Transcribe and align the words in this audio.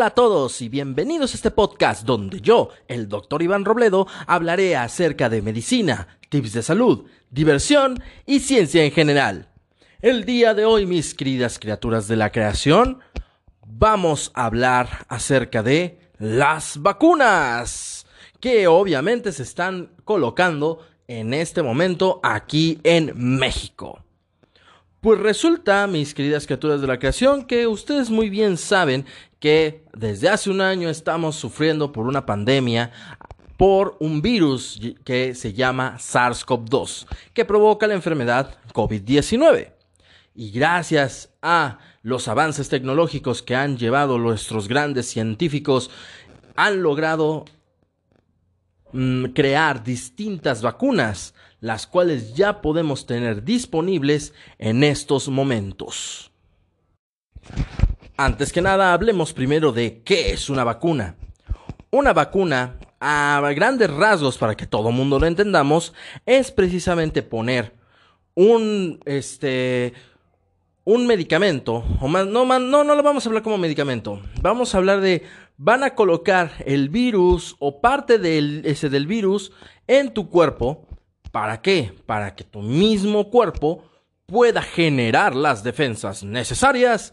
Hola 0.00 0.06
a 0.06 0.14
todos 0.14 0.62
y 0.62 0.70
bienvenidos 0.70 1.32
a 1.32 1.34
este 1.34 1.50
podcast 1.50 2.06
donde 2.06 2.40
yo, 2.40 2.70
el 2.88 3.06
doctor 3.06 3.42
Iván 3.42 3.66
Robledo, 3.66 4.06
hablaré 4.26 4.74
acerca 4.74 5.28
de 5.28 5.42
medicina, 5.42 6.08
tips 6.30 6.54
de 6.54 6.62
salud, 6.62 7.04
diversión 7.30 8.02
y 8.24 8.40
ciencia 8.40 8.82
en 8.82 8.92
general. 8.92 9.50
El 10.00 10.24
día 10.24 10.54
de 10.54 10.64
hoy, 10.64 10.86
mis 10.86 11.12
queridas 11.12 11.58
criaturas 11.58 12.08
de 12.08 12.16
la 12.16 12.32
creación, 12.32 13.00
vamos 13.66 14.32
a 14.32 14.46
hablar 14.46 15.04
acerca 15.08 15.62
de 15.62 16.00
las 16.18 16.80
vacunas, 16.80 18.06
que 18.40 18.68
obviamente 18.68 19.32
se 19.32 19.42
están 19.42 19.90
colocando 20.06 20.78
en 21.08 21.34
este 21.34 21.62
momento 21.62 22.20
aquí 22.22 22.80
en 22.84 23.12
México. 23.16 24.02
Pues 25.02 25.18
resulta, 25.18 25.86
mis 25.86 26.12
queridas 26.12 26.44
criaturas 26.46 26.82
de 26.82 26.86
la 26.86 26.98
creación, 26.98 27.44
que 27.44 27.66
ustedes 27.66 28.10
muy 28.10 28.28
bien 28.28 28.58
saben 28.58 29.06
que 29.40 29.84
desde 29.94 30.28
hace 30.28 30.50
un 30.50 30.60
año 30.60 30.88
estamos 30.88 31.34
sufriendo 31.34 31.90
por 31.90 32.06
una 32.06 32.26
pandemia 32.26 32.92
por 33.56 33.96
un 34.00 34.22
virus 34.22 34.80
que 35.04 35.34
se 35.34 35.52
llama 35.52 35.96
SARS-CoV-2, 35.98 37.06
que 37.34 37.44
provoca 37.44 37.86
la 37.86 37.92
enfermedad 37.92 38.56
COVID-19. 38.72 39.72
Y 40.34 40.50
gracias 40.50 41.34
a 41.42 41.78
los 42.02 42.28
avances 42.28 42.70
tecnológicos 42.70 43.42
que 43.42 43.54
han 43.54 43.76
llevado 43.76 44.16
nuestros 44.16 44.66
grandes 44.66 45.10
científicos, 45.10 45.90
han 46.56 46.82
logrado 46.82 47.44
mm, 48.92 49.26
crear 49.34 49.84
distintas 49.84 50.62
vacunas 50.62 51.34
las 51.60 51.86
cuales 51.86 52.34
ya 52.34 52.62
podemos 52.62 53.04
tener 53.04 53.44
disponibles 53.44 54.32
en 54.58 54.82
estos 54.82 55.28
momentos. 55.28 56.32
Antes 58.22 58.52
que 58.52 58.60
nada, 58.60 58.92
hablemos 58.92 59.32
primero 59.32 59.72
de 59.72 60.02
qué 60.02 60.32
es 60.32 60.50
una 60.50 60.62
vacuna. 60.62 61.16
Una 61.90 62.12
vacuna, 62.12 62.76
a 63.00 63.40
grandes 63.56 63.88
rasgos 63.88 64.36
para 64.36 64.54
que 64.54 64.66
todo 64.66 64.92
mundo 64.92 65.18
lo 65.18 65.26
entendamos, 65.26 65.94
es 66.26 66.50
precisamente 66.50 67.22
poner 67.22 67.72
un, 68.34 69.00
este, 69.06 69.94
un 70.84 71.06
medicamento, 71.06 71.82
o 71.98 72.08
más, 72.08 72.26
no, 72.26 72.44
no, 72.44 72.84
no 72.84 72.94
lo 72.94 73.02
vamos 73.02 73.24
a 73.24 73.30
hablar 73.30 73.42
como 73.42 73.56
medicamento, 73.56 74.20
vamos 74.42 74.74
a 74.74 74.78
hablar 74.78 75.00
de, 75.00 75.22
van 75.56 75.82
a 75.82 75.94
colocar 75.94 76.52
el 76.66 76.90
virus 76.90 77.56
o 77.58 77.80
parte 77.80 78.20
ese 78.64 78.90
del 78.90 79.06
virus 79.06 79.50
en 79.86 80.12
tu 80.12 80.28
cuerpo 80.28 80.86
¿Para 81.30 81.62
qué? 81.62 81.94
Para 82.06 82.34
que 82.34 82.44
tu 82.44 82.60
mismo 82.60 83.30
cuerpo 83.30 83.84
pueda 84.26 84.62
generar 84.62 85.34
las 85.34 85.62
defensas 85.62 86.22
necesarias 86.24 87.12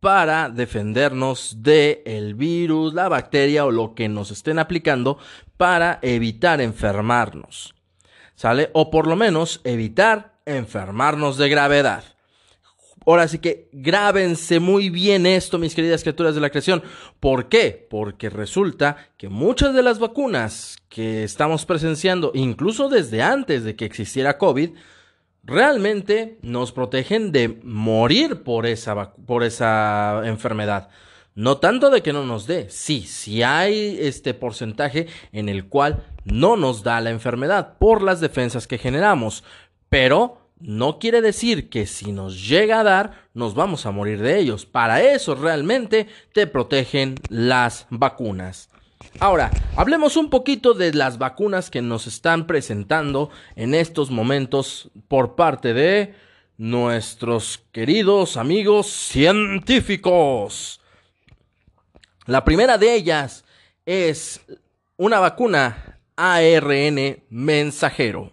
para 0.00 0.48
defendernos 0.48 1.62
del 1.62 2.00
el 2.06 2.34
virus, 2.34 2.94
la 2.94 3.08
bacteria 3.08 3.66
o 3.66 3.70
lo 3.70 3.94
que 3.94 4.08
nos 4.08 4.30
estén 4.30 4.58
aplicando 4.58 5.18
para 5.56 5.98
evitar 6.02 6.60
enfermarnos. 6.60 7.74
¿Sale? 8.34 8.70
O 8.72 8.90
por 8.90 9.06
lo 9.06 9.16
menos 9.16 9.60
evitar 9.64 10.38
enfermarnos 10.46 11.36
de 11.36 11.50
gravedad. 11.50 12.04
Ahora 13.06 13.28
sí 13.28 13.38
que 13.38 13.68
grábense 13.72 14.60
muy 14.60 14.90
bien 14.90 15.26
esto, 15.26 15.58
mis 15.58 15.74
queridas 15.74 16.02
criaturas 16.02 16.34
de 16.34 16.40
la 16.40 16.50
creación. 16.50 16.82
¿Por 17.18 17.48
qué? 17.48 17.86
Porque 17.90 18.30
resulta 18.30 18.96
que 19.16 19.28
muchas 19.28 19.74
de 19.74 19.82
las 19.82 19.98
vacunas 19.98 20.76
que 20.88 21.24
estamos 21.24 21.64
presenciando, 21.64 22.30
incluso 22.34 22.88
desde 22.88 23.22
antes 23.22 23.64
de 23.64 23.74
que 23.74 23.86
existiera 23.86 24.38
COVID, 24.38 24.70
realmente 25.42 26.38
nos 26.42 26.72
protegen 26.72 27.32
de 27.32 27.60
morir 27.62 28.42
por 28.42 28.66
esa, 28.66 29.14
por 29.14 29.44
esa 29.44 30.22
enfermedad. 30.24 30.88
No 31.34 31.58
tanto 31.58 31.90
de 31.90 32.02
que 32.02 32.12
no 32.12 32.24
nos 32.24 32.46
dé, 32.46 32.68
sí, 32.70 33.02
sí 33.02 33.42
hay 33.42 33.98
este 34.00 34.34
porcentaje 34.34 35.06
en 35.32 35.48
el 35.48 35.66
cual 35.66 36.04
no 36.24 36.56
nos 36.56 36.82
da 36.82 37.00
la 37.00 37.10
enfermedad 37.10 37.78
por 37.78 38.02
las 38.02 38.20
defensas 38.20 38.66
que 38.66 38.78
generamos, 38.78 39.44
pero 39.88 40.40
no 40.60 40.98
quiere 40.98 41.22
decir 41.22 41.70
que 41.70 41.86
si 41.86 42.12
nos 42.12 42.48
llega 42.48 42.80
a 42.80 42.84
dar, 42.84 43.28
nos 43.32 43.54
vamos 43.54 43.86
a 43.86 43.90
morir 43.90 44.20
de 44.20 44.38
ellos. 44.38 44.66
Para 44.66 45.02
eso 45.02 45.34
realmente 45.34 46.06
te 46.32 46.46
protegen 46.46 47.14
las 47.28 47.86
vacunas. 47.90 48.69
Ahora, 49.18 49.50
hablemos 49.76 50.16
un 50.16 50.30
poquito 50.30 50.72
de 50.72 50.94
las 50.94 51.18
vacunas 51.18 51.70
que 51.70 51.82
nos 51.82 52.06
están 52.06 52.46
presentando 52.46 53.30
en 53.56 53.74
estos 53.74 54.10
momentos 54.10 54.90
por 55.08 55.34
parte 55.34 55.74
de 55.74 56.14
nuestros 56.56 57.64
queridos 57.72 58.36
amigos 58.36 58.86
científicos. 58.86 60.80
La 62.26 62.44
primera 62.44 62.78
de 62.78 62.94
ellas 62.94 63.44
es 63.84 64.40
una 64.96 65.18
vacuna 65.18 65.98
ARN 66.16 67.24
mensajero. 67.30 68.30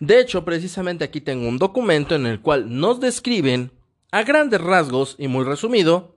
De 0.00 0.20
hecho, 0.20 0.44
precisamente 0.44 1.04
aquí 1.04 1.20
tengo 1.20 1.48
un 1.48 1.58
documento 1.58 2.14
en 2.14 2.26
el 2.26 2.40
cual 2.40 2.78
nos 2.78 3.00
describen 3.00 3.72
a 4.10 4.22
grandes 4.22 4.60
rasgos 4.60 5.16
y 5.18 5.28
muy 5.28 5.44
resumido 5.44 6.16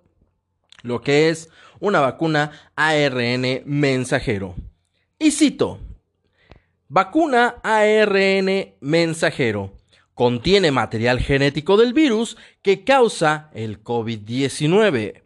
lo 0.83 1.01
que 1.01 1.29
es 1.29 1.49
una 1.81 1.99
vacuna 1.99 2.51
ARN 2.77 3.63
mensajero. 3.65 4.55
Y 5.19 5.31
cito, 5.31 5.79
vacuna 6.87 7.55
ARN 7.63 8.75
mensajero. 8.79 9.73
Contiene 10.13 10.71
material 10.71 11.19
genético 11.19 11.75
del 11.75 11.91
virus 11.91 12.37
que 12.61 12.85
causa 12.85 13.49
el 13.53 13.83
COVID-19. 13.83 15.23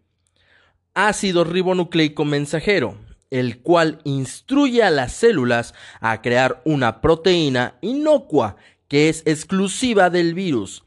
Ácido 0.96 1.44
ribonucleico 1.44 2.26
mensajero 2.26 2.98
el 3.30 3.60
cual 3.60 4.00
instruye 4.06 4.82
a 4.84 4.90
las 4.90 5.12
células 5.12 5.74
a 6.00 6.22
crear 6.22 6.62
una 6.64 7.02
proteína 7.02 7.76
inocua 7.82 8.56
que 8.88 9.10
es 9.10 9.24
exclusiva 9.26 10.10
del 10.10 10.34
virus. 10.34 10.84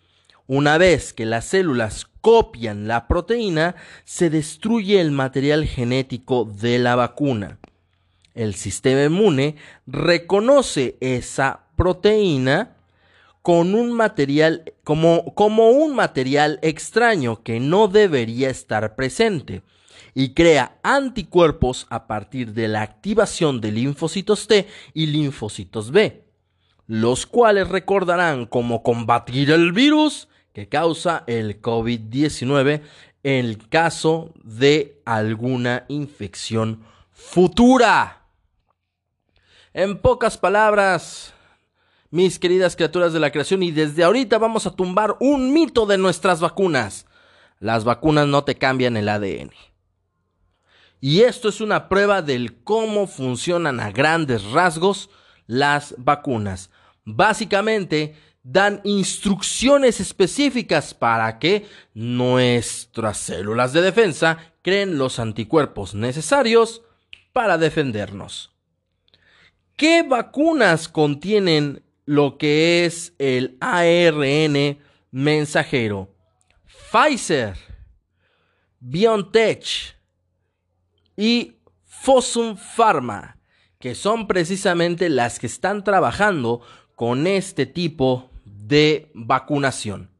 Una 0.46 0.78
vez 0.78 1.12
que 1.12 1.26
las 1.26 1.44
células 1.44 2.07
copian 2.20 2.88
la 2.88 3.08
proteína, 3.08 3.76
se 4.04 4.30
destruye 4.30 5.00
el 5.00 5.10
material 5.10 5.66
genético 5.66 6.44
de 6.44 6.78
la 6.78 6.96
vacuna. 6.96 7.58
El 8.34 8.54
sistema 8.54 9.04
inmune 9.04 9.56
reconoce 9.86 10.96
esa 11.00 11.66
proteína 11.76 12.76
con 13.42 13.74
un 13.74 13.92
material 13.92 14.74
como, 14.84 15.34
como 15.34 15.70
un 15.70 15.94
material 15.94 16.58
extraño 16.62 17.42
que 17.42 17.60
no 17.60 17.88
debería 17.88 18.50
estar 18.50 18.94
presente 18.94 19.62
y 20.14 20.34
crea 20.34 20.78
anticuerpos 20.82 21.86
a 21.90 22.06
partir 22.06 22.52
de 22.52 22.68
la 22.68 22.82
activación 22.82 23.60
de 23.60 23.72
linfocitos 23.72 24.46
T 24.48 24.66
y 24.92 25.06
linfocitos 25.06 25.90
B, 25.90 26.24
los 26.86 27.26
cuales 27.26 27.68
recordarán 27.68 28.46
cómo 28.46 28.82
combatir 28.82 29.50
el 29.50 29.72
virus 29.72 30.28
que 30.58 30.68
causa 30.68 31.22
el 31.28 31.62
COVID-19 31.62 32.82
en 33.22 33.46
el 33.46 33.68
caso 33.68 34.34
de 34.42 35.00
alguna 35.04 35.84
infección 35.86 36.82
futura. 37.12 38.24
En 39.72 39.98
pocas 39.98 40.36
palabras, 40.36 41.32
mis 42.10 42.40
queridas 42.40 42.74
criaturas 42.74 43.12
de 43.12 43.20
la 43.20 43.30
creación, 43.30 43.62
y 43.62 43.70
desde 43.70 44.02
ahorita 44.02 44.36
vamos 44.38 44.66
a 44.66 44.74
tumbar 44.74 45.16
un 45.20 45.52
mito 45.52 45.86
de 45.86 45.96
nuestras 45.96 46.40
vacunas. 46.40 47.06
Las 47.60 47.84
vacunas 47.84 48.26
no 48.26 48.42
te 48.42 48.56
cambian 48.56 48.96
el 48.96 49.08
ADN. 49.08 49.52
Y 51.00 51.20
esto 51.20 51.50
es 51.50 51.60
una 51.60 51.88
prueba 51.88 52.20
del 52.20 52.64
cómo 52.64 53.06
funcionan 53.06 53.78
a 53.78 53.92
grandes 53.92 54.42
rasgos 54.50 55.08
las 55.46 55.94
vacunas. 55.98 56.70
Básicamente 57.04 58.16
dan 58.50 58.80
instrucciones 58.84 60.00
específicas 60.00 60.94
para 60.94 61.38
que 61.38 61.66
nuestras 61.92 63.18
células 63.18 63.74
de 63.74 63.82
defensa 63.82 64.38
creen 64.62 64.96
los 64.96 65.18
anticuerpos 65.18 65.94
necesarios 65.94 66.80
para 67.34 67.58
defendernos. 67.58 68.54
¿Qué 69.76 70.02
vacunas 70.02 70.88
contienen 70.88 71.82
lo 72.06 72.38
que 72.38 72.86
es 72.86 73.12
el 73.18 73.58
ARN 73.60 74.78
mensajero? 75.10 76.14
Pfizer, 76.90 77.54
BioNTech, 78.80 79.98
y 81.18 81.58
Fossum 81.84 82.56
Pharma, 82.56 83.38
que 83.78 83.94
son 83.94 84.26
precisamente 84.26 85.10
las 85.10 85.38
que 85.38 85.48
están 85.48 85.84
trabajando 85.84 86.62
con 86.94 87.26
este 87.26 87.66
tipo 87.66 88.30
de 88.68 89.10
vacunación. 89.14 90.10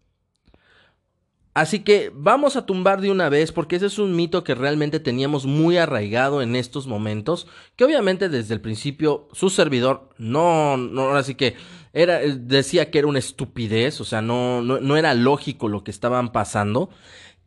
Así 1.55 1.81
que 1.81 2.13
vamos 2.15 2.55
a 2.55 2.67
tumbar 2.67 3.01
de 3.01 3.11
una 3.11 3.29
vez 3.29 3.51
porque 3.51 3.77
ese 3.77 3.87
es 3.87 3.99
un 3.99 4.15
mito 4.15 4.45
que 4.45 4.55
realmente 4.55 5.01
teníamos 5.01 5.45
muy 5.45 5.77
arraigado 5.77 6.41
en 6.41 6.55
estos 6.55 6.87
momentos, 6.87 7.49
que 7.75 7.85
obviamente 7.85 8.29
desde 8.29 8.55
el 8.55 8.61
principio 8.61 9.29
su 9.33 9.51
servidor 9.51 10.11
no, 10.19 10.77
no, 10.77 11.11
que 11.37 11.57
era, 11.93 12.21
decía 12.21 12.93
que 12.93 13.01
era 13.01 13.09
una 13.09 13.19
estupidez, 13.19 14.01
o 14.01 14.05
sea, 14.05 14.23
no, 14.23 14.63
no 14.63 14.97
era 14.97 15.15
lógico 15.15 15.69
lo 15.69 15.83
que 15.83 15.91
estaban 15.91 16.31
pasando 16.31 16.91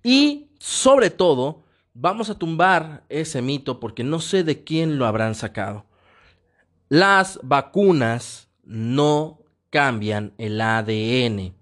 y 0.03 0.49
sobre 0.59 1.09
todo 1.09 1.63
vamos 1.93 2.29
a 2.29 2.37
tumbar 2.37 3.05
ese 3.07 3.41
mito 3.41 3.79
porque 3.79 4.03
no 4.03 4.19
sé 4.19 4.43
de 4.43 4.65
quién 4.65 4.99
lo 4.99 5.05
habrán 5.05 5.35
sacado. 5.35 5.85
Las 6.89 7.39
vacunas 7.43 8.49
no 8.65 9.40
cambian 9.71 10.33
el 10.37 10.61
ADN. 10.61 11.55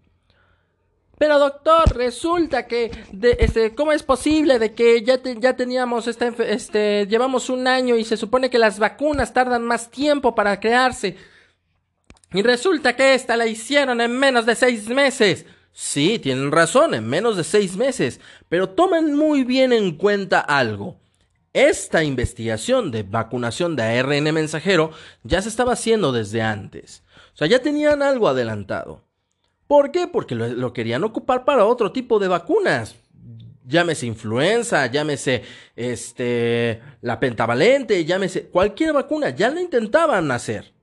Pero 1.17 1.37
doctor, 1.37 1.95
resulta 1.95 2.65
que, 2.65 2.91
este, 3.39 3.75
¿cómo 3.75 3.91
es 3.91 4.03
posible 4.03 4.57
de 4.57 4.73
que 4.73 5.03
ya, 5.03 5.21
ya 5.21 5.55
teníamos, 5.55 6.07
esta, 6.07 6.27
este, 6.27 7.07
llevamos 7.07 7.49
un 7.49 7.67
año 7.67 7.97
y 7.97 8.05
se 8.05 8.15
supone 8.17 8.49
que 8.49 8.57
las 8.57 8.79
vacunas 8.79 9.33
tardan 9.33 9.63
más 9.63 9.91
tiempo 9.91 10.33
para 10.33 10.59
crearse? 10.61 11.17
Y 12.31 12.41
resulta 12.41 12.95
que 12.95 13.15
esta 13.15 13.35
la 13.35 13.47
hicieron 13.47 13.99
en 13.99 14.17
menos 14.17 14.45
de 14.45 14.55
seis 14.55 14.87
meses. 14.87 15.45
Sí, 15.73 16.19
tienen 16.19 16.51
razón, 16.51 16.93
en 16.93 17.05
menos 17.07 17.35
de 17.35 17.43
seis 17.43 17.75
meses. 17.75 18.21
Pero 18.47 18.69
tomen 18.69 19.13
muy 19.13 19.43
bien 19.43 19.73
en 19.73 19.97
cuenta 19.97 20.39
algo. 20.39 20.99
Esta 21.51 22.03
investigación 22.03 22.91
de 22.91 23.03
vacunación 23.03 23.75
de 23.75 23.83
ARN 23.83 24.31
mensajero 24.33 24.91
ya 25.23 25.41
se 25.41 25.49
estaba 25.49 25.73
haciendo 25.73 26.11
desde 26.11 26.41
antes. 26.41 27.03
Sea, 27.39 27.47
ya 27.47 27.61
tenían 27.61 28.01
algo 28.01 28.27
adelantado. 28.27 29.01
¿Por 29.65 29.91
qué? 29.91 30.07
Porque 30.07 30.35
lo, 30.35 30.73
querían 30.73 31.05
ocupar 31.05 31.45
para 31.45 31.65
otro 31.65 31.93
tipo 31.93 32.19
de 32.19 32.27
vacunas. 32.27 32.97
Llámese 33.65 34.07
influenza, 34.07 34.85
llámese 34.87 35.43
este, 35.73 36.81
la 36.99 37.17
pentavalente, 37.17 38.03
llámese 38.03 38.49
cualquier 38.49 38.91
vacuna, 38.91 39.29
ya 39.29 39.49
la 39.51 39.61
intentaban 39.61 40.29
hacer 40.31 40.73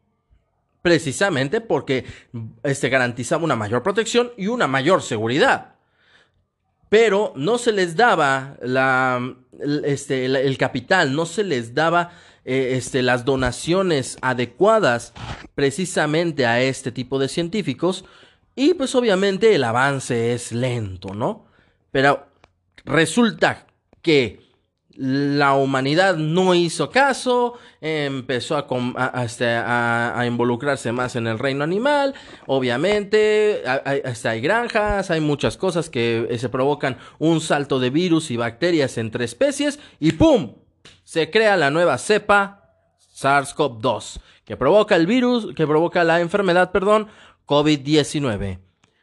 precisamente 0.81 1.61
porque 1.61 2.07
este, 2.63 2.89
garantizaba 2.89 3.45
una 3.45 3.57
mayor 3.57 3.83
protección 3.83 4.33
y 4.39 4.47
una 4.47 4.67
mayor 4.67 5.03
seguridad. 5.03 5.75
Pero 6.89 7.35
no 7.37 7.59
se 7.59 7.73
les 7.73 7.97
daba 7.97 8.57
la, 8.63 9.21
este, 9.85 10.25
el, 10.25 10.57
capital, 10.57 11.15
no 11.15 11.27
se 11.27 11.45
les 11.45 11.75
daba 11.75 12.13
eh, 12.49 12.77
este, 12.77 13.03
las 13.03 13.25
donaciones 13.25 14.19
adecuadas 14.23 15.13
precisamente 15.57 16.47
a 16.47 16.63
este 16.63 16.93
tipo 16.93 17.19
de 17.19 17.27
científicos 17.27 18.05
y 18.55 18.75
pues 18.75 18.95
obviamente 18.95 19.53
el 19.53 19.65
avance 19.65 20.33
es 20.33 20.53
lento, 20.53 21.13
¿no? 21.13 21.47
Pero 21.91 22.29
resulta 22.85 23.67
que 24.01 24.47
la 24.97 25.55
humanidad 25.55 26.17
no 26.17 26.55
hizo 26.55 26.89
caso, 26.91 27.55
empezó 27.81 28.57
a, 28.57 29.25
este, 29.25 29.47
a, 29.49 30.23
involucrarse 30.25 30.93
más 30.93 31.17
en 31.17 31.27
el 31.27 31.41
reino 31.41 31.65
animal, 31.65 32.15
obviamente 32.47 33.65
hay, 33.67 34.03
hay, 34.05 34.41
granjas, 34.41 35.11
hay 35.11 35.21
muchas 35.21 35.57
cosas 35.57 35.91
que 35.91 36.29
eh, 36.31 36.39
se 36.39 36.49
provocan 36.49 36.97
un 37.19 37.41
salto 37.41 37.81
de 37.81 37.91
virus 37.91 38.31
y 38.31 38.37
bacterias 38.37 38.99
entre 38.99 39.25
especies 39.25 39.81
y 39.99 40.13
¡pum! 40.13 40.55
Se 41.07 41.31
crea 41.31 41.57
la 41.57 41.71
nueva 41.71 41.99
cepa 41.99 42.73
SARS-CoV-2 43.15 44.19
que 44.45 44.57
provoca 44.57 44.97
el 44.97 45.07
virus, 45.07 45.55
que 45.55 45.67
provoca 45.67 46.03
la 46.03 46.21
enfermedad, 46.21 46.73
perdón, 46.73 47.07
COVID-19. 47.47 48.59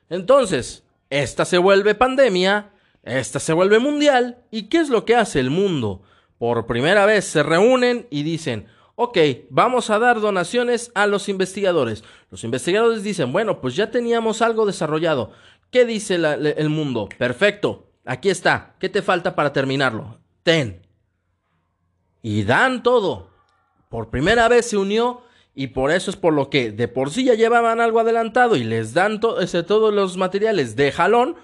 Entonces, 0.09 0.83
esta 1.09 1.45
se 1.45 1.57
vuelve 1.57 1.95
pandemia 1.95 2.73
esta 3.03 3.39
se 3.39 3.51
vuelve 3.51 3.79
mundial 3.79 4.37
y 4.49 4.63
¿qué 4.63 4.77
es 4.77 4.89
lo 4.89 5.03
que 5.03 5.15
hace 5.15 5.41
el 5.41 5.49
mundo? 5.49 6.03
Por 6.37 6.65
primera 6.65 7.05
vez 7.05 7.25
se 7.25 7.43
reúnen 7.43 8.07
y 8.09 8.23
dicen, 8.23 8.67
ok, 8.95 9.17
vamos 9.49 9.89
a 9.89 9.99
dar 9.99 10.21
donaciones 10.21 10.89
a 10.95 11.05
los 11.05 11.27
investigadores. 11.27 12.03
Los 12.31 12.45
investigadores 12.45 13.03
dicen, 13.03 13.33
bueno, 13.33 13.59
pues 13.59 13.75
ya 13.75 13.91
teníamos 13.91 14.41
algo 14.41 14.65
desarrollado. 14.65 15.31
¿Qué 15.69 15.85
dice 15.85 16.15
el 16.15 16.69
mundo? 16.69 17.09
Perfecto, 17.17 17.91
aquí 18.05 18.29
está. 18.29 18.75
¿Qué 18.79 18.87
te 18.87 19.01
falta 19.01 19.35
para 19.35 19.51
terminarlo? 19.51 20.19
Ten. 20.43 20.82
Y 22.23 22.43
dan 22.43 22.81
todo. 22.81 23.29
Por 23.89 24.09
primera 24.09 24.47
vez 24.47 24.65
se 24.71 24.77
unió 24.77 25.21
y 25.53 25.67
por 25.67 25.91
eso 25.91 26.09
es 26.09 26.17
por 26.17 26.33
lo 26.33 26.49
que 26.49 26.71
de 26.71 26.87
por 26.87 27.11
sí 27.11 27.25
ya 27.25 27.35
llevaban 27.35 27.79
algo 27.79 27.99
adelantado 27.99 28.55
y 28.55 28.63
les 28.63 28.95
dan 28.95 29.19
todos 29.19 29.93
los 29.93 30.17
materiales 30.17 30.75
de 30.75 30.91
jalón 30.91 31.35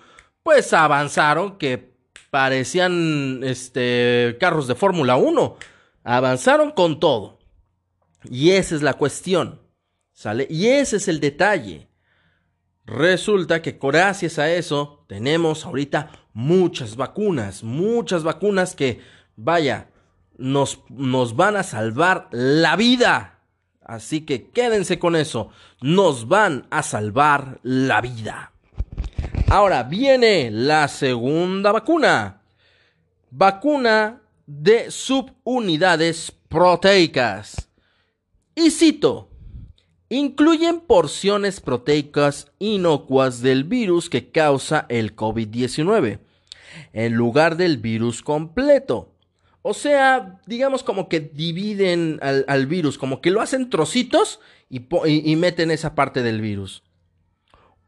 pues 0.41 0.73
avanzaron 0.73 1.57
que 1.57 1.93
parecían 2.29 3.41
este, 3.43 4.37
carros 4.39 4.67
de 4.67 4.75
Fórmula 4.75 5.15
1. 5.15 5.57
Avanzaron 6.03 6.71
con 6.71 6.99
todo. 6.99 7.39
Y 8.23 8.51
esa 8.51 8.75
es 8.75 8.81
la 8.81 8.93
cuestión. 8.95 9.61
¿Sale? 10.11 10.47
Y 10.49 10.67
ese 10.67 10.97
es 10.97 11.07
el 11.07 11.19
detalle. 11.19 11.87
Resulta 12.85 13.61
que 13.61 13.77
gracias 13.79 14.39
a 14.39 14.51
eso 14.51 15.05
tenemos 15.07 15.65
ahorita 15.65 16.11
muchas 16.33 16.95
vacunas, 16.95 17.63
muchas 17.63 18.23
vacunas 18.23 18.75
que, 18.75 19.01
vaya, 19.35 19.89
nos, 20.39 20.79
nos 20.89 21.35
van 21.35 21.55
a 21.55 21.63
salvar 21.63 22.27
la 22.31 22.75
vida. 22.75 23.39
Así 23.81 24.21
que 24.21 24.49
quédense 24.49 24.99
con 24.99 25.15
eso, 25.15 25.49
nos 25.81 26.27
van 26.27 26.67
a 26.69 26.83
salvar 26.83 27.59
la 27.63 28.01
vida. 28.01 28.51
Ahora 29.49 29.83
viene 29.83 30.51
la 30.51 30.87
segunda 30.87 31.71
vacuna. 31.71 32.41
Vacuna 33.31 34.21
de 34.45 34.91
subunidades 34.91 36.31
proteicas. 36.47 37.69
Y 38.53 38.71
cito, 38.71 39.29
incluyen 40.09 40.81
porciones 40.81 41.61
proteicas 41.61 42.51
inocuas 42.59 43.41
del 43.41 43.63
virus 43.63 44.09
que 44.09 44.31
causa 44.31 44.85
el 44.89 45.15
COVID-19, 45.15 46.19
en 46.93 47.13
lugar 47.13 47.57
del 47.57 47.77
virus 47.77 48.21
completo. 48.21 49.13
O 49.61 49.73
sea, 49.73 50.39
digamos 50.45 50.83
como 50.83 51.09
que 51.09 51.19
dividen 51.19 52.19
al, 52.21 52.67
virus, 52.67 52.97
como 52.97 53.21
que 53.21 53.31
lo 53.31 53.41
hacen 53.41 53.69
trocitos 53.69 54.39
y 54.69 55.35
meten 55.35 55.71
esa 55.71 55.95
parte 55.95 56.23
del 56.23 56.41
virus. 56.41 56.83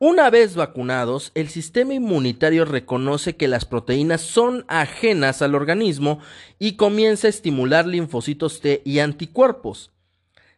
Una 0.03 0.31
vez 0.31 0.55
vacunados, 0.55 1.31
el 1.35 1.47
sistema 1.49 1.93
inmunitario 1.93 2.65
reconoce 2.65 3.35
que 3.35 3.47
las 3.47 3.65
proteínas 3.65 4.21
son 4.21 4.65
ajenas 4.67 5.43
al 5.43 5.53
organismo 5.53 6.17
y 6.57 6.71
comienza 6.71 7.27
a 7.27 7.29
estimular 7.29 7.85
linfocitos 7.85 8.61
T 8.61 8.81
y 8.83 8.97
anticuerpos. 8.97 9.91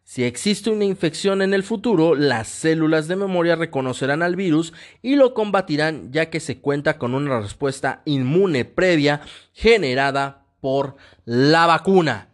Si 0.05 0.23
existe 0.23 0.69
una 0.69 0.85
infección 0.85 1.41
en 1.41 1.53
el 1.53 1.63
futuro, 1.63 2.15
las 2.15 2.47
células 2.47 3.09
de 3.09 3.17
memoria 3.17 3.57
reconocerán 3.57 4.23
al 4.23 4.37
virus 4.37 4.71
y 5.01 5.17
lo 5.17 5.33
combatirán 5.33 6.13
ya 6.13 6.29
que 6.29 6.39
se 6.39 6.59
cuenta 6.59 6.97
con 6.97 7.13
una 7.13 7.41
respuesta 7.41 8.01
inmune 8.05 8.63
previa 8.63 9.19
generada 9.51 10.42
por 10.63 10.95
la 11.25 11.65
vacuna. 11.65 12.29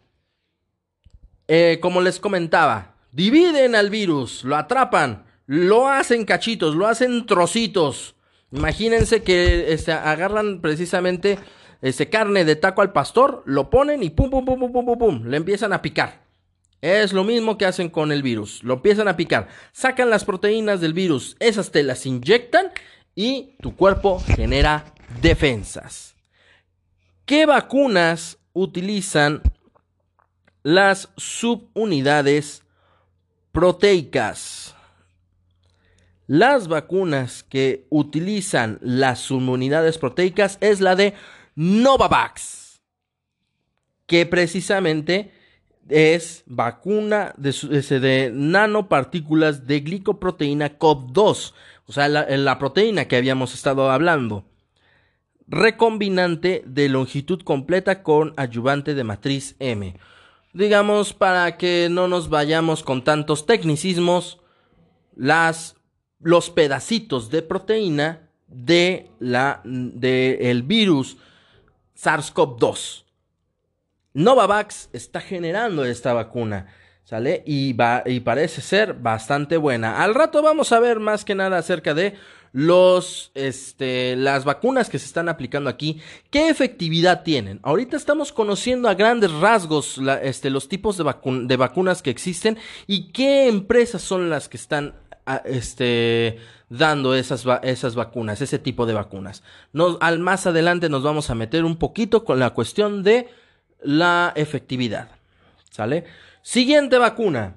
Eh, 1.48 1.78
como 1.82 2.00
les 2.00 2.20
comentaba, 2.20 2.94
dividen 3.10 3.74
al 3.74 3.90
virus, 3.90 4.44
lo 4.44 4.54
atrapan, 4.54 5.24
lo 5.46 5.88
hacen 5.88 6.24
cachitos, 6.24 6.76
lo 6.76 6.86
hacen 6.86 7.26
trocitos. 7.26 8.14
Imagínense 8.52 9.24
que 9.24 9.72
este, 9.72 9.90
agarran 9.90 10.60
precisamente 10.60 11.40
este, 11.82 12.08
carne 12.08 12.44
de 12.44 12.54
taco 12.54 12.82
al 12.82 12.92
pastor, 12.92 13.42
lo 13.46 13.68
ponen 13.68 14.04
y 14.04 14.10
pum, 14.10 14.30
pum, 14.30 14.44
pum, 14.44 14.60
pum, 14.60 14.72
pum, 14.72 14.86
pum, 14.86 14.98
pum, 14.98 15.26
le 15.26 15.36
empiezan 15.36 15.72
a 15.72 15.82
picar. 15.82 16.22
Es 16.82 17.12
lo 17.12 17.24
mismo 17.24 17.58
que 17.58 17.66
hacen 17.66 17.88
con 17.88 18.12
el 18.12 18.22
virus. 18.22 18.62
Lo 18.62 18.74
empiezan 18.74 19.08
a 19.08 19.16
picar. 19.16 19.48
Sacan 19.72 20.08
las 20.08 20.24
proteínas 20.24 20.80
del 20.80 20.94
virus. 20.94 21.36
Esas 21.40 21.72
te 21.72 21.82
las 21.82 22.06
inyectan 22.06 22.70
y 23.16 23.56
tu 23.60 23.74
cuerpo 23.74 24.20
genera 24.20 24.84
defensas. 25.20 26.14
¿Qué 27.30 27.46
vacunas 27.46 28.38
utilizan 28.54 29.40
las 30.64 31.10
subunidades 31.16 32.64
proteicas? 33.52 34.74
Las 36.26 36.66
vacunas 36.66 37.44
que 37.44 37.86
utilizan 37.88 38.80
las 38.82 39.20
subunidades 39.20 39.96
proteicas 39.96 40.58
es 40.60 40.80
la 40.80 40.96
de 40.96 41.14
Novavax, 41.54 42.80
que 44.06 44.26
precisamente 44.26 45.30
es 45.88 46.42
vacuna 46.46 47.32
de, 47.36 47.52
de 48.00 48.32
nanopartículas 48.34 49.68
de 49.68 49.78
glicoproteína 49.78 50.80
COP2, 50.80 51.52
o 51.86 51.92
sea, 51.92 52.08
la, 52.08 52.26
la 52.28 52.58
proteína 52.58 53.04
que 53.04 53.14
habíamos 53.14 53.54
estado 53.54 53.88
hablando 53.88 54.49
recombinante 55.50 56.62
de 56.64 56.88
longitud 56.88 57.42
completa 57.42 58.02
con 58.02 58.32
ayudante 58.36 58.94
de 58.94 59.04
matriz 59.04 59.56
M. 59.58 59.96
Digamos, 60.52 61.12
para 61.12 61.56
que 61.56 61.88
no 61.90 62.08
nos 62.08 62.28
vayamos 62.28 62.82
con 62.82 63.04
tantos 63.04 63.46
tecnicismos, 63.46 64.40
las 65.16 65.76
los 66.20 66.50
pedacitos 66.50 67.30
de 67.30 67.42
proteína 67.42 68.28
de 68.46 69.10
la 69.18 69.60
del 69.64 70.62
virus 70.62 71.16
SARS-CoV-2. 71.96 73.04
Novavax 74.12 74.90
está 74.92 75.20
generando 75.20 75.84
esta 75.84 76.12
vacuna, 76.12 76.66
¿sale? 77.04 77.42
Y, 77.46 77.72
va, 77.72 78.02
y 78.04 78.20
parece 78.20 78.60
ser 78.60 78.94
bastante 78.94 79.56
buena. 79.56 80.02
Al 80.02 80.14
rato 80.14 80.42
vamos 80.42 80.72
a 80.72 80.80
ver 80.80 81.00
más 81.00 81.24
que 81.24 81.34
nada 81.34 81.58
acerca 81.58 81.94
de 81.94 82.14
los, 82.52 83.30
este, 83.34 84.16
las 84.16 84.44
vacunas 84.44 84.88
que 84.88 84.98
se 84.98 85.06
están 85.06 85.28
aplicando 85.28 85.70
aquí, 85.70 86.00
¿qué 86.30 86.48
efectividad 86.48 87.22
tienen? 87.22 87.60
Ahorita 87.62 87.96
estamos 87.96 88.32
conociendo 88.32 88.88
a 88.88 88.94
grandes 88.94 89.32
rasgos 89.32 90.00
este, 90.22 90.50
los 90.50 90.68
tipos 90.68 90.96
de, 90.96 91.04
de, 91.44 91.56
vacunas 91.56 92.02
que 92.02 92.10
existen 92.10 92.58
y 92.86 93.12
qué 93.12 93.48
empresas 93.48 94.02
son 94.02 94.30
las 94.30 94.48
que 94.48 94.56
están 94.56 94.94
este, 95.44 96.38
dando 96.68 97.14
esas, 97.14 97.44
esas 97.62 97.94
vacunas, 97.94 98.40
ese 98.40 98.58
tipo 98.58 98.86
de 98.86 98.94
vacunas. 98.94 99.42
Al 100.00 100.18
más 100.18 100.46
adelante 100.46 100.88
nos 100.88 101.02
vamos 101.02 101.30
a 101.30 101.34
meter 101.34 101.64
un 101.64 101.76
poquito 101.76 102.24
con 102.24 102.38
la 102.38 102.50
cuestión 102.50 103.02
de 103.02 103.28
la 103.82 104.32
efectividad. 104.34 105.08
¿Sale? 105.70 106.04
Siguiente 106.42 106.98
vacuna. 106.98 107.56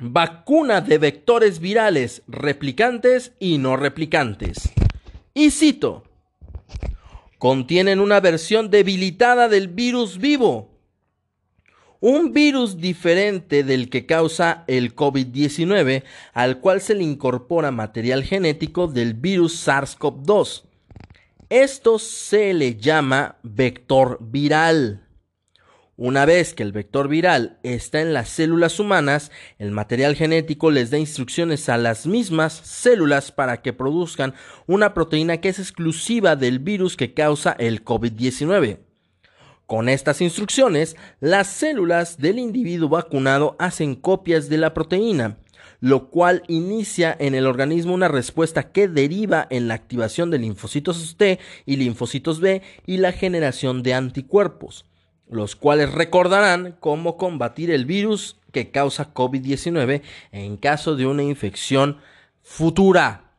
Vacuna 0.00 0.80
de 0.80 0.98
vectores 0.98 1.60
virales 1.60 2.22
replicantes 2.26 3.32
y 3.38 3.58
no 3.58 3.76
replicantes. 3.76 4.72
Y 5.34 5.52
cito. 5.52 6.02
Contienen 7.38 8.00
una 8.00 8.18
versión 8.18 8.70
debilitada 8.70 9.48
del 9.48 9.68
virus 9.68 10.18
vivo. 10.18 10.72
Un 12.00 12.32
virus 12.32 12.78
diferente 12.78 13.62
del 13.62 13.88
que 13.88 14.04
causa 14.04 14.64
el 14.66 14.96
COVID-19, 14.96 16.02
al 16.32 16.58
cual 16.58 16.80
se 16.80 16.96
le 16.96 17.04
incorpora 17.04 17.70
material 17.70 18.24
genético 18.24 18.88
del 18.88 19.14
virus 19.14 19.66
SARS-CoV-2. 19.66 20.64
Esto 21.50 22.00
se 22.00 22.52
le 22.52 22.76
llama 22.76 23.36
vector 23.44 24.18
viral. 24.20 25.03
Una 25.96 26.26
vez 26.26 26.54
que 26.54 26.64
el 26.64 26.72
vector 26.72 27.06
viral 27.06 27.60
está 27.62 28.00
en 28.00 28.12
las 28.12 28.28
células 28.28 28.80
humanas, 28.80 29.30
el 29.60 29.70
material 29.70 30.16
genético 30.16 30.72
les 30.72 30.90
da 30.90 30.98
instrucciones 30.98 31.68
a 31.68 31.78
las 31.78 32.08
mismas 32.08 32.52
células 32.52 33.30
para 33.30 33.62
que 33.62 33.72
produzcan 33.72 34.34
una 34.66 34.92
proteína 34.92 35.36
que 35.36 35.50
es 35.50 35.60
exclusiva 35.60 36.34
del 36.34 36.58
virus 36.58 36.96
que 36.96 37.14
causa 37.14 37.52
el 37.52 37.84
COVID-19. 37.84 38.78
Con 39.66 39.88
estas 39.88 40.20
instrucciones, 40.20 40.96
las 41.20 41.46
células 41.46 42.18
del 42.18 42.40
individuo 42.40 42.88
vacunado 42.88 43.54
hacen 43.60 43.94
copias 43.94 44.48
de 44.48 44.58
la 44.58 44.74
proteína, 44.74 45.38
lo 45.78 46.10
cual 46.10 46.42
inicia 46.48 47.16
en 47.20 47.36
el 47.36 47.46
organismo 47.46 47.94
una 47.94 48.08
respuesta 48.08 48.72
que 48.72 48.88
deriva 48.88 49.46
en 49.48 49.68
la 49.68 49.74
activación 49.74 50.32
de 50.32 50.38
linfocitos 50.38 51.14
T 51.16 51.38
y 51.66 51.76
linfocitos 51.76 52.40
B 52.40 52.62
y 52.84 52.96
la 52.96 53.12
generación 53.12 53.84
de 53.84 53.94
anticuerpos 53.94 54.86
los 55.28 55.56
cuales 55.56 55.92
recordarán 55.92 56.76
cómo 56.80 57.16
combatir 57.16 57.70
el 57.70 57.86
virus 57.86 58.36
que 58.52 58.70
causa 58.70 59.12
COVID-19 59.12 60.02
en 60.32 60.56
caso 60.56 60.96
de 60.96 61.06
una 61.06 61.22
infección 61.22 61.98
futura. 62.42 63.32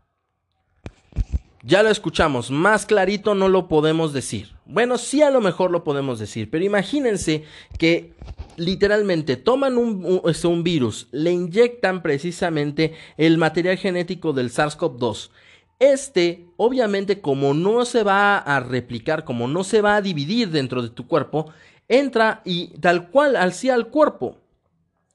Ya 1.64 1.82
lo 1.82 1.90
escuchamos, 1.90 2.52
más 2.52 2.86
clarito 2.86 3.34
no 3.34 3.50
lo 3.50 3.68
podemos 3.68 4.14
decir. 4.14 4.56
Bueno, 4.68 5.00
sí 5.00 5.24
a 5.24 5.32
lo 5.32 5.42
mejor 5.42 5.72
lo 5.72 5.84
podemos 5.84 6.20
decir, 6.20 6.52
pero 6.52 6.64
imagínense 6.64 7.44
que 7.80 8.14
literalmente 8.58 9.36
toman 9.36 9.78
un, 9.78 10.22
este, 10.26 10.48
virus, 10.62 11.08
le 11.12 11.32
inyectan 11.32 12.04
precisamente 12.04 12.94
el 13.18 13.40
material 13.40 13.78
genético 13.78 14.32
del 14.32 14.52
SARS-CoV-2. 14.52 15.32
Este, 15.80 16.46
obviamente, 16.56 17.20
como 17.20 17.54
no 17.54 17.84
se 17.86 18.04
va 18.04 18.38
a 18.38 18.60
replicar, 18.60 19.26
como 19.26 19.48
no 19.48 19.64
se 19.64 19.82
va 19.82 19.96
a 19.96 20.02
dividir 20.02 20.50
dentro 20.50 20.82
de 20.82 20.90
tu 20.90 21.08
cuerpo, 21.08 21.52
entra 21.88 22.42
y 22.46 22.68
tal 22.80 23.10
cual 23.10 23.36
hacia 23.36 23.74
al 23.74 23.88
cuerpo, 23.88 24.38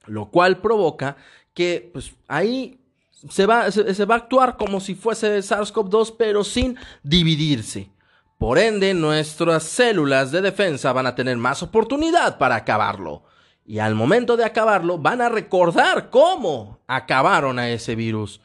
lo 0.05 0.29
cual 0.29 0.57
provoca 0.57 1.17
que 1.53 1.89
pues 1.93 2.13
ahí 2.27 2.79
se 3.29 3.45
va, 3.45 3.71
se, 3.71 4.05
va 4.05 4.15
a 4.15 4.17
actuar 4.19 4.57
como 4.57 4.79
si 4.79 4.95
fuese 4.95 5.37
SARS-CoV-2 5.39 6.15
pero 6.17 6.43
sin 6.43 6.77
dividirse. 7.03 7.89
Por 8.37 8.57
ende, 8.57 8.95
nuestras 8.95 9.63
células 9.63 10.31
de 10.31 10.41
defensa 10.41 10.91
van 10.93 11.05
a 11.05 11.13
tener 11.13 11.37
más 11.37 11.61
oportunidad 11.61 12.39
para 12.39 12.55
acabarlo. 12.55 13.23
Y 13.67 13.77
al 13.77 13.93
momento 13.93 14.35
de 14.35 14.43
acabarlo, 14.43 14.97
van 14.97 15.21
a 15.21 15.29
recordar 15.29 16.09
cómo 16.09 16.79
acabaron 16.87 17.59
a 17.59 17.69
ese 17.69 17.93
virus. 17.93 18.41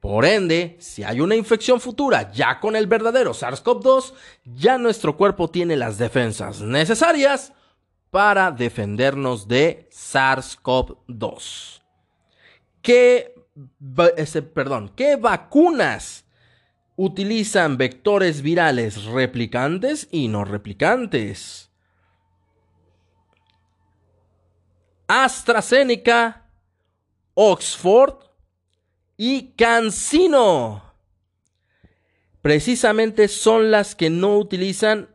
Por 0.00 0.24
ende, 0.24 0.76
si 0.80 1.04
hay 1.04 1.20
una 1.20 1.36
infección 1.36 1.78
futura 1.78 2.32
ya 2.32 2.58
con 2.58 2.74
el 2.74 2.86
verdadero 2.86 3.32
SARS-CoV-2, 3.34 4.14
ya 4.44 4.78
nuestro 4.78 5.16
cuerpo 5.16 5.50
tiene 5.50 5.76
las 5.76 5.98
defensas 5.98 6.62
necesarias 6.62 7.52
para 8.10 8.50
defendernos 8.50 9.46
de 9.46 9.88
SARS-CoV-2. 9.92 11.82
¿Qué, 12.80 13.34
perdón, 14.54 14.90
¿Qué 14.96 15.16
vacunas 15.16 16.24
utilizan 16.96 17.76
vectores 17.76 18.40
virales 18.40 19.04
replicantes 19.04 20.08
y 20.10 20.28
no 20.28 20.46
replicantes? 20.46 21.70
AstraZeneca, 25.08 26.46
Oxford, 27.34 28.29
y 29.22 29.52
Cancino. 29.52 30.82
Precisamente 32.40 33.28
son 33.28 33.70
las 33.70 33.94
que 33.94 34.08
no 34.08 34.38
utilizan 34.38 35.10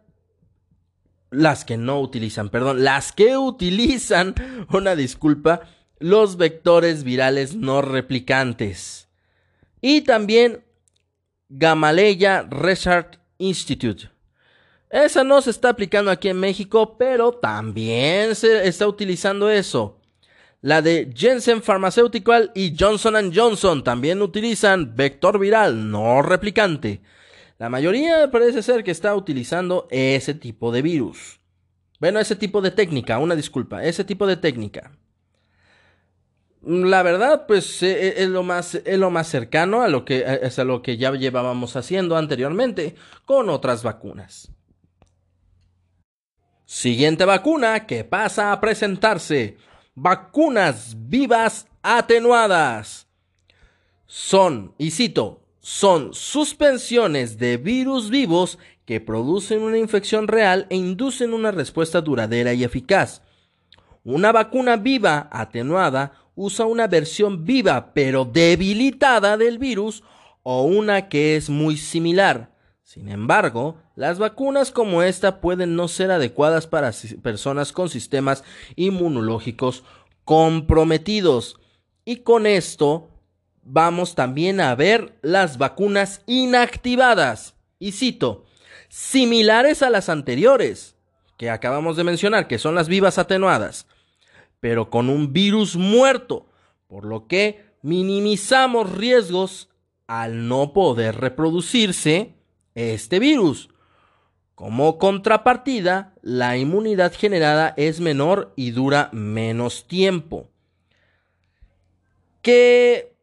las 1.32 1.66
que 1.66 1.76
no 1.76 2.00
utilizan, 2.00 2.50
perdón, 2.50 2.84
las 2.84 3.12
que 3.12 3.36
utilizan, 3.36 4.36
una 4.72 4.96
disculpa, 4.96 5.62
los 5.98 6.38
vectores 6.38 7.04
virales 7.04 7.56
no 7.56 7.82
replicantes. 7.82 9.10
Y 9.82 10.02
también 10.02 10.64
Gamaleya 11.50 12.44
Research 12.44 13.18
Institute. 13.40 14.12
Esa 14.92 15.24
no 15.24 15.42
se 15.42 15.50
está 15.50 15.70
aplicando 15.70 16.12
aquí 16.12 16.30
en 16.30 16.40
México, 16.40 16.96
pero 17.00 17.32
también 17.32 18.36
se 18.36 18.68
está 18.68 18.88
utilizando 18.88 19.50
eso. 19.50 20.00
La 20.66 20.82
de 20.82 21.14
Jensen 21.16 21.62
Pharmaceutical 21.62 22.52
y 22.56 22.76
Johnson 22.76 23.32
Johnson 23.32 23.84
también 23.84 24.24
utilizan 24.24 24.96
vector 24.96 25.38
viral 25.38 25.92
no 25.92 26.24
replicante. 26.24 27.02
La 27.60 27.70
mayoría 27.70 28.32
parece 28.32 28.64
ser 28.64 28.84
que 28.84 28.90
está 28.90 29.14
utilizando 29.14 29.88
ese 29.92 30.34
tipo 30.34 30.72
de 30.72 30.82
virus. 30.82 31.40
Bueno, 32.00 32.20
ese 32.20 32.36
tipo 32.36 32.62
de 32.62 32.72
técnica, 32.72 33.20
una 33.20 33.36
disculpa, 33.36 33.84
ese 33.84 34.04
tipo 34.06 34.26
de 34.26 34.38
técnica. 34.38 34.94
La 36.64 37.04
verdad, 37.04 37.46
pues 37.46 37.84
e, 37.84 37.92
e, 37.92 38.24
es 38.24 38.30
lo 38.30 38.42
más, 38.42 38.74
es 38.74 38.98
lo 38.98 39.12
más 39.12 39.28
cercano 39.28 39.84
a 39.84 39.88
lo 39.88 40.04
que 40.04 40.26
es 40.42 40.58
a 40.58 40.64
lo 40.64 40.82
que 40.82 40.98
ya 40.98 41.12
llevábamos 41.12 41.76
haciendo 41.76 42.18
anteriormente 42.18 42.96
con 43.26 43.50
otras 43.50 43.84
vacunas. 43.84 44.52
Siguiente 46.66 47.24
vacuna 47.24 47.86
que 47.86 48.04
pasa 48.04 48.52
a 48.52 48.60
presentarse 48.60 49.58
vacunas 49.96 50.96
vivas 51.08 51.68
atenuadas. 51.82 53.08
Son, 54.06 54.74
y 54.78 54.92
cito, 54.92 55.42
son 55.62 56.14
suspensiones 56.14 57.38
de 57.40 57.58
virus 57.58 58.10
vivos 58.10 58.60
que 58.86 59.02
producen 59.02 59.62
una 59.62 59.78
infección 59.78 60.28
real 60.28 60.68
e 60.70 60.76
inducen 60.76 61.34
una 61.34 61.52
respuesta 61.52 62.02
duradera 62.02 62.54
y 62.54 62.64
eficaz. 62.64 63.24
Una 64.04 64.32
vacuna 64.32 64.76
viva 64.76 65.28
atenuada 65.32 66.12
usa 66.36 66.66
una 66.66 66.88
versión 66.88 67.46
viva 67.46 67.94
pero 67.94 68.26
debilitada 68.26 69.38
del 69.38 69.58
virus 69.58 70.04
o 70.44 70.64
una 70.64 71.10
que 71.10 71.36
es 71.36 71.50
muy 71.50 71.78
similar. 71.78 72.55
Sin 72.86 73.10
embargo, 73.10 73.82
las 73.96 74.20
vacunas 74.20 74.72
como 74.72 75.02
esta 75.02 75.42
pueden 75.42 75.76
no 75.76 75.88
ser 75.88 76.12
adecuadas 76.12 76.68
para 76.68 76.92
personas 77.24 77.72
con 77.72 77.90
sistemas 77.90 78.44
inmunológicos 78.76 79.84
comprometidos. 80.24 81.60
Y 82.06 82.18
con 82.18 82.46
esto 82.46 83.10
vamos 83.64 84.14
también 84.14 84.62
a 84.62 84.76
ver 84.76 85.18
las 85.24 85.58
vacunas 85.58 86.22
inactivadas. 86.28 87.56
Y 87.80 87.92
cito, 87.92 88.46
similares 88.88 89.82
a 89.82 89.90
las 89.90 90.08
anteriores, 90.08 90.96
que 91.40 91.50
acabamos 91.50 91.98
de 91.98 92.04
mencionar, 92.04 92.48
que 92.48 92.60
son 92.60 92.76
las 92.76 92.88
vivas 92.88 93.18
atenuadas, 93.18 93.88
pero 94.60 94.92
con 94.92 95.10
un 95.10 95.34
virus 95.34 95.76
muerto, 95.76 96.46
por 96.86 97.04
lo 97.06 97.26
que 97.26 97.66
minimizamos 97.82 98.96
riesgos 98.96 99.70
al 100.06 100.48
no 100.48 100.72
poder 100.72 101.16
reproducirse 101.16 102.35
este 102.76 103.20
virus. 103.20 103.70
Como 104.54 104.98
contrapartida, 104.98 106.14
la 106.22 106.58
inmunidad 106.58 107.14
generada 107.14 107.74
es 107.76 108.00
menor 108.00 108.54
y 108.56 108.72
dura 108.72 109.10
menos 109.12 109.88
tiempo. 109.88 110.50
¿Qué, 112.42 113.16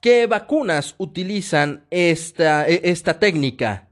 qué 0.00 0.26
vacunas 0.26 0.94
utilizan 0.98 1.86
esta, 1.90 2.68
e, 2.68 2.80
esta 2.84 3.18
técnica? 3.18 3.88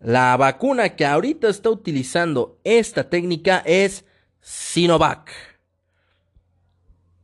La 0.00 0.36
vacuna 0.36 0.96
que 0.96 1.06
ahorita 1.06 1.48
está 1.48 1.70
utilizando 1.70 2.58
esta 2.64 3.08
técnica 3.08 3.62
es 3.64 4.04
Sinovac. 4.40 5.30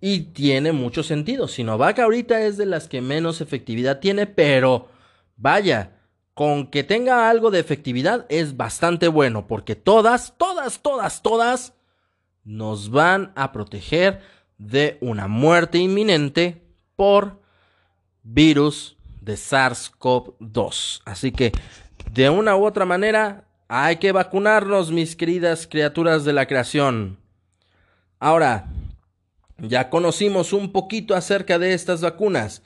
Y 0.00 0.20
tiene 0.20 0.70
mucho 0.70 1.02
sentido. 1.02 1.48
Sinovac 1.48 1.98
ahorita 1.98 2.42
es 2.42 2.56
de 2.56 2.66
las 2.66 2.86
que 2.86 3.00
menos 3.00 3.40
efectividad 3.40 3.98
tiene, 3.98 4.28
pero 4.28 4.88
vaya, 5.36 5.97
con 6.38 6.68
que 6.68 6.84
tenga 6.84 7.28
algo 7.28 7.50
de 7.50 7.58
efectividad 7.58 8.24
es 8.28 8.56
bastante 8.56 9.08
bueno, 9.08 9.48
porque 9.48 9.74
todas, 9.74 10.34
todas, 10.38 10.82
todas, 10.82 11.20
todas 11.20 11.74
nos 12.44 12.92
van 12.92 13.32
a 13.34 13.50
proteger 13.50 14.20
de 14.56 14.98
una 15.00 15.26
muerte 15.26 15.78
inminente 15.78 16.62
por 16.94 17.42
virus 18.22 18.96
de 19.20 19.34
SARS-CoV-2. 19.34 21.02
Así 21.04 21.32
que, 21.32 21.50
de 22.12 22.30
una 22.30 22.54
u 22.54 22.64
otra 22.64 22.84
manera, 22.84 23.48
hay 23.66 23.96
que 23.96 24.12
vacunarnos, 24.12 24.92
mis 24.92 25.16
queridas 25.16 25.66
criaturas 25.66 26.24
de 26.24 26.34
la 26.34 26.46
creación. 26.46 27.18
Ahora, 28.20 28.68
ya 29.56 29.90
conocimos 29.90 30.52
un 30.52 30.70
poquito 30.70 31.16
acerca 31.16 31.58
de 31.58 31.74
estas 31.74 32.00
vacunas, 32.00 32.62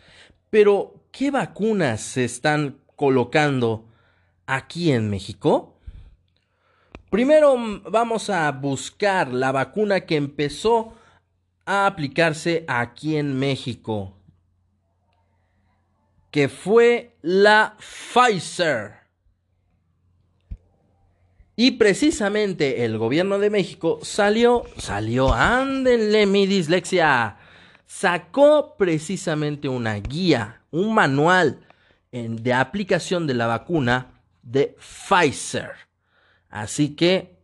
pero 0.51 1.07
¿qué 1.11 1.31
vacunas 1.31 2.03
se 2.03 2.27
están 2.27 2.82
colocando 3.03 3.85
aquí 4.47 4.93
en 4.93 5.11
México? 5.11 5.75
Primero 7.11 7.57
vamos 7.91 8.31
a 8.31 8.49
buscar 8.53 9.33
la 9.33 9.51
vacuna 9.51 10.03
que 10.03 10.15
empezó 10.15 10.95
a 11.67 11.87
aplicarse 11.87 12.65
aquí 12.69 13.17
en 13.17 13.37
México, 13.37 14.15
que 16.31 16.49
fue 16.49 17.17
la 17.23 17.77
Pfizer. 17.81 19.01
Y 21.57 21.73
precisamente 21.73 22.85
el 22.85 22.99
gobierno 22.99 23.41
de 23.41 23.51
México 23.51 23.99
salió, 24.03 24.63
salió, 24.77 25.35
ándenle 25.35 26.27
mi 26.27 26.47
dislexia, 26.47 27.37
sacó 27.85 28.77
precisamente 28.79 29.69
una 29.69 29.97
guía, 29.97 30.63
un 30.71 30.95
manual 30.95 31.67
de 32.13 32.53
aplicación 32.53 33.27
de 33.27 33.35
la 33.35 33.47
vacuna 33.47 34.21
de 34.43 34.77
Pfizer. 34.79 35.73
Así 36.51 36.95
que 36.95 37.39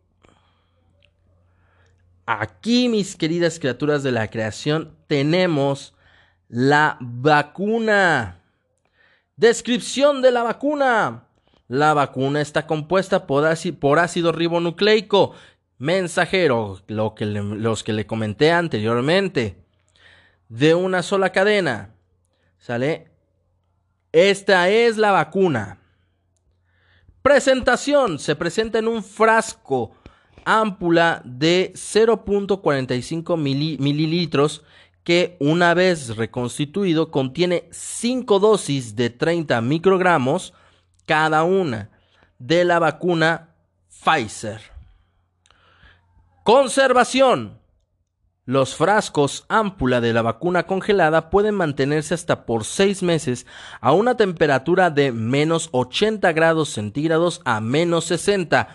aquí, 2.27 2.87
mis 2.87 3.15
queridas 3.15 3.57
criaturas 3.57 4.03
de 4.03 4.11
la 4.11 4.27
creación, 4.29 4.95
tenemos 5.07 5.95
la 6.47 6.97
vacuna. 7.01 8.43
Descripción 9.35 10.21
de 10.21 10.31
la 10.31 10.43
vacuna. 10.43 11.25
La 11.67 11.93
vacuna 11.93 12.41
está 12.41 12.67
compuesta 12.67 13.25
por, 13.25 13.45
ácido 13.45 14.31
ribonucleico 14.31 15.33
mensajero, 15.77 16.79
lo 16.87 17.15
que 17.15 17.25
los 17.25 17.83
que 17.83 17.93
le 17.93 18.05
comenté 18.05 18.51
anteriormente, 18.51 19.63
de 20.49 20.75
una 20.75 21.01
sola 21.01 21.31
cadena. 21.31 21.95
¿Sale? 22.57 23.09
Esta 24.11 24.69
es 24.69 24.97
la 24.97 25.11
vacuna. 25.11 25.77
Presentación. 27.21 28.17
Se 28.17 28.35
presenta 28.35 28.79
en 28.79 28.87
un 28.87 29.03
frasco 29.03 29.91
ámpula 30.45 31.21
de 31.25 31.73
0.45 31.75 33.37
mililitros 33.37 34.63
que 35.03 35.37
una 35.39 35.73
vez 35.73 36.15
reconstituido 36.17 37.11
contiene 37.11 37.67
5 37.71 38.39
dosis 38.39 38.95
de 38.95 39.09
30 39.09 39.61
microgramos 39.61 40.53
cada 41.05 41.43
una 41.43 41.89
de 42.37 42.63
la 42.63 42.79
vacuna 42.79 43.55
Pfizer. 44.03 44.61
Conservación. 46.43 47.58
Los 48.49 48.73
frascos 48.73 49.45
ámpula 49.47 50.01
de 50.01 50.11
la 50.11 50.23
vacuna 50.23 50.65
congelada 50.65 51.29
pueden 51.29 51.53
mantenerse 51.53 52.15
hasta 52.15 52.47
por 52.47 52.65
6 52.65 53.03
meses 53.03 53.45
a 53.79 53.91
una 53.91 54.17
temperatura 54.17 54.89
de 54.89 55.11
menos 55.11 55.69
80 55.71 56.31
grados 56.31 56.69
centígrados 56.69 57.41
a 57.45 57.61
menos 57.61 58.05
60. 58.05 58.69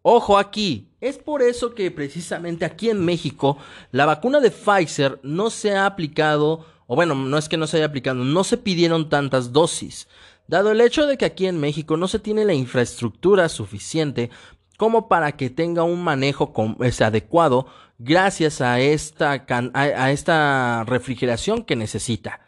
Ojo 0.00 0.38
aquí, 0.38 0.88
es 1.02 1.18
por 1.18 1.42
eso 1.42 1.74
que 1.74 1.90
precisamente 1.90 2.64
aquí 2.64 2.88
en 2.88 3.04
México 3.04 3.58
la 3.90 4.06
vacuna 4.06 4.40
de 4.40 4.50
Pfizer 4.50 5.20
no 5.22 5.50
se 5.50 5.76
ha 5.76 5.84
aplicado, 5.84 6.64
o 6.86 6.96
bueno, 6.96 7.14
no 7.14 7.36
es 7.36 7.50
que 7.50 7.58
no 7.58 7.66
se 7.66 7.76
haya 7.76 7.84
aplicado, 7.84 8.24
no 8.24 8.44
se 8.44 8.56
pidieron 8.56 9.10
tantas 9.10 9.52
dosis 9.52 10.08
dado 10.48 10.70
el 10.70 10.80
hecho 10.80 11.06
de 11.06 11.18
que 11.18 11.26
aquí 11.26 11.46
en 11.46 11.60
México 11.60 11.98
no 11.98 12.08
se 12.08 12.18
tiene 12.18 12.46
la 12.46 12.54
infraestructura 12.54 13.50
suficiente 13.50 14.30
como 14.78 15.06
para 15.06 15.32
que 15.32 15.50
tenga 15.50 15.82
un 15.82 16.02
manejo 16.02 16.52
adecuado 17.00 17.66
gracias 18.04 18.60
a 18.60 18.80
esta, 18.80 19.44
a, 19.74 20.10
esta 20.10 20.84
refrigeración 20.86 21.64
que 21.64 21.76
necesita. 21.76 22.40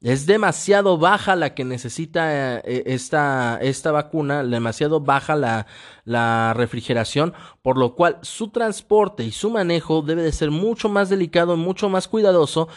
Es 0.00 0.26
demasiado 0.26 0.98
baja 0.98 1.34
la 1.34 1.54
que 1.54 1.64
necesita 1.64 2.58
eh, 2.58 2.82
esta, 2.86 3.58
esta, 3.62 3.90
vacuna, 3.90 4.44
demasiado 4.44 5.00
baja 5.00 5.34
la, 5.34 5.66
la, 6.04 6.52
refrigeración, 6.54 7.32
por 7.62 7.78
lo 7.78 7.94
cual 7.94 8.18
su 8.20 8.48
transporte 8.48 9.24
y 9.24 9.30
su 9.30 9.50
manejo 9.50 10.02
debe 10.02 10.22
de 10.22 10.32
ser 10.32 10.50
mucho 10.50 10.90
más 10.90 11.08
delicado, 11.08 11.56
mucho 11.56 11.88
más 11.88 12.06
cuidadoso, 12.06 12.68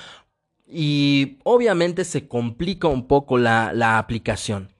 y 0.66 1.40
obviamente 1.44 2.06
se 2.06 2.28
complica 2.28 2.88
un 2.88 3.08
poco 3.08 3.38
la, 3.38 3.74
la 3.74 3.98
aplicación. 3.98 4.74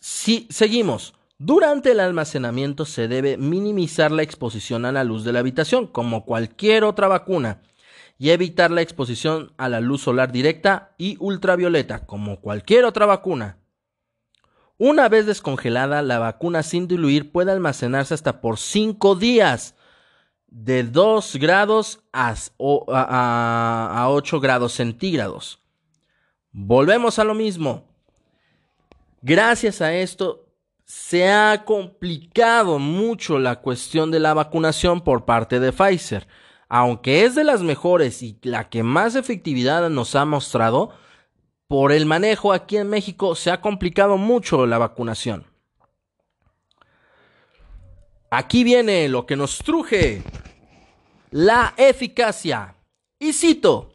Si 0.00 0.48
seguimos, 0.50 1.14
durante 1.44 1.90
el 1.90 1.98
almacenamiento 1.98 2.84
se 2.84 3.08
debe 3.08 3.36
minimizar 3.36 4.12
la 4.12 4.22
exposición 4.22 4.84
a 4.84 4.92
la 4.92 5.02
luz 5.02 5.24
de 5.24 5.32
la 5.32 5.40
habitación, 5.40 5.88
como 5.88 6.24
cualquier 6.24 6.84
otra 6.84 7.08
vacuna, 7.08 7.62
y 8.16 8.30
evitar 8.30 8.70
la 8.70 8.80
exposición 8.80 9.52
a 9.56 9.68
la 9.68 9.80
luz 9.80 10.02
solar 10.02 10.30
directa 10.30 10.94
y 10.98 11.16
ultravioleta, 11.18 12.06
como 12.06 12.40
cualquier 12.40 12.84
otra 12.84 13.06
vacuna. 13.06 13.58
Una 14.78 15.08
vez 15.08 15.26
descongelada, 15.26 16.00
la 16.02 16.20
vacuna 16.20 16.62
sin 16.62 16.86
diluir 16.86 17.32
puede 17.32 17.50
almacenarse 17.50 18.14
hasta 18.14 18.40
por 18.40 18.56
5 18.56 19.16
días 19.16 19.74
de 20.46 20.84
2 20.84 21.36
grados 21.40 22.04
a, 22.12 22.36
a, 22.56 24.06
8 24.10 24.38
grados 24.38 24.74
centígrados. 24.74 25.60
Volvemos 26.52 27.18
a 27.18 27.24
lo 27.24 27.34
mismo. 27.34 27.88
Gracias 29.22 29.80
a 29.80 29.92
esto 29.92 30.41
se 30.92 31.30
ha 31.30 31.64
complicado 31.64 32.78
mucho 32.78 33.38
la 33.38 33.60
cuestión 33.60 34.10
de 34.10 34.20
la 34.20 34.34
vacunación 34.34 35.00
por 35.00 35.24
parte 35.24 35.58
de 35.58 35.72
Pfizer. 35.72 36.28
Aunque 36.68 37.24
es 37.24 37.34
de 37.34 37.44
las 37.44 37.62
mejores 37.62 38.22
y 38.22 38.38
la 38.42 38.68
que 38.68 38.82
más 38.82 39.14
efectividad 39.14 39.88
nos 39.88 40.14
ha 40.14 40.26
mostrado, 40.26 40.92
por 41.66 41.92
el 41.92 42.04
manejo 42.04 42.52
aquí 42.52 42.76
en 42.76 42.90
México 42.90 43.34
se 43.34 43.50
ha 43.50 43.62
complicado 43.62 44.18
mucho 44.18 44.66
la 44.66 44.76
vacunación. 44.76 45.46
Aquí 48.30 48.62
viene 48.62 49.08
lo 49.08 49.24
que 49.24 49.36
nos 49.36 49.60
truje. 49.60 50.22
La 51.30 51.72
eficacia. 51.78 52.74
Y 53.18 53.32
cito. 53.32 53.94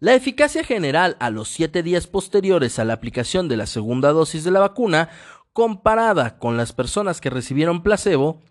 La 0.00 0.14
eficacia 0.14 0.64
general 0.64 1.16
a 1.20 1.30
los 1.30 1.48
siete 1.48 1.84
días 1.84 2.08
posteriores 2.08 2.80
a 2.80 2.84
la 2.84 2.94
aplicación 2.94 3.48
de 3.48 3.56
la 3.56 3.66
segunda 3.66 4.10
dosis 4.10 4.44
de 4.44 4.50
la 4.50 4.60
vacuna, 4.60 5.08
comparada 5.54 6.38
con 6.38 6.58
las 6.58 6.74
personas 6.74 7.22
que 7.22 7.30
recibieron 7.30 7.82
placebo, 7.82 8.42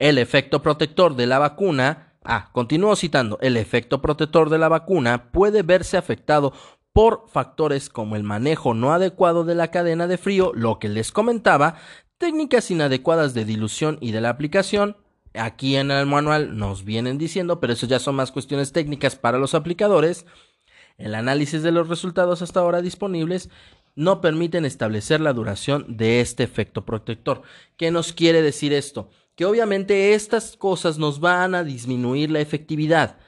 El 0.00 0.18
efecto 0.18 0.62
protector 0.62 1.14
de 1.14 1.28
la 1.28 1.38
vacuna, 1.38 2.16
ah, 2.24 2.50
continúo 2.52 2.96
citando, 2.96 3.38
el 3.40 3.56
efecto 3.56 4.02
protector 4.02 4.50
de 4.50 4.58
la 4.58 4.68
vacuna 4.68 5.30
puede 5.30 5.62
verse 5.62 5.96
afectado 5.96 6.52
por 6.92 7.24
factores 7.28 7.88
como 7.88 8.16
el 8.16 8.22
manejo 8.22 8.74
no 8.74 8.92
adecuado 8.92 9.44
de 9.44 9.54
la 9.54 9.70
cadena 9.70 10.06
de 10.06 10.18
frío, 10.18 10.52
lo 10.54 10.78
que 10.78 10.88
les 10.88 11.12
comentaba, 11.12 11.76
técnicas 12.18 12.70
inadecuadas 12.70 13.34
de 13.34 13.44
dilución 13.44 13.98
y 14.00 14.12
de 14.12 14.20
la 14.20 14.30
aplicación. 14.30 14.96
Aquí 15.34 15.76
en 15.76 15.90
el 15.90 16.06
manual 16.06 16.56
nos 16.56 16.84
vienen 16.84 17.18
diciendo, 17.18 17.60
pero 17.60 17.72
eso 17.72 17.86
ya 17.86 17.98
son 17.98 18.16
más 18.16 18.32
cuestiones 18.32 18.72
técnicas 18.72 19.16
para 19.16 19.38
los 19.38 19.54
aplicadores. 19.54 20.26
El 20.96 21.14
análisis 21.14 21.62
de 21.62 21.70
los 21.70 21.88
resultados 21.88 22.42
hasta 22.42 22.60
ahora 22.60 22.82
disponibles 22.82 23.50
no 23.94 24.20
permiten 24.20 24.64
establecer 24.64 25.20
la 25.20 25.32
duración 25.32 25.96
de 25.96 26.20
este 26.20 26.42
efecto 26.42 26.84
protector. 26.84 27.42
¿Qué 27.76 27.90
nos 27.90 28.12
quiere 28.12 28.42
decir 28.42 28.72
esto? 28.72 29.10
Que 29.36 29.44
obviamente 29.44 30.14
estas 30.14 30.56
cosas 30.56 30.98
nos 30.98 31.20
van 31.20 31.54
a 31.54 31.64
disminuir 31.64 32.30
la 32.30 32.40
efectividad. 32.40 33.18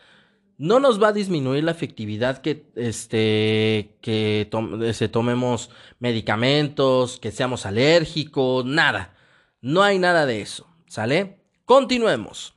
No 0.60 0.78
nos 0.78 1.02
va 1.02 1.08
a 1.08 1.12
disminuir 1.14 1.64
la 1.64 1.70
efectividad 1.70 2.42
que, 2.42 2.66
este, 2.76 3.96
que 4.02 4.46
se 4.92 5.08
tomemos 5.08 5.70
medicamentos, 6.00 7.18
que 7.18 7.32
seamos 7.32 7.64
alérgicos, 7.64 8.66
nada. 8.66 9.14
No 9.62 9.82
hay 9.82 9.98
nada 9.98 10.26
de 10.26 10.42
eso. 10.42 10.66
¿Sale? 10.86 11.38
Continuemos. 11.64 12.52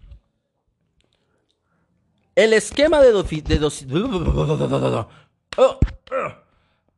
El 2.36 2.52
esquema 2.52 3.00
de, 3.00 3.12
dosis... 3.12 3.42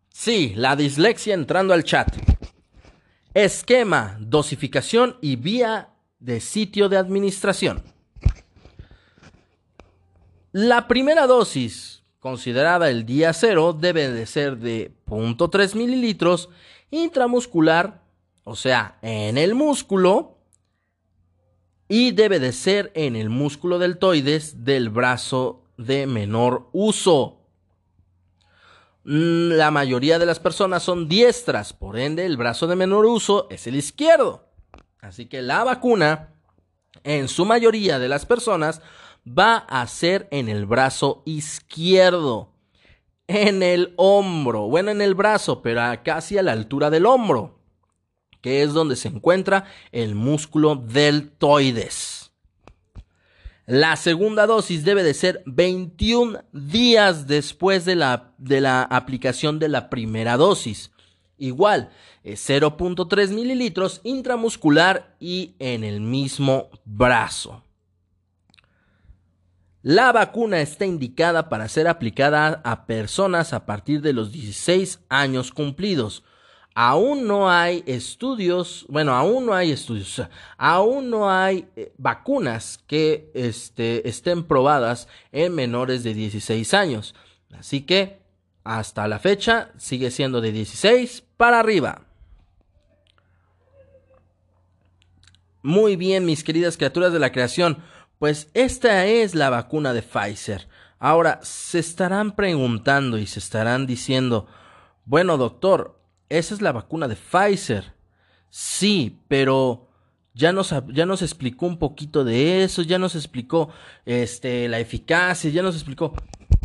Sí, 0.10 0.54
la 0.56 0.76
dislexia 0.76 1.36
entrando 1.36 1.76
al 1.76 1.84
chat. 1.84 2.18
Esquema, 3.36 4.18
dosificación 4.20 5.18
y 5.22 5.36
vía 5.36 5.90
de 6.18 6.40
sitio 6.40 6.90
de 6.90 6.98
administración. 6.98 7.84
La 10.58 10.88
primera 10.88 11.28
dosis, 11.28 12.04
considerada 12.22 12.90
el 12.90 13.06
día 13.06 13.34
cero, 13.34 13.78
debe 13.78 14.10
de 14.10 14.26
ser 14.26 14.56
de 14.56 14.94
0.3 15.06 15.76
mililitros 15.76 16.48
intramuscular, 16.92 18.02
o 18.46 18.56
sea, 18.56 18.98
en 19.02 19.38
el 19.38 19.54
músculo, 19.54 20.38
y 21.90 22.12
debe 22.12 22.40
de 22.40 22.54
ser 22.54 22.94
en 22.96 23.18
el 23.18 23.30
músculo 23.30 23.80
deltoides 23.80 24.64
del 24.64 24.90
brazo 24.90 25.66
de 25.76 26.08
menor 26.08 26.70
uso. 26.72 27.42
Mm, 29.04 29.58
la 29.58 29.72
mayoría 29.72 30.20
de 30.20 30.26
las 30.26 30.40
personas 30.40 30.84
son 30.84 31.10
diestras, 31.10 31.74
por 31.74 32.00
ende 32.00 32.26
el 32.26 32.38
brazo 32.38 32.66
de 32.66 32.78
menor 32.78 33.06
uso 33.06 33.48
es 33.50 33.68
el 33.68 33.76
izquierdo. 33.76 34.48
Así 35.02 35.26
que 35.26 35.42
la 35.42 35.66
vacuna, 35.66 36.30
en 37.04 37.28
su 37.28 37.44
mayoría 37.44 38.00
de 38.00 38.08
las 38.08 38.26
personas, 38.26 38.82
va 39.26 39.58
a 39.58 39.86
ser 39.88 40.28
en 40.32 40.50
el 40.50 40.66
brazo 40.66 41.24
izquierdo, 41.26 42.54
en 43.28 43.64
el 43.64 43.94
hombro, 43.98 44.68
bueno, 44.68 44.92
en 44.92 45.02
el 45.02 45.16
brazo, 45.16 45.62
pero 45.62 45.82
casi 46.04 46.38
a 46.38 46.44
la 46.44 46.52
altura 46.52 46.90
del 46.90 47.06
hombro, 47.06 47.60
que 48.42 48.62
es 48.62 48.74
donde 48.74 48.96
se 48.96 49.08
encuentra 49.08 49.66
el 49.92 50.14
músculo 50.14 50.76
deltoides. 50.76 52.32
La 53.66 53.96
segunda 53.96 54.46
dosis 54.46 54.86
debe 54.86 55.02
de 55.02 55.16
ser 55.16 55.42
21 55.48 56.44
días 56.52 57.26
después 57.26 57.84
de 57.84 57.96
la, 57.96 58.36
de 58.38 58.62
la 58.62 58.84
aplicación 58.84 59.58
de 59.58 59.70
la 59.70 59.90
primera 59.90 60.38
dosis. 60.38 60.92
Igual, 61.40 61.90
0.3 62.24 63.30
mililitros 63.30 64.02
intramuscular 64.04 65.16
y 65.20 65.56
en 65.58 65.84
el 65.84 66.00
mismo 66.00 66.70
brazo. 66.86 67.65
La 69.86 70.12
vacuna 70.12 70.62
está 70.62 70.88
indicada 70.88 71.48
para 71.48 71.70
ser 71.70 71.88
aplicada 71.88 72.60
a 72.64 72.88
personas 72.88 73.54
a 73.54 73.68
partir 73.68 74.02
de 74.02 74.14
los 74.14 74.32
16 74.32 75.02
años 75.10 75.52
cumplidos 75.52 76.24
aún 76.76 77.26
no 77.26 77.50
hay 77.50 77.84
estudios, 77.88 78.86
bueno, 78.90 79.14
aún 79.14 79.46
no 79.46 79.54
hay 79.54 79.72
estudios, 79.72 80.22
aún 80.58 81.10
no 81.10 81.32
hay 81.32 81.70
eh, 81.78 81.94
vacunas 81.98 82.80
que 82.86 83.32
este, 83.34 84.08
estén 84.08 84.44
probadas 84.44 85.08
en 85.32 85.56
menores 85.56 86.04
de 86.04 86.14
16 86.14 86.74
años. 86.74 87.16
Así 87.58 87.82
que 87.82 88.20
hasta 88.66 89.08
la 89.08 89.20
fecha 89.20 89.72
sigue 89.78 90.12
siendo 90.12 90.42
de 90.42 90.52
16 90.52 91.24
para 91.38 91.60
arriba. 91.62 92.02
Muy 95.64 95.96
bien, 95.96 96.26
mis 96.26 96.44
queridas 96.44 96.76
criaturas 96.76 97.14
de 97.14 97.20
la 97.20 97.32
creación, 97.32 97.82
pues 98.20 98.50
esta 98.54 99.06
es 99.06 99.36
la 99.36 99.50
vacuna 99.50 99.94
de 99.94 100.02
Pfizer. 100.02 100.68
Ahora, 101.00 101.40
se 101.44 101.80
estarán 101.80 102.36
preguntando 102.36 103.18
y 103.18 103.28
se 103.28 103.40
estarán 103.40 103.86
diciendo, 103.86 104.48
bueno, 105.06 105.38
doctor, 105.38 106.00
esa 106.30 106.54
es 106.54 106.62
la 106.62 106.72
vacuna 106.72 107.08
de 107.08 107.16
Pfizer. 107.16 107.94
Sí, 108.50 109.20
pero 109.28 109.90
ya 110.34 110.52
nos, 110.52 110.74
ya 110.94 111.06
nos 111.06 111.22
explicó 111.22 111.66
un 111.66 111.78
poquito 111.78 112.24
de 112.24 112.64
eso, 112.64 112.82
ya 112.82 112.98
nos 112.98 113.16
explicó 113.16 113.70
este, 114.06 114.68
la 114.68 114.80
eficacia, 114.80 115.50
ya 115.50 115.62
nos 115.62 115.76
explicó. 115.76 116.14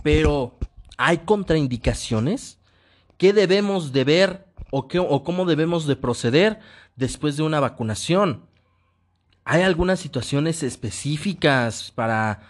Pero, 0.03 0.59
¿hay 0.97 1.19
contraindicaciones? 1.19 2.59
¿Qué 3.17 3.33
debemos 3.33 3.93
de 3.93 4.05
ver 4.05 4.47
o, 4.71 4.89
qué, 4.89 4.99
o 4.99 5.23
cómo 5.25 5.45
debemos 5.45 5.87
de 5.87 5.97
proceder 5.97 6.61
después 6.97 7.37
de 7.37 7.43
una 7.43 7.61
vacunación? 7.61 8.50
¿Hay 9.44 9.62
algunas 9.62 10.00
situaciones 10.00 10.62
específicas 10.62 11.92
para, 11.94 12.42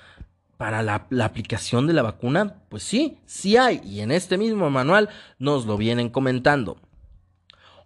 para 0.57 0.83
la, 0.83 1.07
aplicación 1.25 1.87
de 1.87 1.93
la 1.93 2.03
vacuna? 2.03 2.57
Pues 2.69 2.83
sí, 2.83 3.19
sí 3.27 3.57
hay. 3.57 3.81
Y 3.85 4.01
en 4.01 4.11
este 4.11 4.37
mismo 4.37 4.71
manual 4.71 5.09
nos 5.39 5.67
lo 5.67 5.77
vienen 5.77 6.11
comentando. 6.11 6.79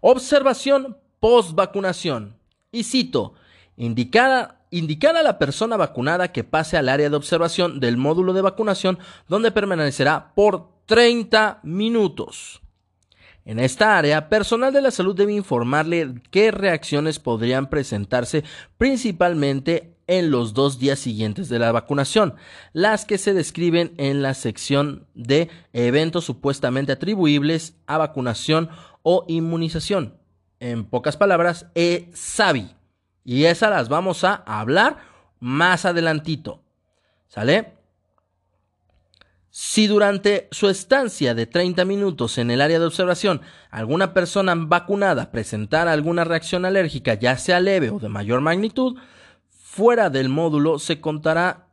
Observación 0.00 0.96
post-vacunación. 1.20 2.36
Y 2.72 2.84
cito, 2.84 3.34
indicar, 3.76 4.66
indicar 4.70 5.16
a 5.16 5.22
la 5.22 5.38
persona 5.38 5.76
vacunada 5.76 6.32
que 6.32 6.42
pase 6.42 6.76
al 6.76 6.88
área 6.88 7.08
de 7.08 7.16
observación 7.16 7.78
del 7.78 7.96
módulo 7.96 8.32
de 8.32 8.42
vacunación 8.42 8.98
donde 9.28 9.52
permanecerá 9.52 10.32
por 10.34 10.68
30 10.86 11.60
minutos. 11.62 12.63
En 13.44 13.59
esta 13.59 13.98
área, 13.98 14.30
personal 14.30 14.72
de 14.72 14.80
la 14.80 14.90
salud 14.90 15.14
debe 15.14 15.35
informarle 15.35 16.14
qué 16.30 16.50
reacciones 16.50 17.18
podrían 17.18 17.68
presentarse 17.68 18.42
principalmente 18.78 19.94
en 20.07 20.30
los 20.30 20.54
dos 20.54 20.78
días 20.78 20.98
siguientes 20.98 21.48
de 21.48 21.59
la 21.59 21.72
vacunación, 21.72 22.35
las 22.72 23.04
que 23.04 23.18
se 23.18 23.35
describen 23.35 23.94
en 23.98 24.22
la 24.22 24.35
sección 24.35 25.07
de 25.14 25.50
eventos 25.72 26.24
supuestamente 26.24 26.92
atribuibles 26.92 27.74
a 27.87 27.98
vacunación 27.98 28.70
o 29.02 29.24
inmunización. 29.28 30.14
En 30.61 30.85
pocas 30.85 31.16
palabras, 31.16 31.66
ESAVI. 31.74 32.74
Y 33.24 33.44
esas 33.44 33.70
las 33.70 33.88
vamos 33.88 34.24
a 34.24 34.35
hablar 34.46 34.98
más 35.40 35.85
adelantito. 35.85 36.62
¿Sale? 37.28 37.73
Si 39.56 39.86
durante 39.86 40.48
su 40.50 40.68
estancia 40.68 41.32
de 41.32 41.46
30 41.46 41.84
minutos 41.84 42.38
en 42.38 42.50
el 42.50 42.60
área 42.60 42.80
de 42.80 42.86
observación 42.86 43.40
alguna 43.70 44.12
persona 44.12 44.52
vacunada 44.56 45.30
presentara 45.30 45.92
alguna 45.92 46.24
reacción 46.24 46.64
alérgica, 46.64 47.14
ya 47.14 47.38
sea 47.38 47.60
leve 47.60 47.90
o 47.90 48.00
de 48.00 48.08
mayor 48.08 48.40
magnitud, 48.40 48.96
fuera 49.50 50.10
del 50.10 50.28
módulo 50.28 50.80
se 50.80 51.00
contará 51.00 51.68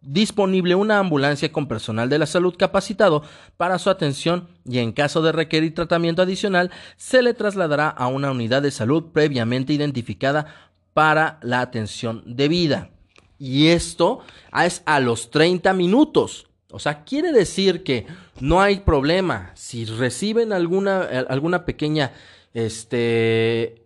disponible 0.00 0.76
una 0.76 1.00
ambulancia 1.00 1.50
con 1.50 1.66
personal 1.66 2.08
de 2.08 2.20
la 2.20 2.26
salud 2.26 2.54
capacitado 2.56 3.24
para 3.56 3.80
su 3.80 3.90
atención 3.90 4.46
y 4.64 4.78
en 4.78 4.92
caso 4.92 5.20
de 5.20 5.32
requerir 5.32 5.74
tratamiento 5.74 6.22
adicional 6.22 6.70
se 6.96 7.22
le 7.22 7.34
trasladará 7.34 7.88
a 7.88 8.06
una 8.06 8.30
unidad 8.30 8.62
de 8.62 8.70
salud 8.70 9.06
previamente 9.12 9.72
identificada 9.72 10.70
para 10.94 11.40
la 11.42 11.60
atención 11.60 12.22
debida. 12.24 12.90
Y 13.36 13.70
esto 13.70 14.20
es 14.64 14.84
a 14.86 15.00
los 15.00 15.32
30 15.32 15.72
minutos. 15.72 16.46
O 16.72 16.78
sea, 16.78 17.04
quiere 17.04 17.32
decir 17.32 17.82
que 17.82 18.06
no 18.40 18.60
hay 18.60 18.80
problema. 18.80 19.52
Si 19.54 19.84
reciben 19.84 20.52
alguna, 20.52 21.02
alguna 21.02 21.64
pequeña 21.64 22.12
este, 22.54 23.82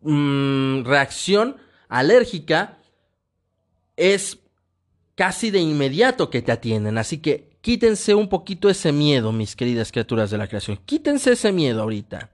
mm, 0.00 0.84
reacción 0.84 1.56
alérgica, 1.88 2.78
es 3.96 4.38
casi 5.14 5.50
de 5.50 5.60
inmediato 5.60 6.30
que 6.30 6.42
te 6.42 6.52
atienden. 6.52 6.98
Así 6.98 7.18
que 7.18 7.56
quítense 7.60 8.14
un 8.14 8.28
poquito 8.28 8.68
ese 8.68 8.92
miedo, 8.92 9.32
mis 9.32 9.54
queridas 9.54 9.92
criaturas 9.92 10.30
de 10.30 10.38
la 10.38 10.48
creación. 10.48 10.78
Quítense 10.84 11.32
ese 11.32 11.52
miedo 11.52 11.82
ahorita. 11.82 12.31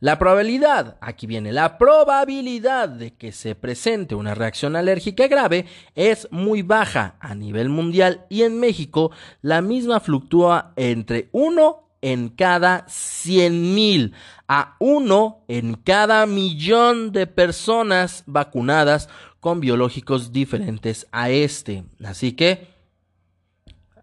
La 0.00 0.18
probabilidad, 0.18 0.98
aquí 1.00 1.26
viene, 1.26 1.52
la 1.52 1.78
probabilidad 1.78 2.88
de 2.88 3.14
que 3.14 3.32
se 3.32 3.54
presente 3.54 4.14
una 4.14 4.34
reacción 4.34 4.76
alérgica 4.76 5.28
grave 5.28 5.66
es 5.94 6.28
muy 6.30 6.62
baja 6.62 7.16
a 7.20 7.34
nivel 7.34 7.68
mundial 7.68 8.26
y 8.28 8.42
en 8.42 8.60
México 8.60 9.12
la 9.40 9.62
misma 9.62 10.00
fluctúa 10.00 10.72
entre 10.76 11.28
1 11.32 11.84
en 12.02 12.28
cada 12.28 12.84
100 12.86 13.74
mil 13.74 14.12
a 14.46 14.76
1 14.78 15.44
en 15.48 15.74
cada 15.74 16.26
millón 16.26 17.12
de 17.12 17.26
personas 17.26 18.24
vacunadas 18.26 19.08
con 19.40 19.60
biológicos 19.60 20.32
diferentes 20.32 21.06
a 21.12 21.30
este. 21.30 21.84
Así 22.04 22.32
que 22.32 22.68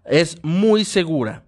es 0.05 0.43
muy 0.43 0.83
segura. 0.83 1.43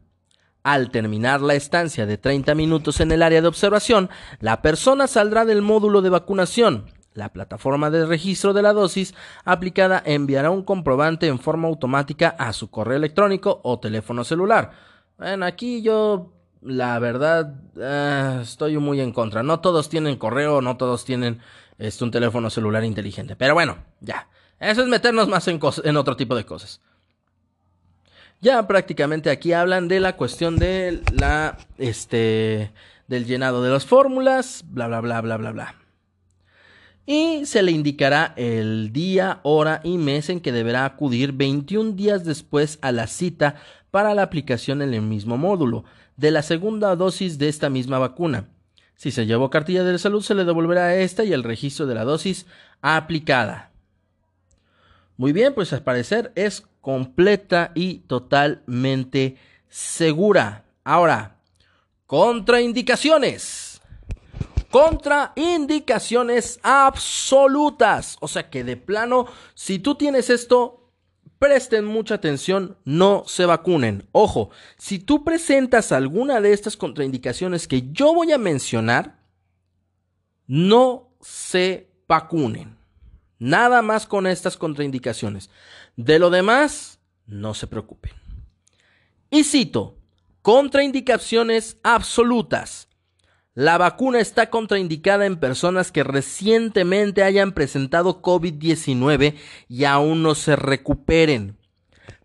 Al 0.64 0.92
terminar 0.92 1.42
la 1.42 1.56
estancia 1.56 2.06
de 2.06 2.18
30 2.18 2.56
minutos 2.56 3.02
en 3.02 3.12
el 3.12 3.22
área 3.22 3.42
de 3.42 3.48
observación, 3.50 4.10
la 4.40 4.62
persona 4.62 5.08
saldrá 5.08 5.44
del 5.44 5.62
módulo 5.62 6.02
de 6.02 6.10
vacunación. 6.10 6.86
La 7.14 7.34
plataforma 7.34 7.90
de 7.90 8.06
registro 8.06 8.54
de 8.54 8.62
la 8.62 8.72
dosis 8.72 9.14
aplicada 9.44 10.02
enviará 10.06 10.52
un 10.52 10.64
comprobante 10.64 11.28
en 11.28 11.38
forma 11.38 11.68
automática 11.68 12.30
a 12.30 12.54
su 12.54 12.72
correo 12.72 12.96
electrónico 12.96 13.60
o 13.64 13.80
teléfono 13.80 14.24
celular. 14.24 14.72
Bueno, 15.18 15.46
aquí 15.46 15.82
yo, 15.82 16.32
la 16.62 16.98
verdad, 16.98 17.56
eh, 17.78 18.40
estoy 18.42 18.78
muy 18.78 19.02
en 19.02 19.12
contra. 19.12 19.44
No 19.44 19.60
todos 19.60 19.90
tienen 19.90 20.16
correo, 20.16 20.62
no 20.62 20.78
todos 20.78 21.04
tienen 21.04 21.42
este, 21.78 22.06
un 22.06 22.12
teléfono 22.12 22.50
celular 22.50 22.86
inteligente. 22.86 23.36
Pero 23.36 23.54
bueno, 23.54 23.80
ya. 24.00 24.30
Eso 24.62 24.82
es 24.82 24.88
meternos 24.88 25.28
más 25.28 25.46
en, 25.50 25.60
en 25.84 25.98
otro 25.98 26.16
tipo 26.16 26.36
de 26.36 26.46
cosas. 26.46 26.80
Ya 28.44 28.68
prácticamente 28.68 29.30
aquí 29.30 29.54
hablan 29.54 29.88
de 29.88 30.02
la 30.02 30.18
cuestión 30.18 30.58
de 30.58 31.02
la, 31.14 31.58
este, 31.78 32.74
del 33.08 33.26
llenado 33.26 33.64
de 33.64 33.72
las 33.72 33.86
fórmulas, 33.86 34.66
bla, 34.68 34.88
bla, 34.88 35.00
bla, 35.00 35.22
bla, 35.22 35.38
bla, 35.38 35.52
bla. 35.52 35.76
Y 37.06 37.46
se 37.46 37.64
le 37.64 37.72
indicará 37.72 38.34
el 38.36 38.92
día, 38.92 39.40
hora 39.44 39.80
y 39.86 39.98
mes 39.98 40.30
en 40.30 40.42
que 40.42 40.52
deberá 40.52 40.84
acudir 40.84 41.32
21 41.32 41.94
días 41.94 42.26
después 42.26 42.80
a 42.82 42.92
la 42.92 43.08
cita 43.08 43.56
para 43.92 44.14
la 44.14 44.24
aplicación 44.24 44.82
en 44.82 44.94
el 44.94 45.04
mismo 45.04 45.38
módulo 45.38 45.86
de 46.18 46.32
la 46.32 46.42
segunda 46.42 46.98
dosis 46.98 47.38
de 47.38 47.48
esta 47.48 47.70
misma 47.70 47.98
vacuna. 47.98 48.50
Si 48.96 49.12
se 49.12 49.26
llevó 49.26 49.50
cartilla 49.50 49.86
de 49.86 49.98
salud, 49.98 50.22
se 50.22 50.36
le 50.36 50.44
devolverá 50.44 50.98
esta 50.98 51.24
y 51.24 51.32
el 51.32 51.44
registro 51.44 51.86
de 51.86 51.96
la 51.96 52.04
dosis 52.04 52.46
aplicada. 52.82 53.72
Muy 55.16 55.32
bien, 55.32 55.54
pues 55.54 55.72
al 55.72 55.84
parecer 55.84 56.34
es 56.36 56.66
completa 56.84 57.72
y 57.76 58.00
totalmente 58.00 59.38
segura. 59.70 60.66
Ahora, 60.84 61.38
contraindicaciones. 62.08 63.82
Contraindicaciones 64.70 66.60
absolutas. 66.62 68.18
O 68.20 68.28
sea 68.28 68.50
que 68.50 68.66
de 68.66 68.76
plano, 68.76 69.28
si 69.54 69.80
tú 69.80 69.96
tienes 69.96 70.30
esto, 70.30 70.90
presten 71.40 71.86
mucha 71.86 72.16
atención, 72.16 72.76
no 72.84 73.24
se 73.28 73.46
vacunen. 73.46 74.06
Ojo, 74.12 74.50
si 74.78 75.00
tú 75.00 75.24
presentas 75.24 75.94
alguna 75.94 76.42
de 76.42 76.52
estas 76.52 76.76
contraindicaciones 76.76 77.66
que 77.66 77.94
yo 77.94 78.14
voy 78.14 78.34
a 78.34 78.38
mencionar, 78.38 79.22
no 80.48 81.12
se 81.22 81.88
vacunen. 82.10 82.76
Nada 83.40 83.82
más 83.82 84.06
con 84.06 84.28
estas 84.28 84.58
contraindicaciones. 84.58 85.50
De 85.96 86.18
lo 86.18 86.32
demás, 86.32 87.00
no 87.28 87.54
se 87.54 87.68
preocupen. 87.68 88.14
Y 89.30 89.44
cito, 89.44 89.98
contraindicaciones 90.42 91.78
absolutas. 91.84 92.88
La 93.54 93.78
vacuna 93.78 94.20
está 94.20 94.50
contraindicada 94.50 95.28
en 95.28 95.38
personas 95.38 95.92
que 95.92 96.04
recientemente 96.04 97.22
hayan 97.22 97.52
presentado 97.52 98.24
COVID-19 98.24 99.36
y 99.68 99.84
aún 99.84 100.24
no 100.24 100.34
se 100.34 100.56
recuperen. 100.56 101.58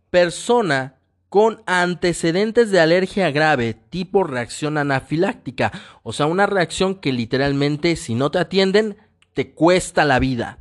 Persona 0.08 0.96
con 1.28 1.62
antecedentes 1.66 2.70
de 2.70 2.80
alergia 2.80 3.30
grave 3.30 3.74
tipo 3.74 4.24
reacción 4.24 4.78
anafiláctica, 4.78 5.72
o 6.02 6.14
sea, 6.14 6.24
una 6.24 6.46
reacción 6.46 6.94
que 6.94 7.12
literalmente 7.12 7.96
si 7.96 8.14
no 8.14 8.30
te 8.30 8.38
atienden 8.38 8.96
te 9.34 9.52
cuesta 9.52 10.06
la 10.06 10.18
vida 10.18 10.58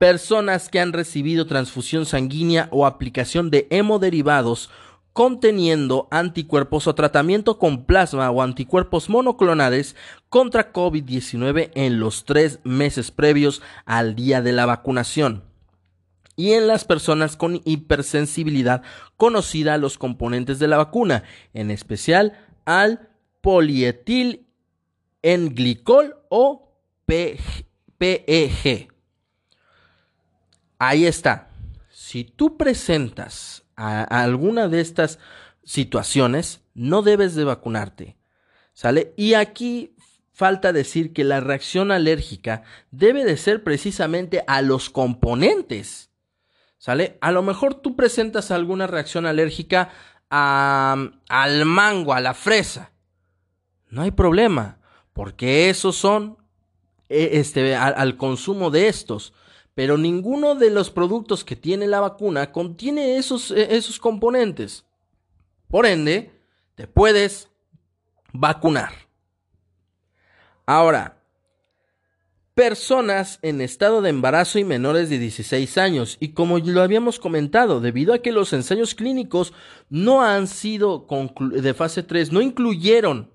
personas 0.00 0.70
que 0.70 0.80
han 0.80 0.94
recibido 0.94 1.46
transfusión 1.46 2.06
sanguínea 2.06 2.68
o 2.70 2.86
aplicación 2.86 3.50
de 3.50 3.66
hemoderivados 3.68 4.70
conteniendo 5.12 6.08
anticuerpos 6.10 6.86
o 6.86 6.94
tratamiento 6.94 7.58
con 7.58 7.84
plasma 7.84 8.30
o 8.30 8.40
anticuerpos 8.40 9.10
monoclonales 9.10 9.96
contra 10.30 10.72
COVID-19 10.72 11.70
en 11.74 12.00
los 12.00 12.24
tres 12.24 12.60
meses 12.64 13.10
previos 13.10 13.60
al 13.84 14.16
día 14.16 14.40
de 14.40 14.52
la 14.52 14.64
vacunación. 14.64 15.44
Y 16.34 16.52
en 16.52 16.66
las 16.66 16.86
personas 16.86 17.36
con 17.36 17.60
hipersensibilidad 17.66 18.80
conocida 19.18 19.74
a 19.74 19.78
los 19.78 19.98
componentes 19.98 20.58
de 20.58 20.68
la 20.68 20.78
vacuna, 20.78 21.24
en 21.52 21.70
especial 21.70 22.38
al 22.64 23.10
polietil 23.42 24.46
en 25.20 25.54
glicol 25.54 26.16
o 26.30 26.72
PEG. 27.04 27.66
Ahí 30.80 31.04
está. 31.04 31.50
Si 31.90 32.24
tú 32.24 32.56
presentas 32.56 33.64
a, 33.76 34.02
alguna 34.02 34.66
de 34.66 34.80
estas 34.80 35.18
situaciones, 35.62 36.62
no 36.72 37.02
debes 37.02 37.34
de 37.34 37.44
vacunarte. 37.44 38.16
¿Sale? 38.72 39.12
Y 39.14 39.34
aquí 39.34 39.94
falta 40.32 40.72
decir 40.72 41.12
que 41.12 41.22
la 41.22 41.40
reacción 41.40 41.92
alérgica 41.92 42.62
debe 42.90 43.26
de 43.26 43.36
ser 43.36 43.62
precisamente 43.62 44.42
a 44.46 44.62
los 44.62 44.88
componentes. 44.88 46.10
¿Sale? 46.78 47.18
A 47.20 47.30
lo 47.30 47.42
mejor 47.42 47.74
tú 47.74 47.94
presentas 47.94 48.50
alguna 48.50 48.86
reacción 48.86 49.26
alérgica 49.26 49.90
al 50.30 51.64
mango, 51.66 52.14
a 52.14 52.20
la 52.22 52.32
fresa. 52.32 52.92
No 53.90 54.00
hay 54.00 54.12
problema, 54.12 54.78
porque 55.12 55.68
esos 55.68 55.94
son 55.94 56.38
e, 57.10 57.38
este, 57.38 57.76
al 57.76 58.16
consumo 58.16 58.70
de 58.70 58.88
estos 58.88 59.34
pero 59.74 59.96
ninguno 59.96 60.54
de 60.54 60.70
los 60.70 60.90
productos 60.90 61.44
que 61.44 61.56
tiene 61.56 61.86
la 61.86 62.00
vacuna 62.00 62.52
contiene 62.52 63.16
esos, 63.16 63.50
e, 63.50 63.76
esos 63.76 63.98
componentes. 63.98 64.84
Por 65.68 65.86
ende, 65.86 66.32
te 66.74 66.86
puedes 66.86 67.48
vacunar. 68.32 68.92
Ahora, 70.66 71.20
personas 72.54 73.38
en 73.40 73.60
estado 73.60 74.02
de 74.02 74.10
embarazo 74.10 74.58
y 74.58 74.64
menores 74.64 75.08
de 75.08 75.18
16 75.18 75.78
años. 75.78 76.16
Y 76.20 76.34
como 76.34 76.58
lo 76.58 76.82
habíamos 76.82 77.18
comentado, 77.18 77.80
debido 77.80 78.12
a 78.12 78.18
que 78.18 78.32
los 78.32 78.52
ensayos 78.52 78.94
clínicos 78.94 79.52
no 79.88 80.22
han 80.22 80.46
sido 80.46 81.06
de 81.52 81.74
fase 81.74 82.02
3, 82.02 82.32
no 82.32 82.42
incluyeron 82.42 83.30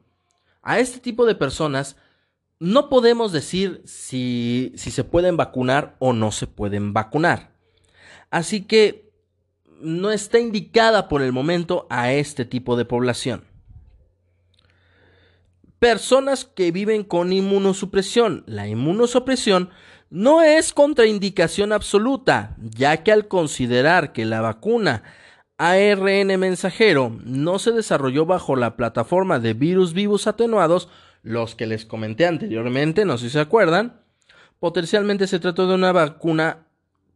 a 0.62 0.80
este 0.80 1.00
tipo 1.00 1.26
de 1.26 1.36
personas, 1.36 1.96
no 2.66 2.90
podemos 2.90 3.32
decir 3.32 3.84
si, 3.86 4.74
se 4.76 5.04
pueden 5.04 5.38
vacunar 5.38 5.96
o 6.00 6.14
no 6.14 6.32
se 6.32 6.48
pueden 6.48 6.94
vacunar. 6.94 7.52
Así 8.32 8.64
que 8.64 9.14
no 9.82 10.10
está 10.10 10.40
indicada 10.40 11.08
por 11.08 11.22
el 11.22 11.32
momento 11.32 11.86
a 11.92 12.12
este 12.12 12.44
tipo 12.44 12.76
de 12.76 12.86
población. 12.86 13.44
Personas 15.78 16.44
que 16.44 16.72
viven 16.72 17.04
con 17.04 17.34
inmunosupresión. 17.34 18.44
La 18.48 18.68
inmunosupresión 18.68 19.70
no 20.10 20.42
es 20.42 20.74
contraindicación 20.74 21.72
absoluta, 21.72 22.56
ya 22.58 23.04
que 23.04 23.12
al 23.12 23.28
considerar 23.28 24.12
que 24.12 24.26
la 24.26 24.42
vacuna 24.42 25.04
ARN 25.60 26.40
mensajero 26.40 27.16
no 27.24 27.60
se 27.60 27.74
desarrolló 27.74 28.26
bajo 28.26 28.56
la 28.56 28.76
plataforma 28.76 29.38
de 29.38 29.54
virus 29.54 29.94
vivos 29.94 30.26
atenuados, 30.26 30.90
los 31.26 31.56
que 31.56 31.66
les 31.66 31.86
comenté 31.86 32.28
anteriormente, 32.28 33.04
no 33.04 33.18
sé 33.18 33.26
si 33.26 33.32
se 33.32 33.40
acuerdan, 33.40 34.00
potencialmente 34.60 35.28
se 35.28 35.40
trató 35.40 35.68
de 35.68 35.74
una 35.74 35.92
vacuna 35.92 36.68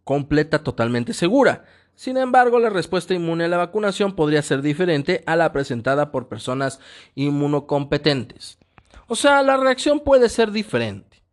completa 0.03 0.63
totalmente 0.63 1.13
segura. 1.13 1.63
Sin 1.93 2.17
embargo, 2.17 2.59
la 2.59 2.71
respuesta 2.71 3.13
inmune 3.13 3.45
a 3.45 3.47
la 3.47 3.57
vacunación 3.57 4.15
podría 4.15 4.41
ser 4.41 4.63
diferente 4.63 5.23
a 5.27 5.35
la 5.35 5.51
presentada 5.51 6.11
por 6.11 6.27
personas 6.27 6.79
inmunocompetentes. 7.13 8.57
O 9.07 9.15
sea, 9.15 9.43
la 9.43 9.57
reacción 9.57 9.99
puede 9.99 10.27
ser 10.27 10.51
diferente. 10.51 11.23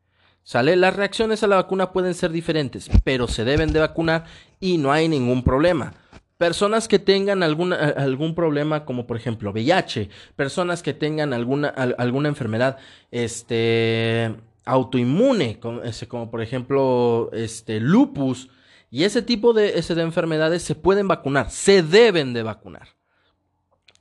¿Sale? 0.42 0.76
Las 0.76 0.94
reacciones 0.94 1.42
a 1.42 1.48
la 1.48 1.56
vacuna 1.56 1.92
pueden 1.92 2.14
ser 2.14 2.30
diferentes, 2.30 2.88
pero 3.04 3.26
se 3.26 3.44
deben 3.44 3.72
de 3.72 3.80
vacunar 3.80 4.24
y 4.60 4.78
no 4.78 4.92
hay 4.92 5.08
ningún 5.08 5.42
problema 5.42 5.94
personas 6.38 6.88
que 6.88 6.99
tengan 6.99 7.42
algún 7.42 8.35
problema 8.35 8.85
como 8.85 9.07
por 9.07 9.16
ejemplo 9.16 9.53
VIH, 9.53 10.11
personas 10.37 10.83
que 10.83 10.92
tengan 10.92 11.33
alguna, 11.33 11.68
alguna 11.68 12.29
enfermedad 12.29 12.79
este, 13.11 14.37
autoinmune, 14.64 15.59
como, 15.59 16.31
por 16.31 16.42
ejemplo 16.42 17.31
este, 17.33 17.81
lupus, 17.81 18.51
y 18.90 19.05
ese 19.05 19.22
tipo 19.22 19.53
de, 19.53 19.79
ese 19.79 19.94
de 19.94 20.03
enfermedades 20.03 20.62
se 20.62 20.75
pueden 20.75 21.09
vacunar, 21.09 21.51
se 21.51 21.83
deben 21.83 22.33
de 22.33 22.42
vacunar. 22.42 22.88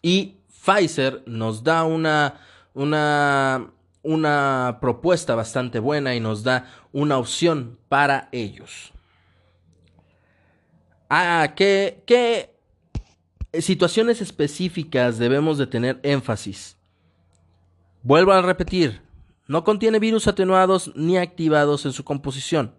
Y 0.02 0.38
Pfizer 0.48 1.24
nos 1.26 1.64
da 1.64 1.84
una, 1.84 2.40
una, 2.74 3.72
una 4.04 4.78
propuesta 4.82 5.36
bastante 5.36 5.80
buena 5.80 6.16
y 6.16 6.20
nos 6.20 6.44
da 6.44 6.72
una 6.92 7.18
opción 7.18 7.80
para 7.90 8.30
ellos. 8.32 8.95
Ah, 11.10 11.54
¿qué, 11.56 12.04
¿qué 12.06 12.56
situaciones 13.60 14.22
específicas 14.22 15.18
debemos 15.18 15.58
de 15.58 15.68
tener 15.68 16.00
énfasis? 16.04 16.78
Vuelvo 18.02 18.32
a 18.32 18.42
repetir, 18.42 19.02
no 19.48 19.64
contiene 19.64 20.00
virus 20.00 20.28
atenuados 20.28 20.92
ni 20.96 21.18
activados 21.18 21.86
en 21.86 21.92
su 21.92 22.04
composición. 22.04 22.74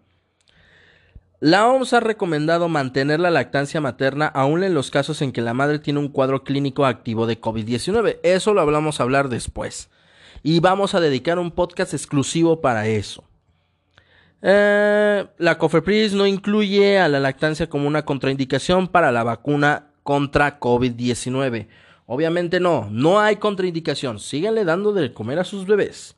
La 1.38 1.68
OMS 1.68 1.92
ha 1.92 2.00
recomendado 2.00 2.68
mantener 2.68 3.20
la 3.20 3.30
lactancia 3.30 3.80
materna 3.80 4.26
aún 4.26 4.64
en 4.64 4.72
los 4.72 4.90
casos 4.90 5.20
en 5.20 5.32
que 5.32 5.42
la 5.42 5.52
madre 5.52 5.78
tiene 5.78 6.00
un 6.00 6.08
cuadro 6.08 6.44
clínico 6.44 6.86
activo 6.86 7.26
de 7.26 7.38
COVID-19. 7.38 8.20
Eso 8.22 8.54
lo 8.54 8.62
hablamos 8.62 8.98
a 8.98 9.02
hablar 9.02 9.28
después. 9.28 9.90
Y 10.42 10.60
vamos 10.60 10.94
a 10.94 11.00
dedicar 11.00 11.38
un 11.38 11.50
podcast 11.50 11.92
exclusivo 11.92 12.62
para 12.62 12.86
eso. 12.86 13.25
Eh, 14.48 15.26
la 15.38 15.58
COFEPRIS 15.58 16.14
no 16.14 16.24
incluye 16.24 17.00
a 17.00 17.08
la 17.08 17.18
lactancia 17.18 17.68
como 17.68 17.88
una 17.88 18.04
contraindicación 18.04 18.86
para 18.86 19.10
la 19.10 19.24
vacuna 19.24 19.88
contra 20.04 20.60
COVID-19. 20.60 21.66
Obviamente 22.06 22.60
no, 22.60 22.88
no 22.92 23.18
hay 23.18 23.36
contraindicación. 23.36 24.20
Síganle 24.20 24.64
dando 24.64 24.92
de 24.92 25.12
comer 25.12 25.40
a 25.40 25.44
sus 25.44 25.66
bebés 25.66 26.14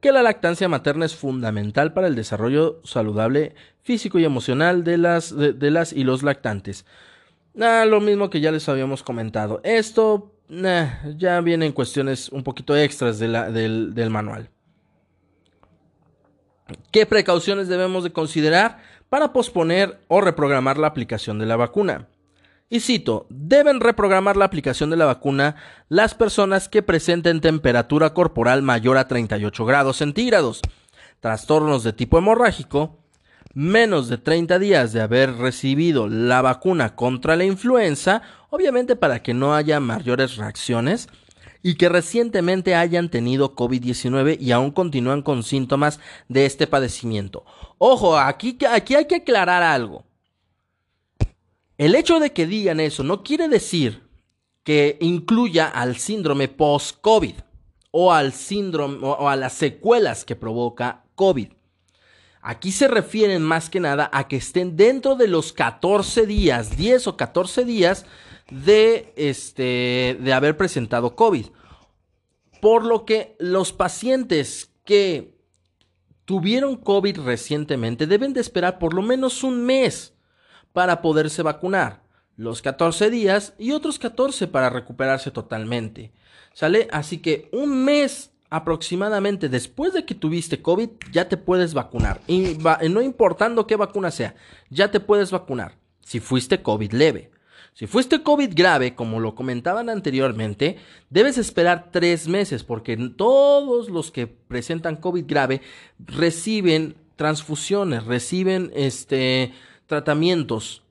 que 0.00 0.12
la 0.12 0.22
lactancia 0.22 0.66
materna 0.66 1.04
es 1.04 1.14
fundamental 1.14 1.92
para 1.92 2.08
el 2.08 2.16
desarrollo 2.16 2.80
saludable 2.84 3.54
físico 3.82 4.18
y 4.18 4.24
emocional 4.24 4.82
de 4.82 4.96
las, 4.96 5.36
de, 5.36 5.70
las 5.70 5.92
y 5.92 6.04
los 6.04 6.22
lactantes. 6.22 6.86
Ah, 7.60 7.84
lo 7.86 8.00
mismo 8.00 8.30
que 8.30 8.40
ya 8.40 8.50
les 8.50 8.66
habíamos 8.68 9.02
comentado. 9.02 9.60
Esto 9.62 10.32
ya 10.48 11.40
viene 11.42 11.66
en 11.66 11.72
cuestiones 11.72 12.30
un 12.30 12.42
poquito 12.42 12.74
extras 12.74 13.18
del, 13.18 13.94
del 13.94 14.10
manual. 14.10 14.48
¿Qué 16.90 17.06
precauciones 17.06 17.68
debemos 17.68 18.04
de 18.04 18.12
considerar 18.12 18.78
para 19.08 19.32
posponer 19.32 20.00
o 20.08 20.20
reprogramar 20.20 20.78
la 20.78 20.86
aplicación 20.86 21.38
de 21.38 21.46
la 21.46 21.56
vacuna? 21.56 22.08
Y 22.68 22.80
cito, 22.80 23.26
deben 23.28 23.80
reprogramar 23.80 24.36
la 24.38 24.46
aplicación 24.46 24.88
de 24.88 24.96
la 24.96 25.04
vacuna 25.04 25.56
las 25.90 26.14
personas 26.14 26.70
que 26.70 26.82
presenten 26.82 27.42
temperatura 27.42 28.14
corporal 28.14 28.62
mayor 28.62 28.96
a 28.96 29.08
38 29.08 29.66
grados 29.66 29.98
centígrados, 29.98 30.62
trastornos 31.20 31.84
de 31.84 31.92
tipo 31.92 32.16
hemorrágico, 32.16 32.98
menos 33.52 34.08
de 34.08 34.16
30 34.16 34.58
días 34.58 34.94
de 34.94 35.02
haber 35.02 35.36
recibido 35.36 36.08
la 36.08 36.40
vacuna 36.40 36.94
contra 36.94 37.36
la 37.36 37.44
influenza, 37.44 38.22
obviamente 38.48 38.96
para 38.96 39.22
que 39.22 39.34
no 39.34 39.54
haya 39.54 39.78
mayores 39.78 40.36
reacciones, 40.36 41.08
y 41.62 41.76
que 41.76 41.88
recientemente 41.88 42.74
hayan 42.74 43.08
tenido 43.08 43.54
COVID-19 43.54 44.38
y 44.40 44.52
aún 44.52 44.72
continúan 44.72 45.22
con 45.22 45.42
síntomas 45.42 46.00
de 46.28 46.46
este 46.46 46.66
padecimiento. 46.66 47.44
Ojo, 47.78 48.18
aquí, 48.18 48.58
aquí 48.68 48.94
hay 48.94 49.06
que 49.06 49.16
aclarar 49.16 49.62
algo. 49.62 50.04
El 51.78 51.94
hecho 51.94 52.20
de 52.20 52.32
que 52.32 52.46
digan 52.46 52.80
eso 52.80 53.02
no 53.02 53.22
quiere 53.22 53.48
decir 53.48 54.02
que 54.64 54.98
incluya 55.00 55.68
al 55.68 55.96
síndrome 55.96 56.48
post-COVID 56.48 57.34
o 57.90 58.12
al 58.12 58.32
síndrome 58.32 58.98
o 59.02 59.28
a 59.28 59.36
las 59.36 59.54
secuelas 59.54 60.24
que 60.24 60.36
provoca 60.36 61.04
COVID. 61.14 61.48
Aquí 62.40 62.72
se 62.72 62.88
refieren 62.88 63.42
más 63.42 63.70
que 63.70 63.78
nada 63.78 64.10
a 64.12 64.26
que 64.26 64.36
estén 64.36 64.76
dentro 64.76 65.14
de 65.14 65.28
los 65.28 65.52
14 65.52 66.26
días, 66.26 66.76
10 66.76 67.06
o 67.06 67.16
14 67.16 67.64
días 67.64 68.04
de, 68.50 69.12
este, 69.16 70.18
de 70.20 70.32
haber 70.32 70.56
presentado 70.56 71.16
COVID. 71.16 71.46
Por 72.60 72.84
lo 72.84 73.04
que 73.04 73.36
los 73.38 73.72
pacientes 73.72 74.70
que 74.84 75.36
tuvieron 76.24 76.76
COVID 76.76 77.20
recientemente 77.20 78.06
deben 78.06 78.32
de 78.32 78.40
esperar 78.40 78.78
por 78.78 78.94
lo 78.94 79.02
menos 79.02 79.42
un 79.42 79.64
mes 79.64 80.14
para 80.72 81.02
poderse 81.02 81.42
vacunar, 81.42 82.02
los 82.36 82.62
14 82.62 83.10
días 83.10 83.54
y 83.58 83.72
otros 83.72 83.98
14 83.98 84.48
para 84.48 84.70
recuperarse 84.70 85.30
totalmente. 85.30 86.12
¿Sale? 86.54 86.88
Así 86.92 87.18
que 87.18 87.48
un 87.52 87.84
mes 87.84 88.30
aproximadamente 88.50 89.48
después 89.48 89.94
de 89.94 90.04
que 90.04 90.14
tuviste 90.14 90.60
COVID 90.60 90.90
ya 91.10 91.28
te 91.28 91.36
puedes 91.36 91.72
vacunar. 91.74 92.20
Y 92.26 92.58
no 92.90 93.00
importando 93.02 93.66
qué 93.66 93.76
vacuna 93.76 94.10
sea, 94.10 94.34
ya 94.70 94.90
te 94.90 95.00
puedes 95.00 95.30
vacunar 95.30 95.76
si 96.00 96.20
fuiste 96.20 96.62
COVID 96.62 96.92
leve. 96.92 97.31
Si 97.74 97.86
fuiste 97.86 98.22
COVID 98.22 98.52
grave, 98.54 98.94
como 98.94 99.18
lo 99.18 99.34
comentaban 99.34 99.88
anteriormente, 99.88 100.76
debes 101.08 101.38
esperar 101.38 101.90
tres 101.90 102.28
meses 102.28 102.64
porque 102.64 102.96
todos 103.16 103.88
los 103.88 104.10
que 104.10 104.26
presentan 104.26 104.96
COVID 104.96 105.24
grave 105.26 105.62
reciben 105.98 106.96
transfusiones, 107.16 108.04
reciben 108.04 108.70
este 108.74 109.52
tratamientos 109.86 110.82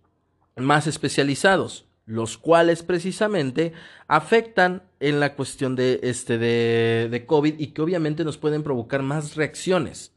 más 0.56 0.88
especializados, 0.88 1.86
los 2.06 2.38
cuales 2.38 2.82
precisamente 2.82 3.74
afectan 4.08 4.84
en 5.00 5.20
la 5.20 5.36
cuestión 5.36 5.76
de, 5.76 6.00
este, 6.04 6.38
de, 6.38 7.10
de 7.12 7.26
COVID 7.26 7.60
y 7.60 7.68
que 7.68 7.82
obviamente 7.82 8.24
nos 8.24 8.38
pueden 8.38 8.64
provocar 8.64 9.04
más 9.04 9.36
reacciones. 9.36 10.14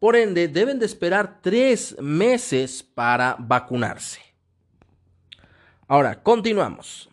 Por 0.00 0.16
ende, 0.16 0.48
deben 0.48 0.80
de 0.80 0.86
esperar 0.86 1.38
tres 1.40 1.96
meses 2.00 2.82
para 2.82 3.36
vacunarse. 3.38 4.23
Ahora, 5.94 6.24
continuamos. 6.24 7.08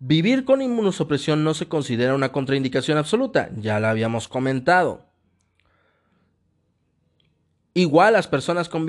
Vivir 0.00 0.44
con 0.44 0.60
inmunosupresión 0.60 1.44
no 1.44 1.54
se 1.54 1.68
considera 1.68 2.16
una 2.16 2.32
contraindicación 2.32 2.98
absoluta, 2.98 3.50
ya 3.54 3.78
la 3.78 3.90
habíamos 3.90 4.26
comentado. 4.26 5.06
Igual 7.74 8.14
las 8.14 8.26
personas 8.26 8.68
con, 8.68 8.86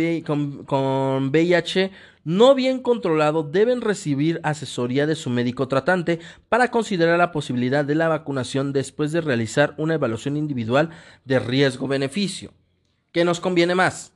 VIH 1.29 1.91
no 2.23 2.55
bien 2.55 2.79
controlado 2.79 3.43
deben 3.43 3.81
recibir 3.81 4.39
asesoría 4.41 5.05
de 5.05 5.13
su 5.13 5.29
médico 5.29 5.67
tratante 5.67 6.19
para 6.49 6.71
considerar 6.71 7.19
la 7.19 7.31
posibilidad 7.31 7.85
de 7.85 7.93
la 7.93 8.07
vacunación 8.07 8.73
después 8.73 9.11
de 9.11 9.21
realizar 9.21 9.75
una 9.77 9.93
evaluación 9.93 10.37
individual 10.37 10.89
de 11.23 11.37
riesgo-beneficio. 11.37 12.51
¿Qué 13.11 13.23
nos 13.25 13.39
conviene 13.39 13.75
más? 13.75 14.13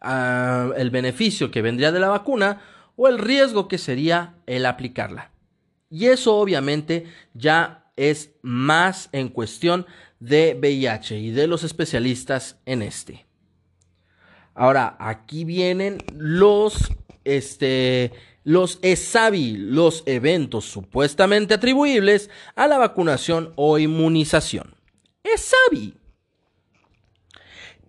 Ah, 0.00 0.70
¿El 0.76 0.90
beneficio 0.90 1.52
que 1.52 1.62
vendría 1.62 1.92
de 1.92 2.00
la 2.00 2.08
vacuna 2.08 2.73
o 2.96 3.08
el 3.08 3.18
riesgo 3.18 3.68
que 3.68 3.78
sería 3.78 4.34
el 4.46 4.66
aplicarla? 4.66 5.30
Y 5.90 6.06
eso 6.06 6.36
obviamente 6.36 7.06
ya 7.34 7.84
es 7.96 8.30
más 8.42 9.08
en 9.12 9.28
cuestión 9.28 9.86
de 10.18 10.56
VIH 10.58 11.18
y 11.18 11.30
de 11.30 11.46
los 11.46 11.64
especialistas 11.64 12.58
en 12.66 12.82
este. 12.82 13.26
Ahora, 14.54 14.96
aquí 14.98 15.44
vienen 15.44 15.98
los, 16.16 16.92
este, 17.24 18.12
los 18.44 18.78
ESAVI, 18.82 19.56
los 19.56 20.02
eventos 20.06 20.64
supuestamente 20.64 21.54
atribuibles 21.54 22.30
a 22.54 22.68
la 22.68 22.78
vacunación 22.78 23.52
o 23.56 23.78
inmunización. 23.78 24.74
ESAVI. 25.24 25.94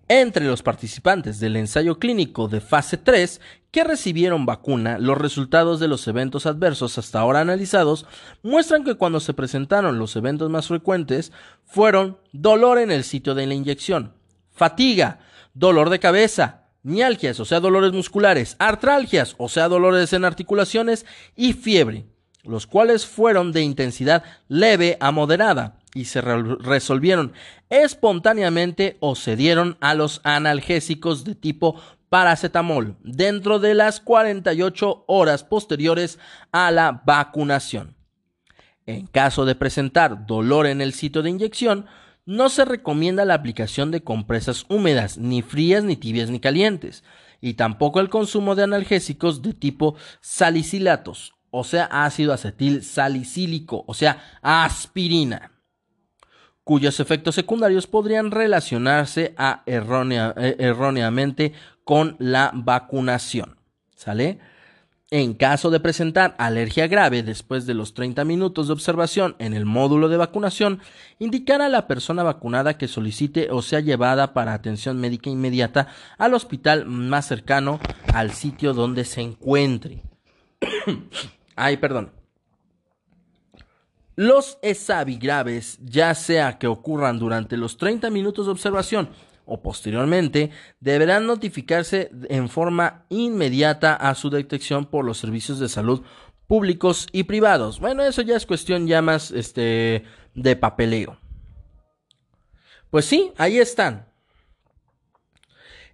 Entre 0.07 0.45
los 0.45 0.61
participantes 0.61 1.39
del 1.39 1.55
ensayo 1.55 1.97
clínico 1.97 2.47
de 2.47 2.61
fase 2.61 2.95
3 2.97 3.41
que 3.71 3.83
recibieron 3.83 4.45
vacuna, 4.45 4.99
los 4.99 5.17
resultados 5.17 5.79
de 5.79 5.87
los 5.87 6.07
eventos 6.07 6.45
adversos 6.45 6.99
hasta 6.99 7.19
ahora 7.19 7.39
analizados 7.39 8.05
muestran 8.43 8.83
que 8.83 8.93
cuando 8.93 9.19
se 9.19 9.33
presentaron 9.33 9.97
los 9.97 10.15
eventos 10.15 10.51
más 10.51 10.67
frecuentes 10.67 11.31
fueron 11.65 12.19
dolor 12.31 12.77
en 12.77 12.91
el 12.91 13.03
sitio 13.03 13.33
de 13.33 13.47
la 13.47 13.55
inyección, 13.55 14.13
fatiga, 14.51 15.21
dolor 15.55 15.89
de 15.89 15.97
cabeza, 15.97 16.65
mialgias, 16.83 17.39
o 17.39 17.45
sea, 17.45 17.59
dolores 17.59 17.91
musculares, 17.91 18.57
artralgias, 18.59 19.33
o 19.39 19.49
sea, 19.49 19.67
dolores 19.69 20.13
en 20.13 20.23
articulaciones, 20.23 21.07
y 21.35 21.53
fiebre, 21.53 22.05
los 22.43 22.67
cuales 22.67 23.07
fueron 23.07 23.51
de 23.51 23.63
intensidad 23.63 24.23
leve 24.49 24.97
a 24.99 25.09
moderada 25.09 25.79
y 25.95 26.05
se 26.05 26.21
resolvieron 26.21 27.34
espontáneamente 27.69 28.97
o 28.99 29.15
se 29.15 29.36
dieron 29.36 29.77
a 29.79 29.95
los 29.95 30.21
analgésicos 30.23 31.23
de 31.23 31.34
tipo 31.34 31.81
paracetamol 32.10 32.97
dentro 33.01 33.58
de 33.58 33.73
las 33.73 34.01
48 34.01 35.05
horas 35.08 35.43
posteriores 35.43 36.19
a 36.51 36.69
la 36.69 37.01
vacunación. 37.05 37.95
En 38.86 39.08
caso 39.08 39.45
de 39.45 39.55
presentar 39.55 40.27
dolor 40.27 40.67
en 40.67 40.81
el 40.81 40.93
sitio 40.93 41.23
de 41.23 41.31
inyección, 41.31 41.88
no 42.25 42.49
se 42.49 42.65
recomienda 42.65 43.25
la 43.25 43.34
aplicación 43.34 43.89
de 43.89 44.03
compresas 44.03 44.65
húmedas, 44.67 45.17
ni 45.17 45.41
frías, 45.41 45.84
ni 45.84 45.95
tibias, 45.95 46.29
ni 46.29 46.39
calientes, 46.39 47.03
y 47.39 47.53
tampoco 47.53 47.99
el 47.99 48.10
consumo 48.10 48.55
de 48.55 48.63
analgésicos 48.63 49.41
de 49.41 49.53
tipo 49.53 49.95
salicilatos, 50.21 51.36
o 51.51 51.63
sea, 51.63 51.86
ácido 51.86 52.34
acetil 52.34 52.84
salicílico, 52.84 53.86
o 53.88 53.93
sea, 53.93 54.39
aspirina, 54.41 55.54
cuyos 56.65 56.99
efectos 56.99 57.36
secundarios 57.36 57.88
podrían 57.88 58.31
relacionarse 58.31 59.35
eh, 59.37 60.56
erróneamente 60.58 61.54
con 61.85 62.17
la 62.19 62.52
vacunación. 62.54 63.56
¿Sale? 63.96 64.39
En 65.12 65.35
caso 65.35 65.69
de 65.69 65.79
presentar 65.79 66.35
alergia 66.39 66.87
grave 66.87 67.21
después 67.21 67.67
de 67.67 67.75
los 67.75 67.94
30 67.94 68.25
minutos 68.25 68.67
de 68.67 68.73
observación 68.73 69.35
en 69.37 69.54
el 69.54 69.63
módulo 69.63 70.10
de 70.10 70.17
vacunación, 70.17 70.81
indicar 71.19 71.62
a 71.62 71.69
la 71.69 71.87
persona 71.87 72.23
vacunada 72.23 72.79
que 72.79 72.87
solicite 72.87 73.50
o 73.52 73.62
sea 73.62 73.79
llevada 73.79 74.33
para 74.33 74.54
atención 74.54 75.00
médica 75.00 75.29
inmediata 75.29 75.87
al 76.17 76.33
hospital 76.33 76.87
más 76.87 77.27
cercano 77.27 77.79
al 78.12 78.31
sitio 78.31 78.73
donde 78.73 79.06
se 79.06 79.21
encuentre. 79.21 80.02
Ay, 81.56 81.77
perdón. 81.77 82.25
Los 84.15 84.57
ESAVI 84.61 85.17
graves, 85.17 85.77
ya 85.83 86.15
sea 86.15 86.57
que 86.57 86.67
ocurran 86.67 87.19
durante 87.19 87.57
los 87.57 87.77
30 87.77 88.09
minutos 88.09 88.45
de 88.45 88.53
observación 88.53 89.09
o 89.45 89.61
posteriormente, 89.61 90.51
deberán 90.79 91.27
notificarse 91.27 92.09
en 92.29 92.49
forma 92.49 93.05
inmediata 93.09 93.93
a 93.93 94.15
su 94.15 94.29
detección 94.29 94.85
por 94.85 95.05
los 95.05 95.17
servicios 95.17 95.59
de 95.59 95.69
salud 95.69 96.01
públicos 96.47 97.07
y 97.11 97.23
privados. 97.23 97.79
Bueno, 97.79 98.03
eso 98.03 98.21
ya 98.21 98.35
es 98.35 98.45
cuestión 98.45 98.87
ya 98.87 99.01
más 99.01 99.31
este, 99.31 100.03
de 100.33 100.55
papeleo. 100.55 101.19
Pues 102.89 103.05
sí, 103.05 103.31
ahí 103.37 103.57
están. 103.57 104.07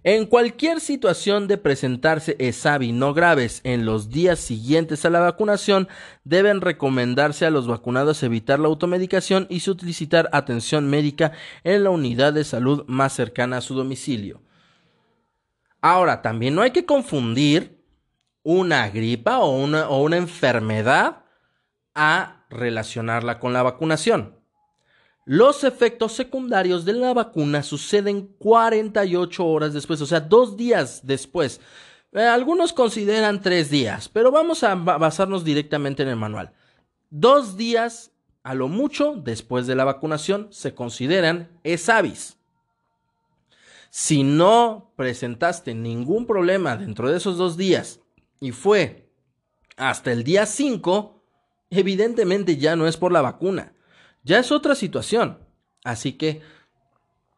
En 0.04 0.26
cualquier 0.26 0.80
situación 0.80 1.46
de 1.46 1.58
presentarse 1.58 2.34
ESAVI 2.40 2.90
no 2.90 3.14
graves 3.14 3.60
en 3.62 3.84
los 3.84 4.10
días 4.10 4.40
siguientes 4.40 5.04
a 5.04 5.10
la 5.10 5.20
vacunación, 5.20 5.86
deben 6.24 6.60
recomendarse 6.60 7.46
a 7.46 7.50
los 7.50 7.68
vacunados 7.68 8.24
evitar 8.24 8.58
la 8.58 8.66
automedicación 8.66 9.46
y 9.48 9.60
solicitar 9.60 10.28
atención 10.32 10.90
médica 10.90 11.32
en 11.62 11.84
la 11.84 11.90
unidad 11.90 12.32
de 12.32 12.42
salud 12.42 12.84
más 12.88 13.12
cercana 13.12 13.58
a 13.58 13.60
su 13.60 13.76
domicilio. 13.76 14.42
Ahora, 15.80 16.20
también 16.20 16.56
no 16.56 16.62
hay 16.62 16.72
que 16.72 16.84
confundir 16.84 17.84
una 18.42 18.88
gripa 18.88 19.38
o 19.38 19.56
una, 19.56 19.88
o 19.88 20.02
una 20.02 20.16
enfermedad 20.16 21.24
a 21.94 22.44
relacionarla 22.50 23.38
con 23.38 23.52
la 23.52 23.62
vacunación. 23.62 24.41
Los 25.24 25.62
efectos 25.62 26.12
secundarios 26.12 26.84
de 26.84 26.94
la 26.94 27.14
vacuna 27.14 27.62
suceden 27.62 28.26
48 28.38 29.46
horas 29.46 29.72
después, 29.72 30.00
o 30.00 30.06
sea, 30.06 30.20
dos 30.20 30.56
días 30.56 31.00
después. 31.04 31.60
Eh, 32.12 32.22
algunos 32.22 32.72
consideran 32.72 33.40
tres 33.40 33.70
días, 33.70 34.08
pero 34.08 34.32
vamos 34.32 34.64
a 34.64 34.74
basarnos 34.74 35.44
directamente 35.44 36.02
en 36.02 36.08
el 36.08 36.16
manual. 36.16 36.52
Dos 37.10 37.56
días 37.56 38.10
a 38.42 38.54
lo 38.54 38.66
mucho 38.66 39.14
después 39.14 39.68
de 39.68 39.76
la 39.76 39.84
vacunación 39.84 40.48
se 40.50 40.74
consideran 40.74 41.48
ESAVIS. 41.62 42.36
Si 43.90 44.24
no 44.24 44.92
presentaste 44.96 45.74
ningún 45.74 46.26
problema 46.26 46.76
dentro 46.76 47.10
de 47.10 47.18
esos 47.18 47.36
dos 47.36 47.56
días 47.56 48.00
y 48.40 48.50
fue 48.50 49.08
hasta 49.76 50.10
el 50.10 50.24
día 50.24 50.46
5, 50.46 51.22
evidentemente 51.70 52.56
ya 52.56 52.74
no 52.74 52.88
es 52.88 52.96
por 52.96 53.12
la 53.12 53.20
vacuna 53.20 53.74
ya 54.24 54.38
es 54.38 54.52
otra 54.52 54.74
situación. 54.74 55.38
Así 55.84 56.12
que 56.12 56.42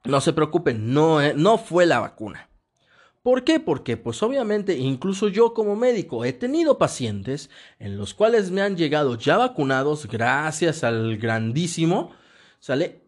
no 0.04 0.20
se 0.20 0.32
preocupen, 0.32 0.92
no, 0.92 1.22
eh, 1.22 1.34
no 1.34 1.58
fue 1.58 1.86
la 1.86 2.00
vacuna. 2.00 2.50
¿Por 3.22 3.42
qué? 3.42 3.58
Porque 3.58 3.96
pues 3.96 4.22
obviamente 4.22 4.76
incluso 4.76 5.28
yo 5.28 5.54
como 5.54 5.76
médico 5.76 6.26
he 6.26 6.34
tenido 6.34 6.76
pacientes 6.76 7.48
en 7.78 7.96
los 7.96 8.12
cuales 8.12 8.50
me 8.50 8.60
han 8.60 8.76
llegado 8.76 9.16
ya 9.16 9.38
vacunados 9.38 10.06
gracias 10.06 10.84
al 10.84 11.16
grandísimo, 11.16 12.12
¿sale? 12.60 13.00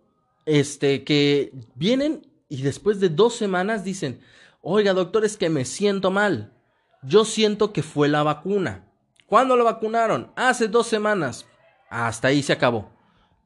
Este, 0.46 1.04
que 1.04 1.52
vienen 1.74 2.26
y 2.48 2.62
después 2.62 2.98
de 2.98 3.10
dos 3.10 3.34
semanas 3.34 3.84
dicen, 3.84 4.20
oiga 4.62 4.94
doctor, 4.94 5.26
es 5.26 5.36
que 5.36 5.50
me 5.50 5.66
siento 5.66 6.10
mal. 6.10 6.54
Yo 7.02 7.26
siento 7.26 7.74
que 7.74 7.82
fue 7.82 8.08
la 8.08 8.22
vacuna. 8.22 8.88
¿Cuándo 9.26 9.54
lo 9.54 9.64
vacunaron? 9.64 10.32
Hace 10.34 10.68
dos 10.68 10.86
semanas. 10.86 11.44
Hasta 11.90 12.28
ahí 12.28 12.42
se 12.42 12.54
acabó 12.54 12.95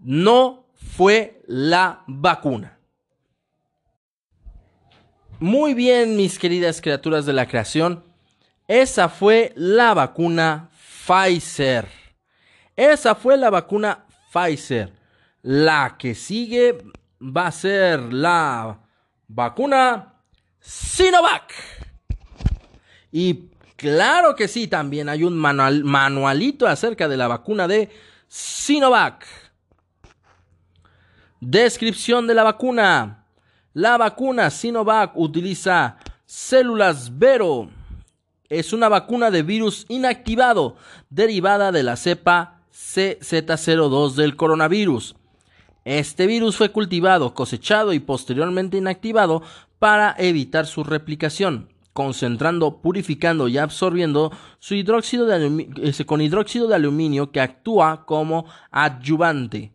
no 0.01 0.67
fue 0.75 1.43
la 1.47 2.03
vacuna. 2.07 2.79
Muy 5.39 5.73
bien, 5.73 6.17
mis 6.17 6.39
queridas 6.39 6.81
criaturas 6.81 7.25
de 7.25 7.33
la 7.33 7.47
creación. 7.47 8.05
Esa 8.69 9.09
fue 9.09 9.53
la 9.57 9.95
vacuna 9.95 10.71
Pfizer. 11.07 11.89
Esa 12.77 13.15
fue 13.15 13.37
la 13.37 13.51
vacuna 13.51 14.05
Pfizer. 14.33 14.93
La 15.43 15.97
que 15.99 16.15
sigue 16.15 16.79
va 17.21 17.47
a 17.47 17.53
ser 17.53 18.13
la 18.13 18.81
vacuna 19.29 20.15
Sinovac. 20.61 21.55
Y 23.11 23.49
claro 23.77 24.37
que 24.37 24.47
sí, 24.47 24.69
también 24.69 25.09
hay 25.09 25.25
un 25.25 25.39
manualito 25.39 26.67
acerca 26.67 27.09
de 27.09 27.17
la 27.17 27.29
vacuna 27.29 27.67
de 27.67 27.89
Sinovac. 28.29 29.27
Descripción 31.41 32.27
de 32.27 32.35
la 32.35 32.43
vacuna. 32.43 33.25
La 33.73 33.97
vacuna 33.97 34.51
Sinovac 34.51 35.17
utiliza 35.17 35.97
células 36.27 37.19
Vero. 37.19 37.71
Es 38.51 38.75
una 38.75 38.91
vacuna 38.91 39.31
de 39.31 39.43
virus 39.43 39.87
inactivado 39.89 40.77
derivada 41.09 41.73
de 41.73 41.83
la 41.83 41.97
cepa 41.97 42.61
CZ02 42.75 44.17
del 44.17 44.37
coronavirus. 44.37 45.17
Este 45.87 46.27
virus 46.27 46.59
fue 46.59 46.73
cultivado, 46.73 47.33
cosechado 47.33 47.95
y 47.95 48.01
posteriormente 48.01 48.77
inactivado 48.77 49.43
para 49.79 50.15
evitar 50.19 50.67
su 50.67 50.85
replicación, 50.85 51.71
concentrando, 51.95 52.83
purificando 52.83 53.49
y 53.49 53.57
absorbiendo 53.57 54.31
su 54.59 54.75
hidróxido 54.75 55.25
de 55.25 56.05
con 56.05 56.21
hidróxido 56.21 56.69
de 56.69 56.75
aluminio 56.75 57.33
que 57.33 57.41
actúa 57.41 58.05
como 58.05 58.45
adyuvante. 58.71 59.73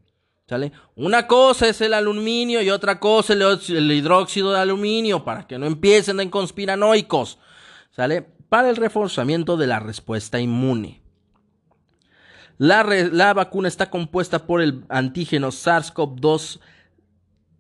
¿Sale? 0.48 0.72
Una 0.96 1.26
cosa 1.26 1.68
es 1.68 1.82
el 1.82 1.96
aluminio 1.96 2.62
y 2.62 2.70
otra 2.70 3.00
cosa 3.00 3.34
el, 3.34 3.42
el 3.42 3.92
hidróxido 3.92 4.52
de 4.52 4.60
aluminio, 4.60 5.24
para 5.24 5.48
que 5.48 5.58
no 5.58 5.66
empiecen 5.66 6.20
en 6.20 6.30
conspiranoicos. 6.30 7.40
¿Sale? 7.92 8.22
Para 8.22 8.70
el 8.70 8.76
reforzamiento 8.76 9.58
de 9.58 9.68
la 9.68 9.80
respuesta 9.80 10.40
inmune. 10.40 11.02
La, 12.58 12.84
la 12.84 13.34
vacuna 13.34 13.68
está 13.68 13.90
compuesta 13.90 14.46
por 14.46 14.62
el 14.62 14.86
antígeno 14.88 15.48
SARS-CoV-2 15.48 16.60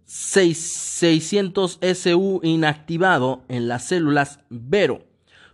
600SU 0.07 2.39
inactivado 2.43 3.43
en 3.47 3.67
las 3.67 3.85
células 3.85 4.41
Vero, 4.49 5.07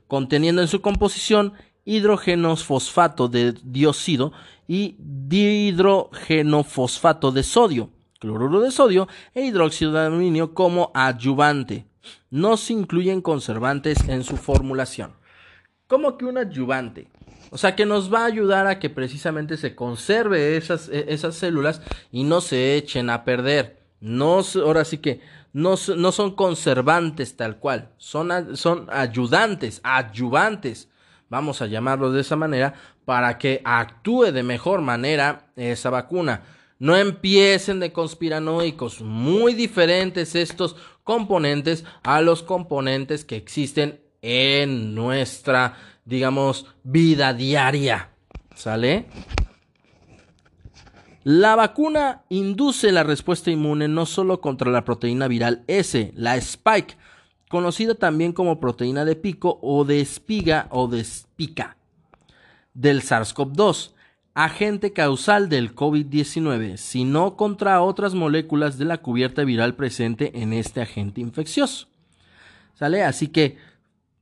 conteniendo 0.07 0.61
en 0.61 0.67
su 0.67 0.81
composición 0.81 1.53
hidrógenos 1.85 2.65
fosfato 2.65 3.29
de 3.29 3.53
dióxido 3.63 4.33
y 4.71 4.95
dihidrogenofosfato 4.99 7.33
de 7.33 7.43
sodio, 7.43 7.89
cloruro 8.19 8.61
de 8.61 8.71
sodio 8.71 9.09
e 9.35 9.43
hidróxido 9.43 9.91
de 9.91 9.99
aluminio 9.99 10.53
como 10.53 10.91
adyuvante. 10.93 11.87
No 12.29 12.55
se 12.55 12.71
incluyen 12.71 13.19
conservantes 13.19 14.07
en 14.07 14.23
su 14.23 14.37
formulación. 14.37 15.11
¿Cómo 15.87 16.17
que 16.17 16.23
un 16.23 16.37
adyuvante? 16.37 17.09
O 17.49 17.57
sea, 17.57 17.75
que 17.75 17.85
nos 17.85 18.13
va 18.13 18.21
a 18.21 18.27
ayudar 18.27 18.67
a 18.67 18.79
que 18.79 18.89
precisamente 18.89 19.57
se 19.57 19.75
conserve 19.75 20.55
esas, 20.55 20.87
e, 20.87 21.07
esas 21.09 21.35
células 21.35 21.81
y 22.09 22.23
no 22.23 22.39
se 22.39 22.77
echen 22.77 23.09
a 23.09 23.25
perder. 23.25 23.81
No, 23.99 24.39
ahora 24.63 24.85
sí 24.85 24.99
que 24.99 25.19
no, 25.51 25.75
no 25.97 26.13
son 26.13 26.33
conservantes 26.33 27.35
tal 27.35 27.57
cual, 27.57 27.89
son, 27.97 28.55
son 28.55 28.87
ayudantes, 28.89 29.81
adyuvantes 29.83 30.87
vamos 31.31 31.61
a 31.61 31.67
llamarlo 31.67 32.11
de 32.11 32.21
esa 32.21 32.35
manera, 32.35 32.73
para 33.05 33.37
que 33.37 33.61
actúe 33.63 34.31
de 34.31 34.43
mejor 34.43 34.81
manera 34.81 35.51
esa 35.55 35.89
vacuna. 35.89 36.43
No 36.79 36.95
empiecen 36.95 37.79
de 37.79 37.91
conspiranoicos, 37.91 39.01
muy 39.01 39.53
diferentes 39.53 40.35
estos 40.35 40.75
componentes 41.03 41.85
a 42.03 42.21
los 42.21 42.41
componentes 42.41 43.23
que 43.23 43.35
existen 43.35 44.01
en 44.21 44.95
nuestra, 44.95 45.77
digamos, 46.05 46.65
vida 46.83 47.33
diaria. 47.33 48.09
¿Sale? 48.55 49.05
La 51.23 51.55
vacuna 51.55 52.23
induce 52.29 52.91
la 52.91 53.03
respuesta 53.03 53.51
inmune 53.51 53.87
no 53.87 54.07
solo 54.07 54.41
contra 54.41 54.71
la 54.71 54.83
proteína 54.83 55.27
viral 55.27 55.63
S, 55.67 56.11
la 56.15 56.35
spike, 56.37 56.97
conocida 57.47 57.93
también 57.93 58.33
como 58.33 58.59
proteína 58.59 59.05
de 59.05 59.15
pico 59.15 59.59
o 59.61 59.85
de 59.85 60.01
espiga 60.01 60.67
o 60.71 60.87
de 60.87 61.01
espica 61.01 61.77
del 62.73 63.01
SARS-CoV-2, 63.01 63.91
agente 64.33 64.93
causal 64.93 65.49
del 65.49 65.75
COVID-19, 65.75 66.77
sino 66.77 67.35
contra 67.35 67.81
otras 67.81 68.13
moléculas 68.13 68.77
de 68.77 68.85
la 68.85 68.97
cubierta 68.97 69.43
viral 69.43 69.75
presente 69.75 70.41
en 70.41 70.53
este 70.53 70.81
agente 70.81 71.21
infeccioso. 71.21 71.87
¿Sale? 72.73 73.03
Así 73.03 73.27
que 73.27 73.57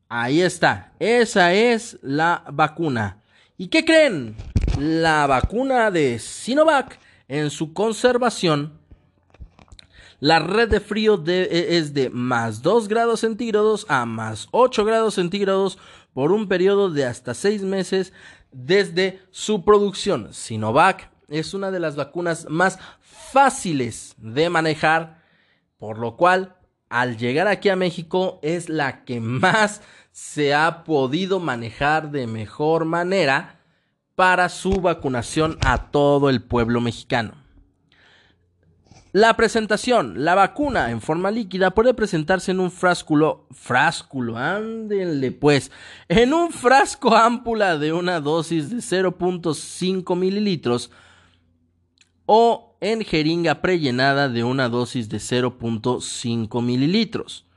ahí 0.10 0.42
está, 0.42 0.94
esa 1.00 1.54
es 1.54 1.98
la 2.02 2.44
vacuna. 2.52 3.22
¿Y 3.58 3.68
qué 3.68 3.86
creen? 3.86 4.36
La 4.78 5.28
vacuna 5.28 5.92
de 5.92 6.20
Sinovac 6.20 7.00
en 7.28 7.50
su 7.50 7.74
conservación 7.74 8.80
la 10.20 10.40
red 10.40 10.70
de 10.70 10.82
frío 10.82 11.24
e, 11.28 11.78
es 11.78 11.94
de 11.94 12.10
más 12.10 12.62
2 12.62 12.90
grados 12.90 13.22
centígrados 13.22 13.86
a 13.88 14.06
más 14.06 14.50
8 14.52 14.84
grados 14.84 15.14
centígrados 15.14 15.78
por 16.14 16.34
un 16.34 16.50
periodo 16.50 16.90
de 16.90 17.06
hasta 17.06 17.34
6 17.34 17.64
meses 17.64 18.12
desde 18.52 19.22
su 19.32 19.64
producción. 19.64 20.34
Sinovac 20.34 21.12
es 21.28 21.54
una 21.54 21.72
de 21.72 21.80
las 21.80 21.96
vacunas 21.96 22.48
más 22.50 22.80
fáciles 23.02 24.16
de 24.18 24.50
manejar, 24.50 25.22
por 25.78 26.00
lo 26.00 26.18
cual 26.18 26.56
al 26.90 27.18
llegar 27.18 27.48
aquí 27.48 27.70
a 27.70 27.76
México 27.76 28.40
es 28.42 28.70
la 28.70 29.06
que 29.06 29.20
más 29.20 29.82
se 30.12 30.54
ha 30.54 30.84
podido 30.84 31.40
manejar 31.40 32.12
de 32.12 32.28
mejor 32.28 32.86
manera 32.86 33.60
para 34.16 34.50
su 34.50 34.82
vacunación 34.82 35.58
a 35.62 35.92
todo 35.92 36.30
el 36.30 36.42
pueblo 36.42 36.82
mexicano. 36.82 37.34
La 39.12 39.36
presentación. 39.36 40.24
La 40.24 40.36
vacuna 40.36 40.92
en 40.92 41.02
forma 41.02 41.32
líquida 41.32 41.72
puede 41.72 41.94
presentarse 41.96 42.52
en 42.52 42.60
un 42.60 42.70
frásculo. 42.70 43.48
Frásculo, 43.52 44.38
ándenle 44.38 45.32
pues. 45.32 45.72
En 46.08 46.34
un 46.34 46.52
frasco 46.52 47.16
ámpula 47.16 47.78
de 47.78 47.92
una 47.92 48.20
dosis 48.20 48.70
de 48.70 48.78
0.5 48.78 50.16
mililitros 50.16 50.92
o 52.28 52.78
en 52.82 53.04
jeringa 53.04 53.62
prellenada 53.62 54.30
de 54.30 54.44
una 54.44 54.70
dosis 54.70 55.10
de 55.10 55.18
0.5 55.18 56.62
mililitros. 56.62 57.48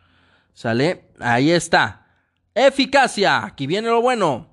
¿Sale? 0.55 1.11
Ahí 1.21 1.51
está. 1.51 2.07
Eficacia. 2.55 3.45
Aquí 3.45 3.67
viene 3.67 3.89
lo 3.89 4.01
bueno. 4.01 4.52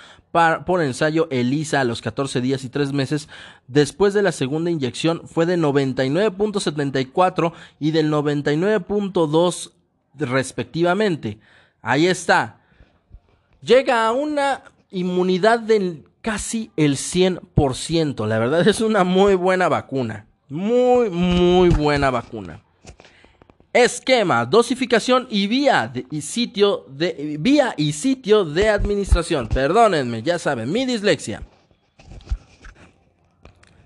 por 0.66 0.82
ensayo 0.82 1.28
ELISA 1.30 1.80
a 1.80 1.84
los 1.84 2.02
14 2.02 2.42
días 2.42 2.62
y 2.64 2.68
3 2.68 2.92
meses 2.92 3.26
después 3.66 4.12
de 4.12 4.20
la 4.20 4.32
segunda 4.32 4.70
inyección 4.70 5.22
fue 5.26 5.46
de 5.46 5.56
99.74 5.56 7.54
y 7.78 7.90
del 7.92 8.12
99.2 8.12 9.72
respectivamente. 10.18 11.38
Ahí 11.80 12.06
está. 12.06 12.60
Llega 13.62 14.06
a 14.06 14.12
una 14.12 14.64
inmunidad 14.90 15.60
del 15.60 16.04
casi 16.20 16.70
el 16.76 16.96
100%. 16.96 18.26
La 18.26 18.38
verdad 18.38 18.68
es 18.68 18.82
una 18.82 19.04
muy 19.04 19.36
buena 19.36 19.70
vacuna. 19.70 20.26
Muy, 20.50 21.08
muy 21.08 21.70
buena 21.70 22.10
vacuna. 22.10 22.62
Esquema, 23.72 24.44
dosificación 24.46 25.28
y 25.30 25.46
vía 25.46 25.92
y 26.10 26.22
sitio 26.22 26.86
de 26.88 27.36
vía 27.38 27.72
y 27.76 27.92
sitio 27.92 28.44
de 28.44 28.68
administración. 28.68 29.46
Perdónenme, 29.46 30.22
ya 30.22 30.40
saben, 30.40 30.72
mi 30.72 30.86
dislexia. 30.86 31.42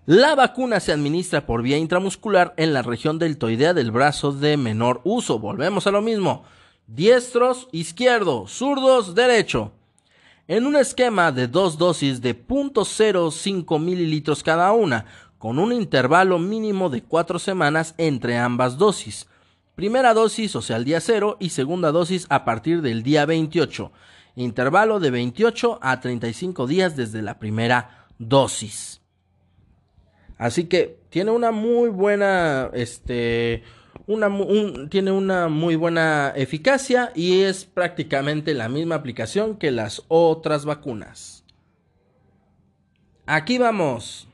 La 0.06 0.34
vacuna 0.34 0.80
se 0.80 0.92
administra 0.92 1.44
por 1.44 1.62
vía 1.62 1.76
intramuscular 1.76 2.54
en 2.56 2.72
la 2.72 2.80
región 2.80 3.18
deltoidea 3.18 3.74
del 3.74 3.90
brazo 3.90 4.32
de 4.32 4.56
menor 4.56 5.02
uso. 5.04 5.38
Volvemos 5.38 5.86
a 5.86 5.90
lo 5.90 6.00
mismo. 6.00 6.44
Diestros, 6.86 7.68
izquierdo, 7.72 8.46
zurdos, 8.46 9.14
derecho. 9.14 9.72
En 10.48 10.66
un 10.66 10.76
esquema 10.76 11.30
de 11.30 11.46
dos 11.46 11.76
dosis 11.76 12.22
de 12.22 12.34
0.05 12.34 13.80
mililitros 13.80 14.42
cada 14.42 14.72
una, 14.72 15.06
con 15.38 15.58
un 15.58 15.72
intervalo 15.72 16.38
mínimo 16.38 16.88
de 16.88 17.02
cuatro 17.02 17.38
semanas 17.38 17.94
entre 17.98 18.38
ambas 18.38 18.78
dosis. 18.78 19.26
Primera 19.74 20.14
dosis, 20.14 20.54
o 20.54 20.62
sea, 20.62 20.76
el 20.76 20.84
día 20.84 21.00
0, 21.00 21.36
y 21.40 21.50
segunda 21.50 21.90
dosis 21.90 22.26
a 22.28 22.44
partir 22.44 22.80
del 22.80 23.02
día 23.02 23.26
28. 23.26 23.90
Intervalo 24.36 25.00
de 25.00 25.10
28 25.10 25.78
a 25.82 26.00
35 26.00 26.66
días 26.66 26.96
desde 26.96 27.22
la 27.22 27.38
primera 27.38 28.06
dosis. 28.18 29.00
Así 30.38 30.64
que 30.64 31.00
tiene 31.10 31.30
una 31.30 31.50
muy 31.50 31.88
buena, 31.88 32.70
este, 32.72 33.62
una, 34.06 34.30
tiene 34.90 35.10
una 35.10 35.48
muy 35.48 35.76
buena 35.76 36.32
eficacia 36.36 37.12
y 37.14 37.40
es 37.40 37.64
prácticamente 37.64 38.54
la 38.54 38.68
misma 38.68 38.96
aplicación 38.96 39.56
que 39.56 39.70
las 39.70 40.02
otras 40.08 40.64
vacunas. 40.64 41.44
Aquí 43.26 43.58
vamos. 43.58 44.28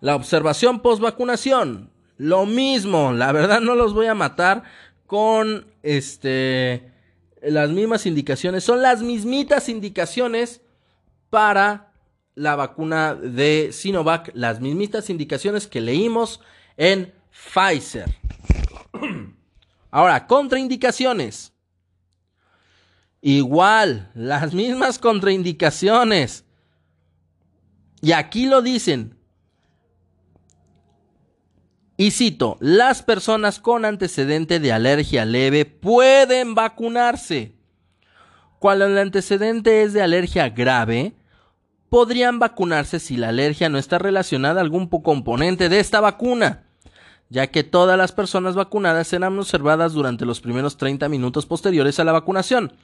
La 0.00 0.14
observación 0.14 0.80
post 0.80 1.02
vacunación. 1.02 1.90
Lo 2.18 2.46
mismo, 2.46 3.12
la 3.12 3.32
verdad 3.32 3.60
no 3.60 3.74
los 3.74 3.94
voy 3.94 4.06
a 4.06 4.14
matar 4.14 4.64
con 5.06 5.66
este 5.82 6.92
las 7.40 7.70
mismas 7.70 8.04
indicaciones, 8.06 8.64
son 8.64 8.82
las 8.82 9.00
mismitas 9.02 9.68
indicaciones 9.68 10.60
para 11.30 11.92
la 12.34 12.56
vacuna 12.56 13.14
de 13.14 13.70
Sinovac, 13.72 14.30
las 14.34 14.60
mismitas 14.60 15.10
indicaciones 15.10 15.66
que 15.66 15.80
leímos 15.80 16.40
en 16.76 17.12
Pfizer. 17.30 18.14
Ahora, 19.90 20.26
contraindicaciones. 20.26 21.52
Igual, 23.20 24.10
las 24.14 24.54
mismas 24.54 24.98
contraindicaciones. 24.98 26.44
Y 28.00 28.12
aquí 28.12 28.46
lo 28.46 28.62
dicen, 28.62 29.17
y 32.00 32.12
cito, 32.12 32.56
las 32.60 33.02
personas 33.02 33.58
con 33.58 33.84
antecedente 33.84 34.60
de 34.60 34.72
alergia 34.72 35.24
leve 35.24 35.64
pueden 35.64 36.54
vacunarse. 36.54 37.56
Cuando 38.60 38.86
el 38.86 38.96
antecedente 38.96 39.82
es 39.82 39.94
de 39.94 40.00
alergia 40.00 40.48
grave, 40.48 41.16
podrían 41.88 42.38
vacunarse 42.38 43.00
si 43.00 43.16
la 43.16 43.30
alergia 43.30 43.68
no 43.68 43.78
está 43.78 43.98
relacionada 43.98 44.60
a 44.60 44.62
algún 44.62 44.86
componente 44.86 45.68
de 45.68 45.80
esta 45.80 46.00
vacuna, 46.00 46.62
ya 47.30 47.48
que 47.48 47.64
todas 47.64 47.98
las 47.98 48.12
personas 48.12 48.54
vacunadas 48.54 49.08
serán 49.08 49.36
observadas 49.36 49.92
durante 49.92 50.24
los 50.24 50.40
primeros 50.40 50.76
30 50.76 51.08
minutos 51.08 51.46
posteriores 51.46 51.98
a 51.98 52.04
la 52.04 52.12
vacunación. 52.12 52.74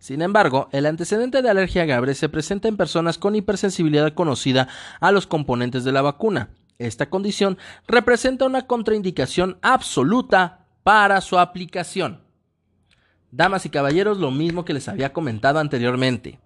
Sin 0.00 0.20
embargo, 0.20 0.68
el 0.72 0.86
antecedente 0.86 1.42
de 1.42 1.48
alergia 1.48 1.84
grave 1.84 2.16
se 2.16 2.28
presenta 2.28 2.66
en 2.66 2.76
personas 2.76 3.18
con 3.18 3.36
hipersensibilidad 3.36 4.14
conocida 4.14 4.66
a 4.98 5.12
los 5.12 5.28
componentes 5.28 5.84
de 5.84 5.92
la 5.92 6.02
vacuna. 6.02 6.50
Esta 6.78 7.08
condición 7.08 7.58
representa 7.86 8.46
una 8.46 8.66
contraindicación 8.66 9.58
absoluta 9.62 10.66
para 10.82 11.20
su 11.20 11.38
aplicación. 11.38 12.20
Damas 13.30 13.66
y 13.66 13.70
caballeros, 13.70 14.18
lo 14.18 14.30
mismo 14.30 14.64
que 14.64 14.74
les 14.74 14.88
había 14.88 15.12
comentado 15.12 15.58
anteriormente. 15.58 16.38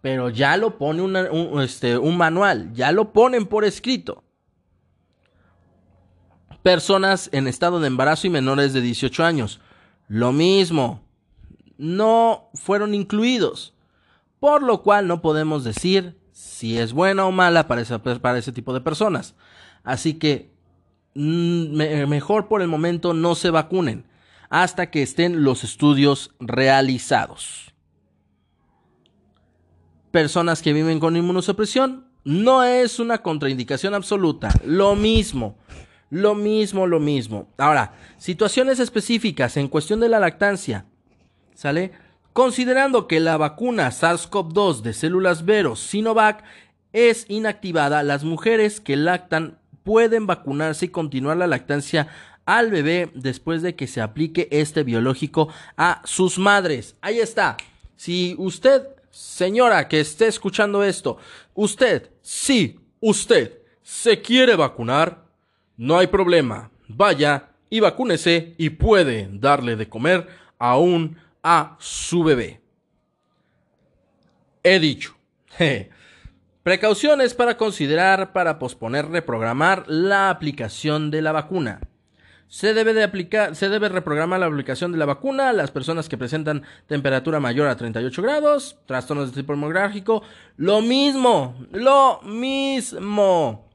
Pero 0.00 0.30
ya 0.30 0.56
lo 0.56 0.78
pone 0.78 1.02
un, 1.02 1.60
este, 1.60 1.98
un 1.98 2.16
manual, 2.16 2.72
ya 2.72 2.92
lo 2.92 3.12
ponen 3.12 3.46
por 3.46 3.64
escrito. 3.64 4.24
Personas 6.62 7.30
en 7.32 7.46
estado 7.46 7.80
de 7.80 7.86
embarazo 7.86 8.26
y 8.26 8.30
menores 8.30 8.72
de 8.72 8.80
18 8.80 9.24
años. 9.24 9.60
Lo 10.06 10.32
mismo. 10.32 11.02
No 11.76 12.50
fueron 12.54 12.94
incluidos. 12.94 13.74
Por 14.40 14.62
lo 14.62 14.82
cual 14.82 15.06
no 15.06 15.20
podemos 15.22 15.64
decir 15.64 16.18
si 16.32 16.78
es 16.78 16.92
buena 16.92 17.24
o 17.26 17.32
mala 17.32 17.66
para 17.66 17.80
ese 18.38 18.52
tipo 18.52 18.74
de 18.74 18.80
personas. 18.80 19.34
Así 19.88 20.18
que 20.18 20.50
mm, 21.14 22.06
mejor 22.08 22.46
por 22.46 22.60
el 22.60 22.68
momento 22.68 23.14
no 23.14 23.34
se 23.34 23.48
vacunen 23.48 24.04
hasta 24.50 24.90
que 24.90 25.00
estén 25.00 25.44
los 25.44 25.64
estudios 25.64 26.34
realizados. 26.40 27.72
Personas 30.10 30.60
que 30.60 30.74
viven 30.74 31.00
con 31.00 31.16
inmunosupresión 31.16 32.06
no 32.22 32.64
es 32.64 32.98
una 32.98 33.22
contraindicación 33.22 33.94
absoluta. 33.94 34.50
Lo 34.62 34.94
mismo, 34.94 35.56
lo 36.10 36.34
mismo, 36.34 36.86
lo 36.86 37.00
mismo. 37.00 37.48
Ahora, 37.56 37.94
situaciones 38.18 38.80
específicas 38.80 39.56
en 39.56 39.68
cuestión 39.68 40.00
de 40.00 40.10
la 40.10 40.20
lactancia. 40.20 40.84
¿Sale? 41.54 41.92
Considerando 42.34 43.08
que 43.08 43.20
la 43.20 43.38
vacuna 43.38 43.88
SARS-CoV-2 43.88 44.82
de 44.82 44.92
células 44.92 45.46
veros 45.46 45.80
Sinovac 45.80 46.44
es 46.92 47.24
inactivada, 47.30 48.02
las 48.02 48.24
mujeres 48.24 48.82
que 48.82 48.96
lactan 48.96 49.57
pueden 49.88 50.26
vacunarse 50.26 50.84
y 50.84 50.88
continuar 50.90 51.38
la 51.38 51.46
lactancia 51.46 52.08
al 52.44 52.70
bebé 52.70 53.10
después 53.14 53.62
de 53.62 53.74
que 53.74 53.86
se 53.86 54.02
aplique 54.02 54.46
este 54.50 54.82
biológico 54.82 55.48
a 55.78 56.02
sus 56.04 56.38
madres. 56.38 56.94
Ahí 57.00 57.20
está. 57.20 57.56
Si 57.96 58.34
usted, 58.36 58.86
señora 59.10 59.88
que 59.88 60.00
esté 60.00 60.26
escuchando 60.26 60.84
esto, 60.84 61.16
usted, 61.54 62.10
sí, 62.20 62.78
usted 63.00 63.60
se 63.82 64.20
quiere 64.20 64.56
vacunar, 64.56 65.24
no 65.78 65.96
hay 65.96 66.08
problema. 66.08 66.70
Vaya 66.86 67.48
y 67.70 67.80
vacúnese 67.80 68.52
y 68.58 68.68
puede 68.68 69.30
darle 69.32 69.74
de 69.74 69.88
comer 69.88 70.28
aún 70.58 71.16
a 71.42 71.78
su 71.80 72.22
bebé. 72.24 72.60
He 74.62 74.78
dicho. 74.80 75.16
Precauciones 76.68 77.32
para 77.32 77.56
considerar 77.56 78.34
para 78.34 78.58
posponer 78.58 79.08
reprogramar 79.08 79.84
la 79.86 80.28
aplicación 80.28 81.10
de 81.10 81.22
la 81.22 81.32
vacuna. 81.32 81.80
Se 82.46 82.74
debe, 82.74 82.92
de 82.92 83.04
aplicar, 83.04 83.56
se 83.56 83.70
debe 83.70 83.88
reprogramar 83.88 84.40
la 84.40 84.44
aplicación 84.44 84.92
de 84.92 84.98
la 84.98 85.06
vacuna 85.06 85.48
a 85.48 85.54
las 85.54 85.70
personas 85.70 86.10
que 86.10 86.18
presentan 86.18 86.64
temperatura 86.86 87.40
mayor 87.40 87.68
a 87.68 87.76
38 87.78 88.20
grados, 88.20 88.76
trastornos 88.84 89.30
de 89.30 89.40
tipo 89.40 89.54
hemográfico. 89.54 90.22
Lo 90.58 90.82
mismo, 90.82 91.56
lo 91.72 92.20
mismo. 92.20 93.66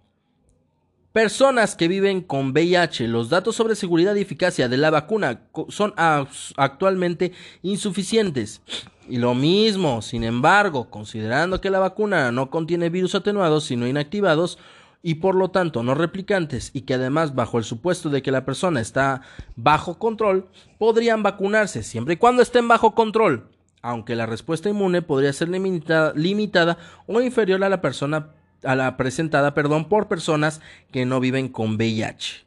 Personas 1.14 1.76
que 1.76 1.88
viven 1.88 2.22
con 2.22 2.52
VIH, 2.52 3.08
los 3.08 3.28
datos 3.28 3.56
sobre 3.56 3.74
seguridad 3.74 4.14
y 4.14 4.22
eficacia 4.22 4.70
de 4.70 4.78
la 4.78 4.92
vacuna 4.92 5.42
son 5.70 5.96
actualmente 5.98 7.32
insuficientes. 7.64 8.62
Y 9.10 9.18
lo 9.18 9.36
mismo, 9.36 10.02
sin 10.02 10.24
embargo, 10.24 10.90
considerando 10.90 11.60
que 11.62 11.70
la 11.70 11.80
vacuna 11.80 12.32
no 12.32 12.50
contiene 12.50 12.90
virus 12.90 13.16
atenuados 13.16 13.66
sino 13.66 13.88
inactivados, 13.88 14.58
y 15.06 15.16
por 15.16 15.36
lo 15.36 15.52
tanto 15.52 15.84
no 15.84 15.94
replicantes 15.94 16.72
y 16.74 16.82
que 16.82 16.94
además 16.94 17.36
bajo 17.36 17.58
el 17.58 17.66
supuesto 17.66 18.10
de 18.10 18.22
que 18.22 18.32
la 18.32 18.46
persona 18.46 18.80
está 18.80 19.22
bajo 19.58 20.00
control, 20.00 20.48
podrían 20.80 21.22
vacunarse 21.22 21.84
siempre 21.84 22.14
y 22.16 22.18
cuando 22.18 22.42
estén 22.42 22.70
bajo 22.70 22.96
control, 22.96 23.50
aunque 23.82 24.16
la 24.16 24.26
respuesta 24.26 24.70
inmune 24.70 25.02
podría 25.02 25.34
ser 25.34 25.50
limitada, 25.50 26.14
limitada 26.16 26.78
o 27.06 27.22
inferior 27.22 27.64
a 27.64 27.70
la 27.70 27.82
persona 27.82 28.30
a 28.64 28.76
la 28.78 28.96
presentada, 28.96 29.54
perdón, 29.54 29.90
por 29.90 30.08
personas 30.08 30.62
que 30.90 31.06
no 31.06 31.20
viven 31.20 31.50
con 31.50 31.76
VIH. 31.76 32.46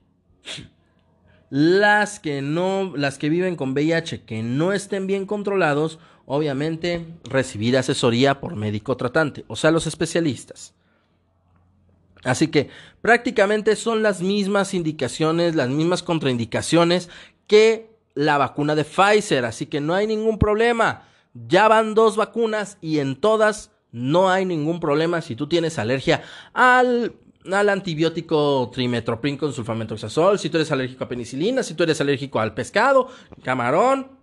Las 1.50 2.18
que 2.18 2.40
no 2.40 2.94
las 2.96 3.18
que 3.18 3.28
viven 3.28 3.54
con 3.54 3.72
VIH 3.72 4.22
que 4.22 4.42
no 4.42 4.72
estén 4.72 5.06
bien 5.06 5.26
controlados, 5.26 5.98
obviamente 6.26 7.06
recibir 7.24 7.78
asesoría 7.78 8.40
por 8.40 8.56
médico 8.56 8.96
tratante, 8.96 9.44
o 9.48 9.56
sea, 9.56 9.70
los 9.70 9.86
especialistas. 9.86 10.74
Así 12.24 12.48
que 12.48 12.68
prácticamente 13.00 13.76
son 13.76 14.02
las 14.02 14.20
mismas 14.20 14.74
indicaciones, 14.74 15.54
las 15.54 15.68
mismas 15.68 16.02
contraindicaciones 16.02 17.08
que 17.46 17.96
la 18.14 18.36
vacuna 18.36 18.74
de 18.74 18.84
Pfizer, 18.84 19.44
así 19.44 19.66
que 19.66 19.80
no 19.80 19.94
hay 19.94 20.06
ningún 20.08 20.38
problema. 20.38 21.04
Ya 21.34 21.68
van 21.68 21.94
dos 21.94 22.16
vacunas 22.16 22.78
y 22.80 22.98
en 22.98 23.14
todas 23.16 23.70
no 23.92 24.28
hay 24.28 24.44
ningún 24.44 24.80
problema 24.80 25.20
si 25.20 25.36
tú 25.36 25.46
tienes 25.46 25.78
alergia 25.78 26.22
al, 26.52 27.14
al 27.52 27.68
antibiótico 27.68 28.70
trimetoprim 28.74 29.36
con 29.36 29.52
sulfamethoxazol, 29.52 30.38
si 30.38 30.50
tú 30.50 30.56
eres 30.56 30.72
alérgico 30.72 31.04
a 31.04 31.08
penicilina, 31.08 31.62
si 31.62 31.74
tú 31.74 31.84
eres 31.84 32.00
alérgico 32.00 32.40
al 32.40 32.54
pescado, 32.54 33.08
camarón, 33.44 34.15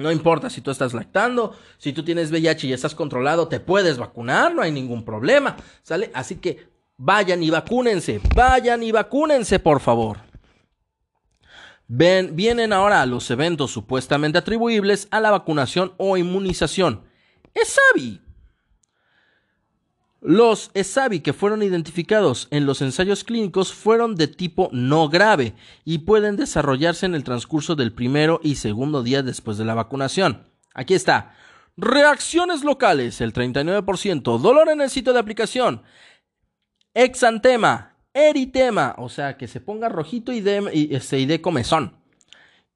no 0.00 0.10
importa 0.10 0.50
si 0.50 0.60
tú 0.60 0.70
estás 0.70 0.94
lactando, 0.94 1.56
si 1.78 1.92
tú 1.92 2.02
tienes 2.02 2.30
VIH 2.30 2.66
y 2.66 2.72
estás 2.72 2.94
controlado, 2.94 3.48
te 3.48 3.60
puedes 3.60 3.98
vacunar, 3.98 4.54
no 4.54 4.62
hay 4.62 4.72
ningún 4.72 5.04
problema, 5.04 5.56
¿sale? 5.82 6.10
Así 6.14 6.36
que 6.36 6.70
Vayan 7.02 7.42
y 7.42 7.48
vacúnense, 7.48 8.20
vayan 8.36 8.82
y 8.82 8.92
vacúnense, 8.92 9.58
por 9.58 9.80
favor. 9.80 10.18
Ven, 11.88 12.36
vienen 12.36 12.74
ahora 12.74 13.06
los 13.06 13.30
eventos 13.30 13.70
supuestamente 13.70 14.36
atribuibles 14.36 15.08
a 15.10 15.18
la 15.18 15.30
vacunación 15.30 15.94
o 15.96 16.18
inmunización. 16.18 17.06
ESAVI. 17.54 18.20
Los 20.22 20.70
ESAVI 20.74 21.20
que 21.20 21.32
fueron 21.32 21.62
identificados 21.62 22.46
en 22.50 22.66
los 22.66 22.82
ensayos 22.82 23.24
clínicos 23.24 23.72
fueron 23.72 24.16
de 24.16 24.28
tipo 24.28 24.68
no 24.70 25.08
grave 25.08 25.54
y 25.84 25.98
pueden 25.98 26.36
desarrollarse 26.36 27.06
en 27.06 27.14
el 27.14 27.24
transcurso 27.24 27.74
del 27.74 27.94
primero 27.94 28.38
y 28.42 28.56
segundo 28.56 29.02
día 29.02 29.22
después 29.22 29.56
de 29.56 29.64
la 29.64 29.74
vacunación. 29.74 30.46
Aquí 30.74 30.92
está. 30.92 31.34
Reacciones 31.78 32.64
locales, 32.64 33.22
el 33.22 33.32
39%. 33.32 34.38
Dolor 34.38 34.68
en 34.68 34.82
el 34.82 34.90
sitio 34.90 35.14
de 35.14 35.20
aplicación, 35.20 35.82
Exantema, 36.92 37.96
eritema, 38.12 38.96
o 38.98 39.08
sea, 39.08 39.36
que 39.36 39.46
se 39.46 39.60
ponga 39.60 39.88
rojito 39.88 40.32
y 40.32 40.40
de, 40.40 40.68
y, 40.74 40.94
este, 40.94 41.20
y 41.20 41.38
comezón. 41.38 41.96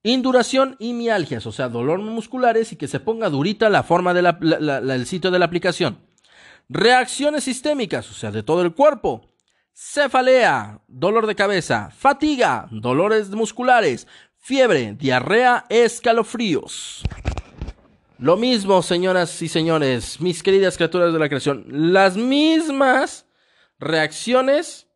Induración 0.02 0.76
y 0.78 0.92
mialgias, 0.92 1.46
o 1.46 1.52
sea, 1.52 1.68
dolor 1.68 1.98
musculares 1.98 2.72
y 2.72 2.76
que 2.76 2.88
se 2.88 3.00
ponga 3.00 3.28
durita 3.28 3.68
la 3.70 3.82
forma 3.82 4.14
del 4.14 5.06
sitio 5.06 5.30
de 5.30 5.38
la 5.38 5.46
aplicación. 5.46 5.98
Reacciones 6.68 7.44
sistémicas, 7.44 8.10
o 8.10 8.14
sea, 8.14 8.30
de 8.30 8.42
todo 8.42 8.62
el 8.62 8.74
cuerpo. 8.74 9.30
Cefalea, 9.72 10.80
dolor 10.88 11.26
de 11.26 11.34
cabeza. 11.34 11.90
Fatiga, 11.96 12.68
dolores 12.70 13.30
musculares. 13.30 14.06
Fiebre, 14.38 14.94
diarrea, 14.94 15.66
escalofríos. 15.68 17.02
Lo 18.18 18.36
mismo, 18.36 18.82
señoras 18.82 19.42
y 19.42 19.48
señores, 19.48 20.20
mis 20.20 20.42
queridas 20.42 20.76
criaturas 20.76 21.12
de 21.12 21.18
la 21.18 21.28
creación, 21.28 21.66
las 21.68 22.16
mismas 22.16 23.26
reacciones 23.78 24.86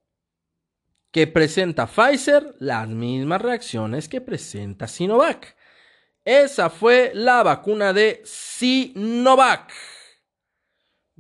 que 1.11 1.27
presenta 1.27 1.87
Pfizer, 1.87 2.55
las 2.61 2.89
mismas 2.89 3.43
reacciones 3.43 4.09
que 4.09 4.21
presenta 4.21 4.87
Sinovac. 4.87 5.57
Esa 6.25 6.71
fue 6.71 7.11
la 7.15 7.43
vacuna 7.43 7.93
de 7.93 8.23
Sinovac. 8.25 9.73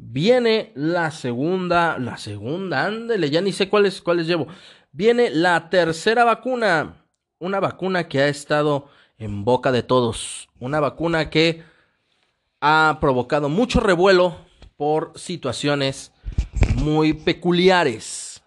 Viene 0.00 0.70
la 0.76 1.10
segunda, 1.10 1.98
la 1.98 2.16
segunda, 2.18 2.86
ándele, 2.86 3.30
ya 3.30 3.40
ni 3.40 3.50
sé 3.50 3.68
cuáles, 3.68 4.00
cuáles 4.00 4.28
llevo. 4.28 4.46
Viene 4.92 5.28
la 5.30 5.70
tercera 5.70 6.22
vacuna, 6.24 7.04
una 7.40 7.58
vacuna 7.58 8.06
que 8.06 8.20
ha 8.20 8.28
estado 8.28 8.88
en 9.18 9.44
boca 9.44 9.72
de 9.72 9.82
todos, 9.82 10.48
una 10.60 10.78
vacuna 10.78 11.30
que 11.30 11.64
ha 12.60 12.98
provocado 13.00 13.48
mucho 13.48 13.80
revuelo 13.80 14.36
por 14.76 15.18
situaciones 15.18 16.12
muy 16.76 17.12
peculiares 17.12 18.44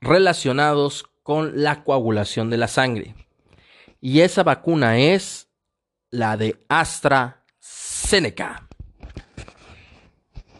relacionados 0.00 1.04
con 1.22 1.62
la 1.62 1.84
coagulación 1.84 2.50
de 2.50 2.56
la 2.56 2.66
sangre. 2.66 3.14
Y 4.00 4.22
esa 4.22 4.42
vacuna 4.42 4.98
es 4.98 5.48
la 6.10 6.36
de 6.36 6.60
AstraZeneca. 6.68 8.65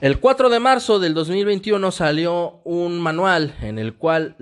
El 0.02 0.20
4 0.20 0.50
de 0.50 0.60
marzo 0.60 0.98
del 0.98 1.14
2021 1.14 1.90
salió 1.90 2.60
un 2.64 3.00
manual 3.00 3.56
en 3.62 3.78
el 3.78 3.94
cual 3.94 4.36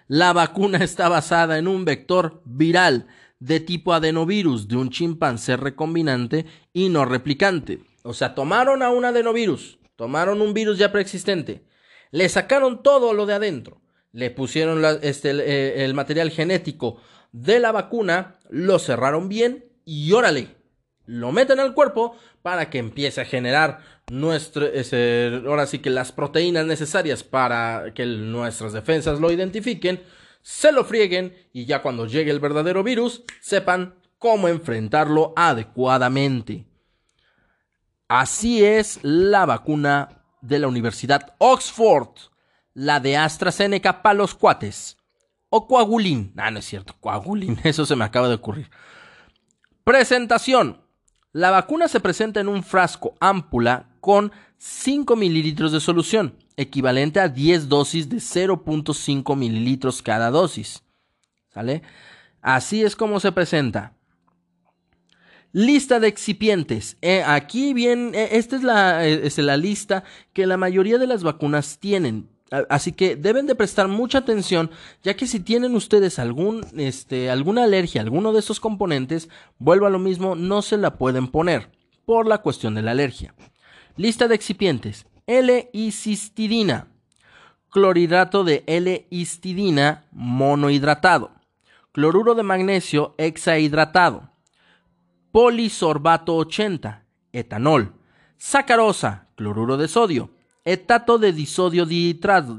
La 0.06 0.34
vacuna 0.34 0.84
está 0.84 1.08
basada 1.08 1.56
en 1.56 1.66
un 1.66 1.86
vector 1.86 2.42
viral 2.44 3.06
de 3.40 3.60
tipo 3.60 3.94
adenovirus 3.94 4.68
de 4.68 4.76
un 4.76 4.90
chimpancé 4.90 5.56
recombinante 5.56 6.44
y 6.74 6.90
no 6.90 7.06
replicante. 7.06 7.80
O 8.02 8.12
sea, 8.12 8.34
tomaron 8.34 8.82
a 8.82 8.90
un 8.90 9.06
adenovirus, 9.06 9.78
tomaron 9.96 10.42
un 10.42 10.52
virus 10.52 10.76
ya 10.76 10.92
preexistente, 10.92 11.64
le 12.10 12.28
sacaron 12.28 12.82
todo 12.82 13.14
lo 13.14 13.24
de 13.24 13.32
adentro, 13.32 13.80
le 14.16 14.30
pusieron 14.30 14.82
este, 15.02 15.30
eh, 15.30 15.84
el, 15.84 15.92
material 15.92 16.30
genético 16.30 17.02
de 17.32 17.60
la 17.60 17.70
vacuna, 17.70 18.38
lo 18.48 18.78
cerraron 18.78 19.28
bien 19.28 19.66
y 19.84 20.10
órale, 20.12 20.56
lo 21.04 21.32
meten 21.32 21.60
al 21.60 21.74
cuerpo 21.74 22.16
para 22.40 22.70
que 22.70 22.78
empiece 22.78 23.20
a 23.20 23.26
generar 23.26 23.80
nuestro, 24.10 24.68
ahora 25.46 25.66
sí 25.66 25.80
que 25.80 25.90
las 25.90 26.12
proteínas 26.12 26.64
necesarias 26.64 27.24
para 27.24 27.92
que 27.94 28.06
nuestras 28.06 28.72
defensas 28.72 29.20
lo 29.20 29.30
identifiquen, 29.30 30.02
se 30.40 30.72
lo 30.72 30.86
frieguen 30.86 31.34
y 31.52 31.66
ya 31.66 31.82
cuando 31.82 32.06
llegue 32.06 32.30
el 32.30 32.40
verdadero 32.40 32.82
virus 32.82 33.22
sepan 33.42 33.96
cómo 34.18 34.48
enfrentarlo 34.48 35.34
adecuadamente. 35.36 36.64
Así 38.08 38.64
es 38.64 38.98
la 39.02 39.44
vacuna 39.44 40.24
de 40.40 40.58
la 40.58 40.68
Universidad 40.68 41.34
Oxford, 41.36 42.08
la 42.76 43.00
de 43.00 43.16
AstraZeneca 43.16 44.02
para 44.02 44.14
los 44.14 44.34
cuates. 44.34 44.98
O 45.48 45.66
coagulín. 45.66 46.34
Ah, 46.36 46.50
no 46.50 46.58
es 46.58 46.66
cierto, 46.66 46.94
coagulín, 47.00 47.58
eso 47.64 47.86
se 47.86 47.96
me 47.96 48.04
acaba 48.04 48.28
de 48.28 48.34
ocurrir. 48.34 48.70
Presentación. 49.82 50.82
La 51.32 51.50
vacuna 51.50 51.88
se 51.88 52.00
presenta 52.00 52.40
en 52.40 52.48
un 52.48 52.62
frasco 52.62 53.14
ámpula 53.18 53.88
con 54.00 54.30
5 54.58 55.16
mililitros 55.16 55.72
de 55.72 55.80
solución, 55.80 56.36
equivalente 56.56 57.18
a 57.20 57.28
10 57.28 57.68
dosis 57.68 58.08
de 58.08 58.18
0.5 58.18 59.36
mililitros 59.36 60.02
cada 60.02 60.30
dosis. 60.30 60.82
¿Sale? 61.52 61.82
Así 62.42 62.82
es 62.82 62.94
como 62.94 63.20
se 63.20 63.32
presenta. 63.32 63.94
Lista 65.52 65.98
de 65.98 66.08
excipientes. 66.08 66.98
Eh, 67.00 67.22
aquí 67.26 67.72
bien, 67.72 68.12
eh, 68.14 68.28
esta 68.32 68.56
es 68.56 68.62
la, 68.62 69.06
eh, 69.06 69.26
es 69.26 69.38
la 69.38 69.56
lista 69.56 70.04
que 70.34 70.46
la 70.46 70.58
mayoría 70.58 70.98
de 70.98 71.06
las 71.06 71.22
vacunas 71.22 71.78
tienen. 71.78 72.35
Así 72.68 72.92
que 72.92 73.16
deben 73.16 73.46
de 73.46 73.54
prestar 73.54 73.88
mucha 73.88 74.18
atención, 74.18 74.70
ya 75.02 75.14
que 75.14 75.26
si 75.26 75.40
tienen 75.40 75.74
ustedes 75.74 76.18
algún, 76.18 76.64
este, 76.76 77.28
alguna 77.28 77.64
alergia 77.64 78.00
a 78.00 78.04
alguno 78.04 78.32
de 78.32 78.38
estos 78.38 78.60
componentes, 78.60 79.28
vuelvo 79.58 79.86
a 79.86 79.90
lo 79.90 79.98
mismo, 79.98 80.36
no 80.36 80.62
se 80.62 80.76
la 80.76 80.96
pueden 80.96 81.26
poner 81.28 81.70
por 82.04 82.26
la 82.26 82.38
cuestión 82.38 82.74
de 82.74 82.82
la 82.82 82.92
alergia. 82.92 83.34
Lista 83.96 84.28
de 84.28 84.36
excipientes. 84.36 85.06
L-isistidina. 85.26 86.88
Clorhidrato 87.70 88.44
de 88.44 88.62
L-histidina 88.66 90.04
monohidratado. 90.12 91.32
Cloruro 91.92 92.34
de 92.34 92.44
magnesio 92.44 93.14
hexahidratado 93.18 94.30
polisorbato 95.36 96.34
80, 96.34 97.04
etanol, 97.30 97.92
sacarosa, 98.38 99.26
cloruro 99.34 99.76
de 99.76 99.86
sodio, 99.86 100.30
etato 100.66 101.16
de 101.16 101.32
disodio 101.32 101.86
dihidrato, 101.86 102.58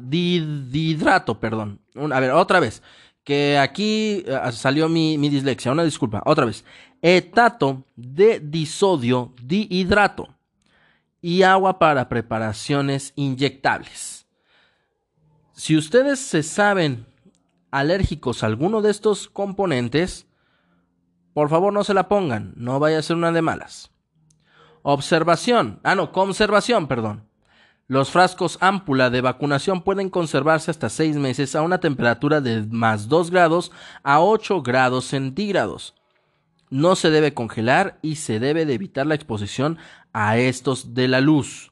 perdón. 1.40 1.80
A 2.12 2.20
ver, 2.20 2.32
otra 2.32 2.60
vez, 2.60 2.82
que 3.24 3.60
aquí 3.60 4.24
eh, 4.26 4.40
salió 4.54 4.90
mi, 4.90 5.18
mi 5.18 5.30
dislexia, 5.30 5.74
una 5.74 5.84
disculpa, 5.84 6.24
otra 6.26 6.46
vez. 6.46 6.64
Etato 7.02 7.84
de 7.96 8.40
disodio 8.40 9.36
dihidrato 9.44 10.30
y 11.22 11.44
agua 11.44 11.78
para 11.78 12.08
preparaciones 12.08 13.12
inyectables. 13.16 14.26
Si 15.52 15.76
ustedes 15.76 16.20
se 16.20 16.44
saben 16.44 17.06
alérgicos 17.72 18.42
a 18.42 18.46
alguno 18.48 18.82
de 18.82 18.92
estos 18.92 19.28
componentes, 19.28 20.28
por 21.34 21.50
favor 21.50 21.74
no 21.74 21.84
se 21.84 21.94
la 21.94 22.08
pongan, 22.08 22.54
no 22.56 22.80
vaya 22.80 23.00
a 23.00 23.02
ser 23.04 23.18
una 23.18 23.34
de 23.34 23.42
malas. 23.42 23.92
Observación. 24.82 25.82
Ah, 25.84 25.96
no, 25.96 26.14
conservación, 26.14 26.88
perdón. 26.88 27.27
Los 27.88 28.12
frascos 28.12 28.58
ámpula 28.60 29.10
de 29.10 29.22
vacunación 29.22 29.82
pueden 29.82 30.10
conservarse 30.10 30.70
hasta 30.72 30.90
6 30.90 31.16
meses 31.16 31.56
a 31.56 31.62
una 31.62 31.80
temperatura 31.80 32.42
de 32.42 32.64
más 32.70 33.08
2 33.08 33.32
grados 33.32 33.72
a 34.04 34.20
8 34.20 34.62
grados 34.62 35.06
centígrados. 35.06 35.96
No 36.70 36.98
se 36.98 37.10
debe 37.10 37.34
congelar 37.34 37.98
y 38.02 38.18
se 38.18 38.42
debe 38.42 38.66
de 38.66 38.74
evitar 38.74 39.08
la 39.08 39.16
exposición 39.16 39.78
a 40.12 40.38
estos 40.38 40.94
de 40.94 41.08
la 41.08 41.22
luz. 41.22 41.72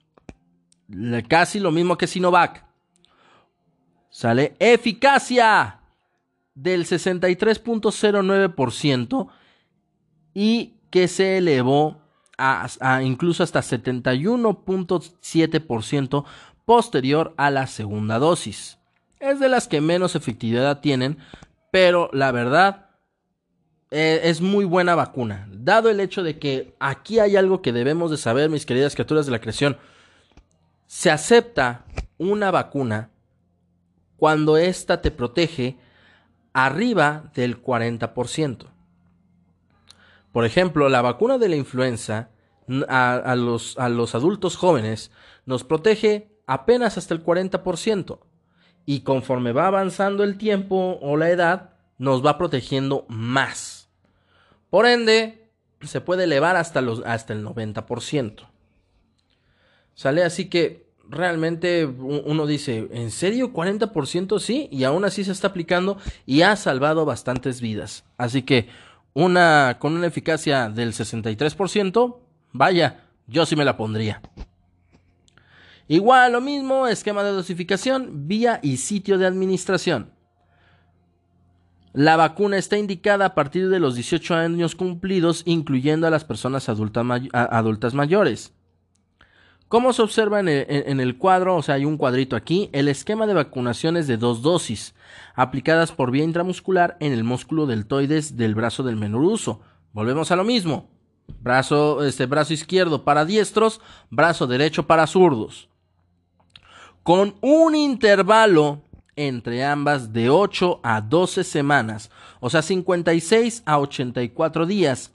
Casi 1.28 1.60
lo 1.60 1.72
mismo 1.72 1.98
que 1.98 2.08
Sinovac. 2.08 2.64
Sale 4.10 4.56
eficacia 4.60 5.82
del 6.54 6.86
63.09% 6.86 9.28
y 10.34 10.76
que 10.90 11.10
se 11.10 11.40
elevó 11.40 12.05
a, 12.38 13.02
incluso 13.04 13.44
hasta 13.44 13.62
71.7% 13.62 16.26
posterior 16.66 17.34
a 17.38 17.52
la 17.52 17.68
segunda 17.68 18.20
dosis. 18.20 18.80
Es 19.20 19.40
de 19.40 19.48
las 19.50 19.68
que 19.68 19.82
menos 19.82 20.16
efectividad 20.16 20.80
tienen, 20.82 21.18
pero 21.72 22.10
la 22.14 22.32
verdad 22.32 22.90
e, 23.92 24.22
es 24.24 24.42
muy 24.42 24.66
buena 24.66 24.96
vacuna. 24.96 25.48
Dado 25.52 25.90
el 25.90 26.00
hecho 26.00 26.24
de 26.24 26.40
que 26.40 26.76
aquí 26.80 27.20
hay 27.20 27.36
algo 27.36 27.62
que 27.62 27.74
debemos 27.74 28.12
de 28.12 28.18
saber, 28.18 28.50
mis 28.50 28.66
queridas 28.66 28.96
criaturas 28.96 29.26
de 29.26 29.32
la 29.32 29.40
creación, 29.40 29.78
se 30.88 31.12
acepta 31.12 31.86
una 32.18 32.52
vacuna 32.52 33.10
cuando 34.18 34.58
ésta 34.58 35.02
te 35.02 35.12
protege 35.12 35.78
arriba 36.54 37.32
del 37.36 37.62
40%. 37.62 38.75
Por 40.36 40.44
ejemplo, 40.44 40.90
la 40.90 41.02
vacuna 41.02 41.38
de 41.38 41.48
la 41.48 41.56
influenza 41.56 42.28
a, 42.90 43.36
los, 43.38 43.78
a 43.78 43.88
los 43.88 44.16
adultos 44.16 44.58
jóvenes 44.58 45.10
nos 45.46 45.64
protege 45.64 46.28
apenas 46.46 46.98
hasta 46.98 47.14
el 47.14 47.24
40%. 47.24 48.20
Y 48.86 49.00
conforme 49.04 49.54
va 49.54 49.68
avanzando 49.68 50.26
el 50.26 50.38
tiempo 50.38 51.00
o 51.02 51.16
la 51.16 51.30
edad, 51.30 51.76
nos 51.98 52.22
va 52.22 52.38
protegiendo 52.38 53.06
más. 53.08 53.88
Por 54.70 54.88
ende, 54.88 55.54
se 55.80 56.02
puede 56.02 56.26
elevar 56.26 56.58
hasta, 56.58 56.82
los, 56.82 57.02
hasta 57.06 57.32
el 57.32 57.46
90%. 57.46 58.46
¿Sale? 59.94 60.22
Así 60.26 60.50
que 60.50 60.90
realmente 61.08 61.86
uno 61.86 62.46
dice, 62.46 62.90
¿en 62.92 63.12
serio 63.12 63.54
40%? 63.54 64.40
Sí, 64.40 64.68
y 64.70 64.84
aún 64.84 65.06
así 65.06 65.24
se 65.24 65.32
está 65.32 65.48
aplicando 65.48 65.98
y 66.26 66.42
ha 66.42 66.58
salvado 66.58 67.06
bastantes 67.06 67.62
vidas. 67.62 68.04
Así 68.18 68.42
que 68.42 68.68
una 69.16 69.78
con 69.80 69.94
una 69.96 70.08
eficacia 70.08 70.70
del 70.70 70.94
63%, 70.94 72.20
vaya, 72.52 73.06
yo 73.26 73.46
sí 73.46 73.56
me 73.56 73.66
la 73.66 73.78
pondría. 73.78 74.22
Igual 75.88 76.34
lo 76.34 76.42
mismo, 76.42 76.88
esquema 76.88 77.24
de 77.24 77.32
dosificación, 77.32 78.28
vía 78.28 78.60
y 78.62 78.78
sitio 78.78 79.18
de 79.18 79.26
administración. 79.26 80.12
La 81.94 82.18
vacuna 82.18 82.58
está 82.58 82.78
indicada 82.78 83.26
a 83.26 83.36
partir 83.36 83.70
de 83.70 83.80
los 83.80 83.96
18 83.96 84.36
años 84.36 84.76
cumplidos, 84.76 85.44
incluyendo 85.46 86.08
a 86.08 86.10
las 86.10 86.26
personas 86.26 86.68
adultas 86.68 87.94
mayores. 87.94 88.54
Como 89.68 89.94
se 89.94 90.04
observa 90.04 90.40
en 90.40 90.48
el, 90.48 91.18
cuadro, 91.18 91.56
o 91.56 91.64
sea, 91.64 91.76
hay 91.76 91.86
un 91.86 91.98
cuadrito 91.98 92.36
aquí, 92.36 92.70
el 92.72 92.88
esquema 92.88 93.26
de 93.26 93.34
vacunación 93.34 93.98
es 93.98 94.06
de 94.06 94.18
dos 94.18 94.44
dosis, 94.44 94.94
aplicadas 95.34 95.92
por 95.92 96.12
vía 96.12 96.24
intramuscular 96.24 96.98
en 97.00 97.14
el 97.14 97.24
músculo 97.24 97.66
deltoides 97.66 98.38
del 98.38 98.54
brazo 98.54 98.84
del 98.84 98.96
menor 98.96 99.24
uso. 99.24 99.62
Volvemos 99.92 100.30
a 100.30 100.36
lo 100.36 100.44
mismo. 100.44 100.90
Brazo, 101.42 102.04
este, 102.04 102.28
brazo 102.28 102.54
izquierdo 102.54 103.04
para 103.04 103.26
diestros, 103.26 103.82
brazo 104.12 104.46
derecho 104.46 104.86
para 104.86 105.08
zurdos. 105.08 105.68
Con 107.02 107.36
un 107.42 107.76
intervalo 107.76 108.84
entre 109.16 109.66
ambas 109.66 110.14
de 110.14 110.30
8 110.30 110.82
a 110.84 111.02
12 111.02 111.44
semanas, 111.44 112.12
o 112.40 112.52
sea, 112.52 112.62
56 112.62 113.64
a 113.66 113.80
84 113.80 114.66
días. 114.68 115.12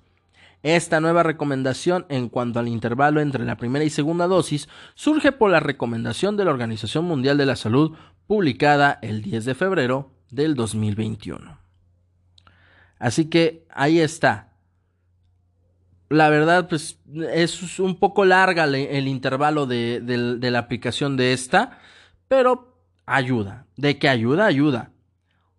Esta 0.63 1.01
nueva 1.01 1.23
recomendación 1.23 2.05
en 2.11 2.29
cuanto 2.29 2.59
al 2.59 2.69
intervalo 2.69 3.21
entre 3.21 3.45
la 3.45 3.57
primera 3.57 3.85
y 3.85 3.91
segunda 3.91 4.27
dosis 4.27 4.69
surge 4.95 5.33
por 5.33 5.51
la 5.51 5.61
recomendación 5.61 6.37
de 6.37 6.45
la 6.45 6.51
Organización 6.51 7.07
Mundial 7.07 7.39
de 7.39 7.47
la 7.47 7.57
Salud 7.57 7.97
publicada 8.27 8.99
el 9.01 9.23
10 9.23 9.47
de 9.47 9.55
febrero 9.55 10.13
del 10.31 10.55
2021. 10.55 11.59
Así 12.99 13.31
que 13.31 13.67
ahí 13.71 14.01
está. 14.01 14.53
La 16.11 16.29
verdad, 16.29 16.69
pues 16.69 16.99
es 17.33 17.79
un 17.79 17.99
poco 17.99 18.27
larga 18.27 18.65
el, 18.65 19.09
intervalo 19.09 19.65
de, 19.65 20.01
de 20.01 20.51
la 20.51 20.59
aplicación 20.59 21.17
de 21.17 21.33
esta, 21.33 21.79
pero 22.29 22.77
ayuda. 23.07 23.67
¿De 23.77 23.99
qué 23.99 24.09
ayuda? 24.09 24.45
Ayuda. 24.45 24.91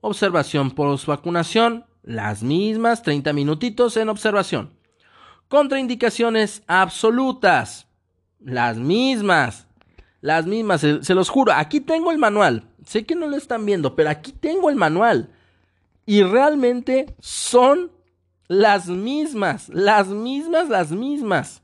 Observación 0.02 0.72
post 0.72 1.08
vacunación, 1.08 1.86
las 2.04 2.44
mismas 2.44 3.02
30 3.02 3.34
minutitos 3.34 3.98
en 3.98 4.10
observación. 4.10 4.81
Contraindicaciones 5.52 6.64
absolutas, 6.66 7.86
las 8.40 8.78
mismas. 8.78 9.68
Las 10.22 10.46
mismas, 10.46 10.80
se, 10.80 11.14
los 11.14 11.28
juro. 11.28 11.52
Aquí 11.52 11.82
tengo 11.82 12.10
el 12.10 12.18
manual. 12.18 12.70
Sé 12.86 13.06
que 13.06 13.16
no 13.16 13.28
lo 13.28 13.36
están 13.36 13.66
viendo, 13.66 13.94
pero 13.94 14.10
aquí 14.10 14.32
tengo 14.32 14.70
el 14.70 14.78
manual. 14.78 15.30
Y 16.06 16.24
realmente 16.24 17.18
son 17.20 17.92
las 18.48 18.88
mismas, 18.88 19.68
las 19.68 20.08
mismas, 20.08 20.70
las 20.70 20.92
mismas. 20.94 21.62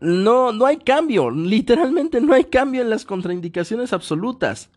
No, 0.00 0.50
no 0.50 0.66
hay 0.66 0.78
cambio, 0.78 1.30
literalmente 1.30 2.20
no 2.20 2.34
hay 2.34 2.42
cambio 2.42 2.82
en 2.82 2.90
las 2.90 3.04
contraindicaciones 3.04 3.92
absolutas. 3.92 4.68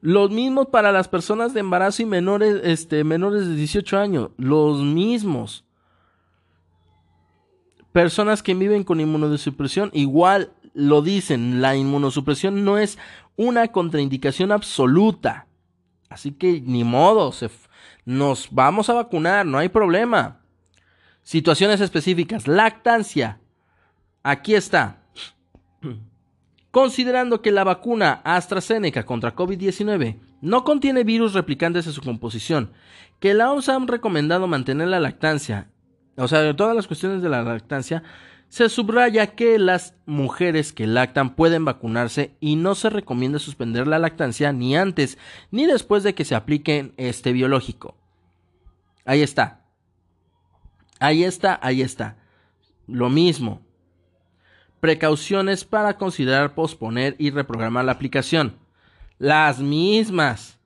Los 0.00 0.30
mismos 0.30 0.68
para 0.68 0.92
las 0.92 1.08
personas 1.08 1.52
de 1.52 1.60
embarazo 1.60 2.02
y 2.02 2.06
menores, 2.06 2.60
este, 2.64 3.04
menores 3.04 3.46
de 3.46 3.54
18 3.54 3.98
años, 3.98 4.30
los 4.38 4.78
mismos. 4.82 5.64
Personas 7.92 8.42
que 8.42 8.54
viven 8.54 8.84
con 8.84 9.00
inmunosupresión, 9.00 9.90
igual 9.92 10.52
lo 10.74 11.02
dicen, 11.02 11.60
la 11.60 11.76
inmunosupresión 11.76 12.64
no 12.64 12.78
es 12.78 12.98
una 13.36 13.68
contraindicación 13.68 14.52
absoluta. 14.52 15.46
Así 16.08 16.32
que 16.32 16.60
ni 16.60 16.82
modo, 16.82 17.32
nos 18.04 18.48
vamos 18.50 18.88
a 18.88 18.94
vacunar, 18.94 19.44
no 19.44 19.58
hay 19.58 19.68
problema. 19.68 20.40
Situaciones 21.22 21.80
específicas, 21.80 22.48
lactancia. 22.48 23.40
Aquí 24.22 24.54
está. 24.54 25.02
Considerando 26.70 27.42
que 27.42 27.50
la 27.50 27.64
vacuna 27.64 28.20
AstraZeneca 28.24 29.04
contra 29.04 29.34
COVID-19 29.34 30.20
no 30.40 30.64
contiene 30.64 31.04
virus 31.04 31.34
replicantes 31.34 31.86
en 31.86 31.92
su 31.92 32.00
composición, 32.00 32.72
que 33.18 33.34
la 33.34 33.50
OMS 33.50 33.68
ha 33.68 33.78
recomendado 33.80 34.46
mantener 34.46 34.88
la 34.88 35.00
lactancia, 35.00 35.68
o 36.16 36.28
sea, 36.28 36.40
de 36.40 36.54
todas 36.54 36.76
las 36.76 36.86
cuestiones 36.86 37.22
de 37.22 37.28
la 37.28 37.42
lactancia, 37.42 38.02
se 38.48 38.68
subraya 38.68 39.28
que 39.28 39.58
las 39.58 39.94
mujeres 40.06 40.72
que 40.72 40.88
lactan 40.88 41.36
pueden 41.36 41.64
vacunarse 41.64 42.34
y 42.40 42.56
no 42.56 42.74
se 42.74 42.90
recomienda 42.90 43.38
suspender 43.38 43.86
la 43.86 44.00
lactancia 44.00 44.52
ni 44.52 44.76
antes 44.76 45.18
ni 45.52 45.66
después 45.66 46.02
de 46.02 46.14
que 46.14 46.24
se 46.24 46.34
apliquen 46.34 46.92
este 46.96 47.32
biológico. 47.32 47.96
Ahí 49.04 49.22
está. 49.22 49.60
Ahí 50.98 51.22
está, 51.22 51.58
ahí 51.62 51.80
está. 51.80 52.16
Lo 52.88 53.08
mismo. 53.08 53.62
Precauciones 54.80 55.64
para 55.64 55.98
considerar 55.98 56.54
posponer 56.54 57.14
y 57.18 57.30
reprogramar 57.30 57.84
la 57.84 57.92
aplicación. 57.92 58.56
Las 59.18 59.60
mismas. 59.60 60.58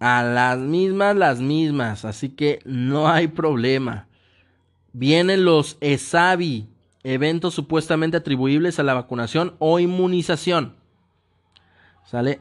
A 0.00 0.22
las 0.22 0.58
mismas, 0.58 1.16
las 1.16 1.40
mismas. 1.40 2.04
Así 2.04 2.30
que 2.30 2.60
no 2.64 3.08
hay 3.08 3.28
problema. 3.28 4.08
Vienen 4.92 5.44
los 5.44 5.76
ESAVI, 5.80 6.68
eventos 7.02 7.54
supuestamente 7.54 8.16
atribuibles 8.16 8.78
a 8.78 8.82
la 8.82 8.94
vacunación 8.94 9.54
o 9.58 9.78
inmunización. 9.78 10.76
¿Sale? 12.04 12.40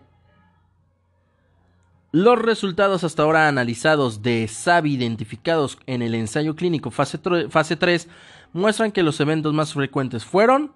Los 2.16 2.40
resultados 2.40 3.04
hasta 3.04 3.24
ahora 3.24 3.50
analizados 3.50 4.22
de 4.22 4.46
ESAVI 4.46 4.94
identificados 4.94 5.78
en 5.86 6.02
el 6.02 6.16
ensayo 6.16 6.56
clínico 6.56 6.90
fase, 6.90 7.20
fase 7.50 7.76
3 7.76 8.08
muestran 8.54 8.94
que 8.94 9.04
los 9.04 9.20
eventos 9.20 9.54
más 9.54 9.74
frecuentes 9.74 10.24
fueron 10.24 10.72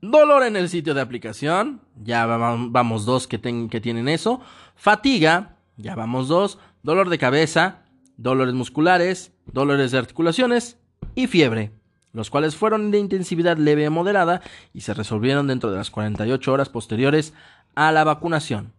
dolor 0.00 0.42
en 0.42 0.56
el 0.56 0.68
sitio 0.70 0.92
de 0.92 1.02
aplicación, 1.02 1.82
ya 2.02 2.26
vamos 2.26 3.06
dos 3.06 3.28
que, 3.28 3.38
que 3.70 3.80
tienen 3.80 4.08
eso, 4.08 4.40
fatiga, 4.74 5.54
ya 5.76 5.94
vamos 5.94 6.26
dos, 6.26 6.58
dolor 6.82 7.10
de 7.10 7.18
cabeza, 7.18 7.84
dolores 8.16 8.54
musculares, 8.54 9.30
dolores 9.46 9.92
de 9.92 9.98
articulaciones 9.98 10.78
y 11.14 11.28
fiebre, 11.28 11.70
los 12.12 12.28
cuales 12.28 12.56
fueron 12.56 12.90
de 12.90 12.98
intensividad 12.98 13.56
leve 13.56 13.86
a 13.86 13.90
moderada 13.90 14.42
y 14.74 14.80
se 14.80 14.94
resolvieron 14.94 15.46
dentro 15.46 15.70
de 15.70 15.76
las 15.76 15.92
48 15.92 16.52
horas 16.52 16.70
posteriores 16.70 17.34
a 17.76 17.92
la 17.92 18.02
vacunación. 18.02 18.76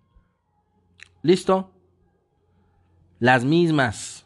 ¿Listo? 1.21 1.71
Las 3.19 3.43
mismas. 3.43 4.25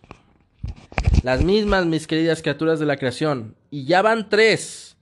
Las 1.24 1.44
mismas, 1.44 1.86
mis 1.86 2.06
queridas 2.06 2.42
criaturas 2.42 2.80
de 2.80 2.86
la 2.86 2.98
creación. 2.98 3.56
Y 3.72 3.86
ya 3.86 4.02
van 4.02 4.30
tres. 4.30 4.98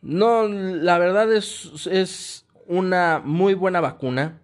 No, 0.00 0.46
la 0.48 0.98
verdad 0.98 1.32
es, 1.32 1.86
es 1.86 2.46
una 2.66 3.20
muy 3.24 3.54
buena 3.54 3.80
vacuna. 3.80 4.40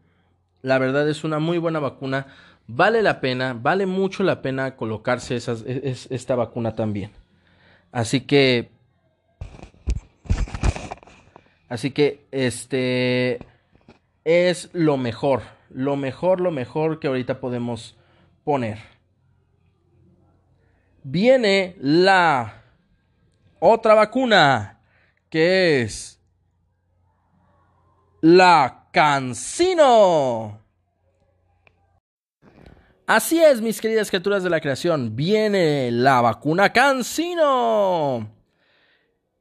La 0.62 0.78
verdad 0.78 1.09
es 1.09 1.24
una 1.24 1.39
muy 1.39 1.59
buena 1.59 1.78
vacuna. 1.78 2.26
Vale 2.66 3.03
la 3.03 3.20
pena, 3.20 3.55
vale 3.55 3.87
mucho 3.87 4.22
la 4.22 4.43
pena 4.43 4.76
colocarse 4.76 5.37
esas, 5.37 5.64
esta 5.66 6.35
vacuna 6.35 6.74
también. 6.74 7.11
Así 7.93 8.20
que... 8.20 8.70
Así 11.68 11.91
que, 11.93 12.26
este... 12.31 13.39
Es 14.24 14.70
lo 14.72 14.97
mejor. 14.97 15.59
Lo 15.70 15.96
mejor, 15.96 16.40
lo 16.40 16.50
mejor 16.50 17.00
que 17.00 17.08
ahorita 17.08 17.40
podemos 17.40 17.96
poner 18.44 18.78
viene 21.02 21.76
la 21.80 22.62
otra 23.58 23.94
vacuna, 23.94 24.80
que 25.28 25.82
es 25.82 26.20
la 28.20 28.88
Cancino. 28.92 30.58
Así 33.06 33.42
es, 33.42 33.60
mis 33.60 33.80
queridas 33.80 34.08
criaturas 34.08 34.42
de 34.42 34.50
la 34.50 34.60
creación, 34.60 35.16
viene 35.16 35.90
la 35.90 36.20
vacuna 36.20 36.72
Cancino. 36.72 38.30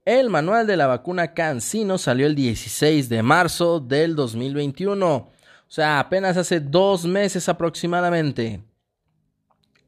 El 0.05 0.30
manual 0.30 0.65
de 0.65 0.77
la 0.77 0.88
vacuna 0.88 1.34
Cancino 1.34 1.97
salió 1.99 2.25
el 2.25 2.34
16 2.34 3.09
de 3.09 3.21
marzo 3.21 3.80
del 3.80 4.15
2021, 4.15 5.30
o 5.70 5.72
sea, 5.72 5.99
apenas 5.99 6.36
hace 6.36 6.59
dos 6.59 7.05
meses 7.05 7.47
aproximadamente. 7.47 8.61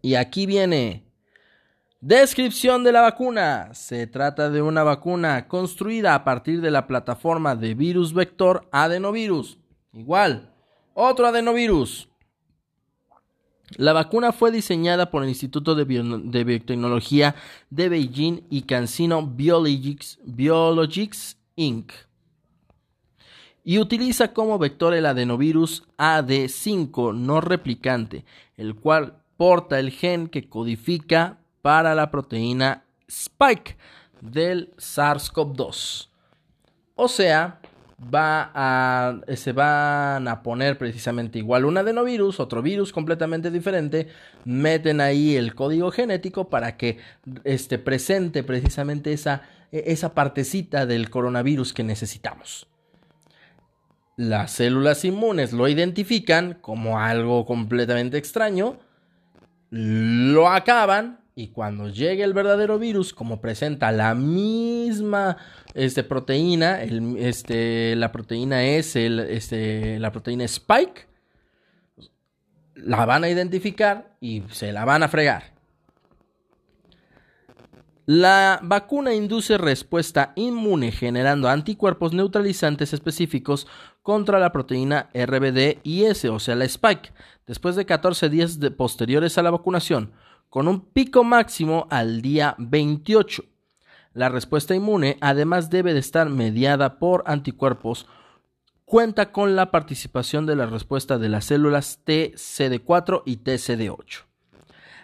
Y 0.01 0.15
aquí 0.15 0.45
viene 0.45 1.03
Descripción 2.01 2.83
de 2.83 2.91
la 2.91 3.01
vacuna. 3.01 3.75
Se 3.75 4.07
trata 4.07 4.49
de 4.49 4.63
una 4.63 4.81
vacuna 4.81 5.47
construida 5.47 6.15
a 6.15 6.23
partir 6.23 6.59
de 6.59 6.71
la 6.71 6.87
plataforma 6.87 7.55
de 7.55 7.75
virus 7.75 8.11
vector 8.11 8.67
adenovirus. 8.71 9.59
Igual, 9.93 10.51
otro 10.95 11.27
adenovirus. 11.27 12.09
La 13.77 13.93
vacuna 13.93 14.31
fue 14.31 14.51
diseñada 14.51 15.11
por 15.11 15.21
el 15.21 15.29
Instituto 15.29 15.75
de, 15.75 15.85
Biotecnología 15.85 17.35
de 17.69 17.89
Beijing 17.89 18.41
y 18.49 18.63
CanSino 18.63 19.27
Biologics, 19.27 20.17
Biologics 20.23 21.37
Inc. 21.55 21.91
Y 23.63 23.77
utiliza 23.77 24.33
como 24.33 24.57
vector 24.57 24.93
el 24.93 25.05
adenovirus 25.05 25.83
AD5 25.97 27.15
no 27.15 27.41
replicante, 27.41 28.25
el 28.57 28.75
cual 28.75 29.21
porta 29.37 29.79
el 29.79 29.91
gen 29.91 30.27
que 30.27 30.49
codifica 30.49 31.39
para 31.61 31.93
la 31.95 32.09
proteína 32.09 32.85
Spike 33.07 33.77
del 34.21 34.73
SARS-CoV-2. 34.77 36.09
O 36.95 37.07
sea, 37.07 37.59
va 38.01 38.51
a, 38.53 39.19
se 39.35 39.51
van 39.51 40.27
a 40.27 40.41
poner 40.41 40.77
precisamente 40.77 41.39
igual 41.39 41.65
un 41.65 41.77
adenovirus, 41.77 42.39
otro 42.39 42.61
virus 42.61 42.91
completamente 42.91 43.51
diferente, 43.51 44.07
meten 44.45 45.01
ahí 45.01 45.35
el 45.35 45.53
código 45.53 45.91
genético 45.91 46.49
para 46.49 46.77
que 46.77 46.97
este, 47.43 47.77
presente 47.77 48.43
precisamente 48.43 49.13
esa, 49.13 49.43
esa 49.71 50.13
partecita 50.13 50.85
del 50.85 51.09
coronavirus 51.09 51.73
que 51.73 51.83
necesitamos. 51.83 52.67
Las 54.21 54.51
células 54.51 55.03
inmunes 55.03 55.51
lo 55.51 55.67
identifican 55.67 56.53
como 56.61 56.99
algo 56.99 57.43
completamente 57.43 58.19
extraño, 58.19 58.77
lo 59.71 60.47
acaban 60.47 61.21
y 61.33 61.47
cuando 61.47 61.89
llegue 61.89 62.23
el 62.23 62.35
verdadero 62.35 62.77
virus, 62.77 63.15
como 63.15 63.41
presenta 63.41 63.91
la 63.91 64.13
misma 64.13 65.37
este, 65.73 66.03
proteína, 66.03 66.83
este, 66.83 67.95
la 67.95 68.11
proteína 68.11 68.63
es 68.63 68.95
el, 68.95 69.21
este, 69.21 69.97
la 69.97 70.11
proteína 70.11 70.43
Spike, 70.43 71.07
la 72.75 73.03
van 73.07 73.23
a 73.23 73.29
identificar 73.29 74.17
y 74.21 74.43
se 74.51 74.71
la 74.71 74.85
van 74.85 75.01
a 75.01 75.07
fregar. 75.07 75.51
La 78.07 78.59
vacuna 78.61 79.13
induce 79.13 79.57
respuesta 79.57 80.33
inmune 80.35 80.91
generando 80.91 81.47
anticuerpos 81.47 82.13
neutralizantes 82.13 82.93
específicos 82.93 83.67
contra 84.01 84.39
la 84.39 84.51
proteína 84.51 85.09
RBD 85.13 85.79
y 85.83 86.03
S, 86.03 86.27
o 86.29 86.39
sea, 86.39 86.55
la 86.55 86.65
Spike, 86.65 87.11
después 87.45 87.75
de 87.75 87.85
14 87.85 88.29
días 88.29 88.59
posteriores 88.77 89.37
a 89.37 89.43
la 89.43 89.51
vacunación, 89.51 90.11
con 90.49 90.67
un 90.67 90.81
pico 90.81 91.23
máximo 91.23 91.87
al 91.89 92.21
día 92.21 92.55
28. 92.57 93.43
La 94.13 94.27
respuesta 94.27 94.75
inmune 94.75 95.17
además 95.21 95.69
debe 95.69 95.93
de 95.93 95.99
estar 95.99 96.29
mediada 96.29 96.99
por 96.99 97.23
anticuerpos. 97.25 98.07
Cuenta 98.83 99.31
con 99.31 99.55
la 99.55 99.71
participación 99.71 100.45
de 100.45 100.57
la 100.57 100.65
respuesta 100.65 101.17
de 101.17 101.29
las 101.29 101.45
células 101.45 102.01
TCD4 102.05 103.23
y 103.25 103.37
TCD8. 103.37 104.25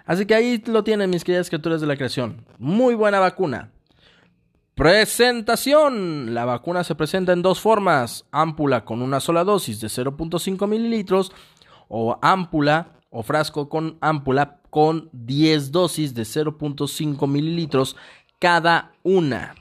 Así 0.06 0.26
que 0.26 0.36
ahí 0.36 0.62
lo 0.66 0.84
tienen 0.84 1.10
mis 1.10 1.24
queridas 1.24 1.50
criaturas 1.50 1.80
de 1.80 1.88
la 1.88 1.95
creación. 1.95 2.45
Muy 2.58 2.95
buena 2.95 3.20
vacuna. 3.20 3.72
Presentación. 4.78 6.36
La 6.36 6.45
vacuna 6.45 6.84
se 6.84 6.93
presenta 6.93 7.34
en 7.34 7.41
dos 7.41 7.59
formas. 7.59 8.28
Ámpula 8.32 8.86
con 8.86 9.01
una 9.01 9.19
sola 9.19 9.43
dosis 9.43 9.82
de 9.82 9.88
0.5 9.88 10.67
mililitros 10.67 11.32
o 11.88 12.19
ámpula 12.21 12.99
o 13.09 13.23
frasco 13.23 13.69
con 13.69 13.97
ámpula 14.01 14.61
con 14.69 15.09
10 15.13 15.71
dosis 15.71 16.13
de 16.13 16.21
0.5 16.21 17.28
mililitros 17.28 17.95
cada 18.38 18.91
una. 19.01 19.55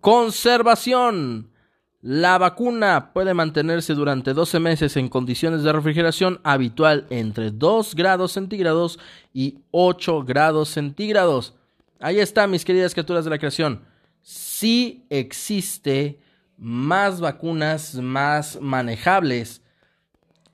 Conservación. 0.00 1.52
La 2.00 2.38
vacuna 2.38 3.12
puede 3.12 3.34
mantenerse 3.34 3.94
durante 3.94 4.34
12 4.34 4.58
meses 4.58 4.96
en 4.96 5.08
condiciones 5.08 5.62
de 5.62 5.72
refrigeración 5.72 6.40
habitual 6.42 7.06
entre 7.10 7.52
2 7.52 7.94
grados 7.94 8.32
centígrados 8.32 8.98
y 9.32 9.60
8 9.70 10.24
grados 10.24 10.70
centígrados. 10.70 11.54
Ahí 12.02 12.18
está, 12.18 12.46
mis 12.48 12.64
queridas 12.64 12.92
criaturas 12.92 13.24
de 13.24 13.30
la 13.30 13.38
creación. 13.38 13.84
Sí 14.22 15.06
existe 15.08 16.18
más 16.58 17.20
vacunas 17.20 17.94
más 17.94 18.60
manejables, 18.60 19.62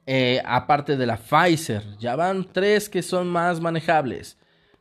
eh, 0.06 0.42
aparte 0.44 0.96
de 0.96 1.06
la 1.06 1.16
Pfizer. 1.16 1.96
Ya 1.98 2.16
van 2.16 2.46
tres 2.52 2.88
que 2.88 3.02
son 3.02 3.28
más 3.28 3.60
manejables. 3.60 4.36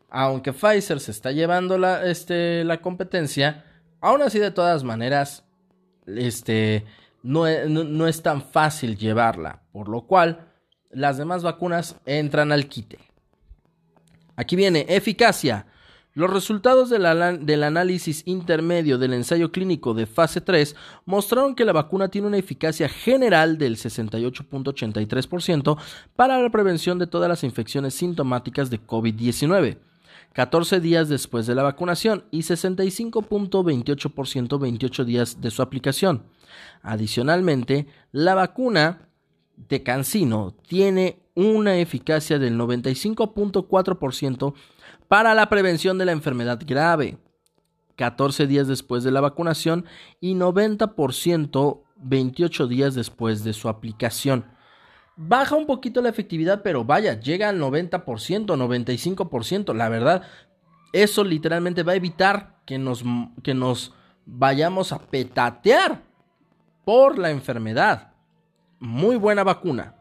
Aunque 0.09 0.53
Pfizer 0.53 0.99
se 0.99 1.11
está 1.11 1.32
llevando 1.32 1.78
la, 1.78 2.05
este, 2.05 2.63
la 2.65 2.82
competencia, 2.82 3.65
aún 4.01 4.22
así 4.22 4.38
de 4.38 4.51
todas 4.51 4.84
maneras 4.84 5.45
este, 6.05 6.86
no, 7.24 7.45
no, 7.68 8.07
es 8.07 8.22
tan 8.22 8.41
fácil 8.41 8.97
llevarla, 8.97 9.61
por 9.72 9.88
lo 9.88 10.01
cual 10.05 10.47
las 10.91 11.18
demás 11.18 11.43
vacunas 11.43 11.95
entran 12.05 12.51
al 12.51 12.68
quite. 12.68 12.99
Aquí 14.36 14.55
viene 14.55 14.86
eficacia. 14.89 15.65
Los 16.18 16.30
resultados 16.32 16.89
del 16.89 17.63
análisis 17.63 18.24
intermedio 18.26 18.97
del 18.97 19.13
ensayo 19.13 19.51
clínico 19.51 19.93
de 19.93 20.07
fase 20.07 20.41
3 20.41 20.76
mostraron 21.05 21.53
que 21.53 21.63
la 21.63 21.74
vacuna 21.74 22.07
tiene 22.07 22.26
una 22.26 22.39
eficacia 22.39 22.89
general 22.89 23.59
del 23.59 23.78
68.83% 23.78 25.78
para 26.15 26.41
la 26.41 26.49
prevención 26.49 26.97
de 26.97 27.05
todas 27.05 27.30
las 27.30 27.43
infecciones 27.43 27.93
sintomáticas 27.93 28.72
de 28.72 28.82
COVID-19. 28.82 29.78
14 30.34 30.80
días 30.80 31.07
después 31.07 31.45
de 31.45 31.53
la 31.53 31.61
vacunación 31.61 32.24
y 32.32 32.39
65.28% 32.39 34.59
28 34.59 35.05
días 35.05 35.39
de 35.39 35.51
su 35.51 35.61
aplicación. 35.61 36.24
Adicionalmente, 36.82 37.86
la 38.11 38.34
vacuna 38.34 39.07
de 39.70 39.84
Cancino 39.84 40.55
tiene 40.68 41.20
una 41.36 41.78
eficacia 41.78 42.39
del 42.39 42.57
95.4% 42.57 44.55
para 45.08 45.34
la 45.34 45.49
prevención 45.49 45.97
de 45.97 46.05
la 46.05 46.12
enfermedad 46.12 46.60
grave, 46.66 47.18
14 47.95 48.47
días 48.47 48.68
después 48.68 49.03
de 49.03 49.12
la 49.12 49.22
vacunación 49.22 49.86
y 50.20 50.36
90% 50.36 51.84
28 51.99 52.68
días 52.68 52.95
después 52.95 53.43
de 53.43 53.53
su 53.53 53.70
aplicación. 53.70 54.45
Baja 55.16 55.55
un 55.55 55.66
poquito 55.66 56.01
la 56.01 56.10
efectividad, 56.10 56.62
pero 56.62 56.84
vaya, 56.84 57.20
llega 57.20 57.49
al 57.49 57.60
90%, 57.60 58.45
95%. 58.45 59.74
La 59.74 59.89
verdad, 59.89 60.24
eso 60.93 61.24
literalmente 61.24 61.84
va 61.84 61.93
a 61.93 61.95
evitar 61.95 62.58
que 62.66 62.78
nos, 62.78 63.03
que 63.41 63.53
nos 63.53 63.93
vayamos 64.26 64.91
a 64.91 64.99
petatear 64.99 66.03
por 66.86 67.18
la 67.18 67.32
enfermedad. 67.32 68.14
Muy 68.80 69.16
buena 69.16 69.43
vacuna. 69.43 69.95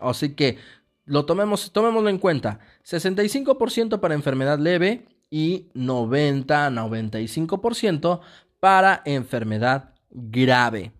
Así 0.00 0.34
que 0.34 0.58
lo 1.04 1.24
tomemos, 1.24 1.72
tomémoslo 1.72 2.08
en 2.08 2.18
cuenta. 2.18 2.60
65% 2.84 4.00
para 4.00 4.14
enfermedad 4.14 4.58
leve 4.58 5.06
y 5.30 5.68
90-95% 5.74 8.20
para 8.60 9.02
enfermedad 9.04 9.94
grave. 10.10 10.92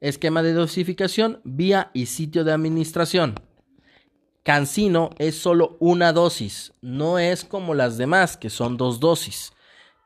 Esquema 0.00 0.42
de 0.42 0.52
dosificación, 0.54 1.40
vía 1.44 1.90
y 1.92 2.06
sitio 2.06 2.44
de 2.44 2.52
administración. 2.52 3.34
Cancino 4.42 5.10
es 5.18 5.36
solo 5.36 5.76
una 5.80 6.14
dosis, 6.14 6.72
no 6.80 7.18
es 7.18 7.44
como 7.44 7.74
las 7.74 7.98
demás 7.98 8.38
que 8.38 8.48
son 8.48 8.78
dos 8.78 8.98
dosis. 8.98 9.52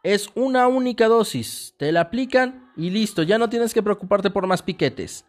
Es 0.03 0.29
una 0.35 0.67
única 0.67 1.07
dosis, 1.07 1.75
te 1.77 1.93
la 1.93 2.01
aplican 2.01 2.73
y 2.77 2.91
listo, 2.91 3.23
ya 3.23 3.39
no 3.39 3.49
tienes 3.49 3.73
que 3.73 3.83
preocuparte 3.83 4.31
por 4.31 4.49
más 4.49 4.63
piquetes. 4.63 5.25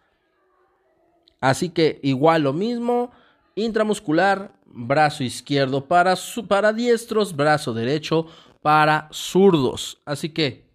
Así 1.39 1.69
que 1.69 1.99
igual 2.01 2.41
lo 2.41 2.53
mismo, 2.53 3.11
intramuscular, 3.55 4.53
brazo 4.65 5.23
izquierdo 5.23 5.85
para, 5.85 6.15
para 6.47 6.73
diestros, 6.73 7.35
brazo 7.35 7.73
derecho 7.73 8.27
para 8.61 9.07
zurdos. 9.11 10.01
Así 10.05 10.29
que 10.29 10.65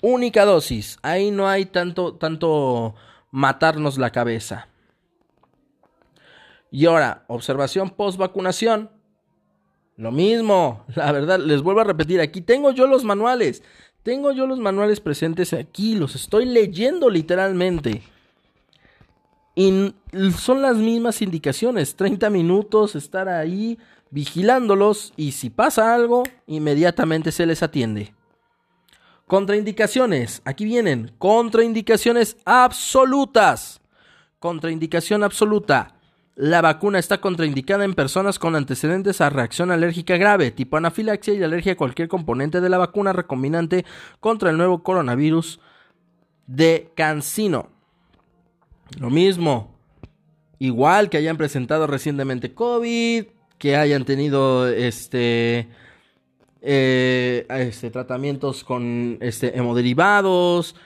única 0.00 0.44
dosis. 0.44 0.98
Ahí 1.02 1.30
no 1.30 1.48
hay 1.48 1.66
tanto, 1.66 2.14
tanto 2.14 2.94
matarnos 3.30 3.96
la 3.98 4.10
cabeza. 4.10 4.68
Y 6.70 6.86
ahora, 6.86 7.24
observación 7.28 7.90
post 7.90 8.18
vacunación. 8.18 8.90
Lo 9.96 10.10
mismo, 10.10 10.84
la 10.94 11.12
verdad, 11.12 11.38
les 11.38 11.62
vuelvo 11.62 11.80
a 11.80 11.84
repetir, 11.84 12.20
aquí 12.20 12.40
tengo 12.40 12.72
yo 12.72 12.86
los 12.86 13.04
manuales. 13.04 13.62
Tengo 14.02 14.32
yo 14.32 14.48
los 14.48 14.58
manuales 14.58 14.98
presentes 14.98 15.52
aquí, 15.52 15.94
los 15.94 16.16
estoy 16.16 16.46
leyendo 16.46 17.08
literalmente. 17.08 18.02
Y 19.54 19.94
son 20.36 20.62
las 20.62 20.76
mismas 20.76 21.20
indicaciones, 21.20 21.94
30 21.96 22.30
minutos, 22.30 22.94
estar 22.94 23.28
ahí 23.28 23.78
vigilándolos 24.10 25.12
y 25.16 25.32
si 25.32 25.50
pasa 25.50 25.94
algo, 25.94 26.22
inmediatamente 26.46 27.32
se 27.32 27.46
les 27.46 27.62
atiende. 27.62 28.14
Contraindicaciones. 29.26 30.42
Aquí 30.44 30.66
vienen. 30.66 31.12
Contraindicaciones 31.16 32.36
absolutas. 32.44 33.80
Contraindicación 34.38 35.24
absoluta. 35.24 35.94
La 36.34 36.60
vacuna 36.60 36.98
está 36.98 37.20
contraindicada 37.20 37.84
en 37.84 37.94
personas 37.94 38.38
con 38.38 38.56
antecedentes 38.56 39.22
a 39.22 39.30
reacción 39.30 39.70
alérgica 39.70 40.18
grave, 40.18 40.50
tipo 40.50 40.76
anafilaxia 40.76 41.32
y 41.34 41.42
alergia 41.42 41.72
a 41.72 41.76
cualquier 41.76 42.08
componente 42.08 42.60
de 42.60 42.68
la 42.68 42.78
vacuna 42.78 43.14
recombinante 43.14 43.86
contra 44.20 44.50
el 44.50 44.58
nuevo 44.58 44.82
coronavirus 44.82 45.60
de 46.46 46.90
Cancino. 46.94 47.71
Lo 48.98 49.10
mismo. 49.10 49.74
Igual 50.58 51.10
que 51.10 51.16
hayan 51.16 51.36
presentado 51.36 51.86
recientemente 51.86 52.54
COVID, 52.54 53.24
que 53.58 53.76
hayan 53.76 54.04
tenido 54.04 54.68
este 54.68 55.68
eh, 56.64 57.44
este, 57.48 57.90
tratamientos 57.90 58.62
con 58.62 59.18
este, 59.20 59.58
hemoderivados, 59.58 60.76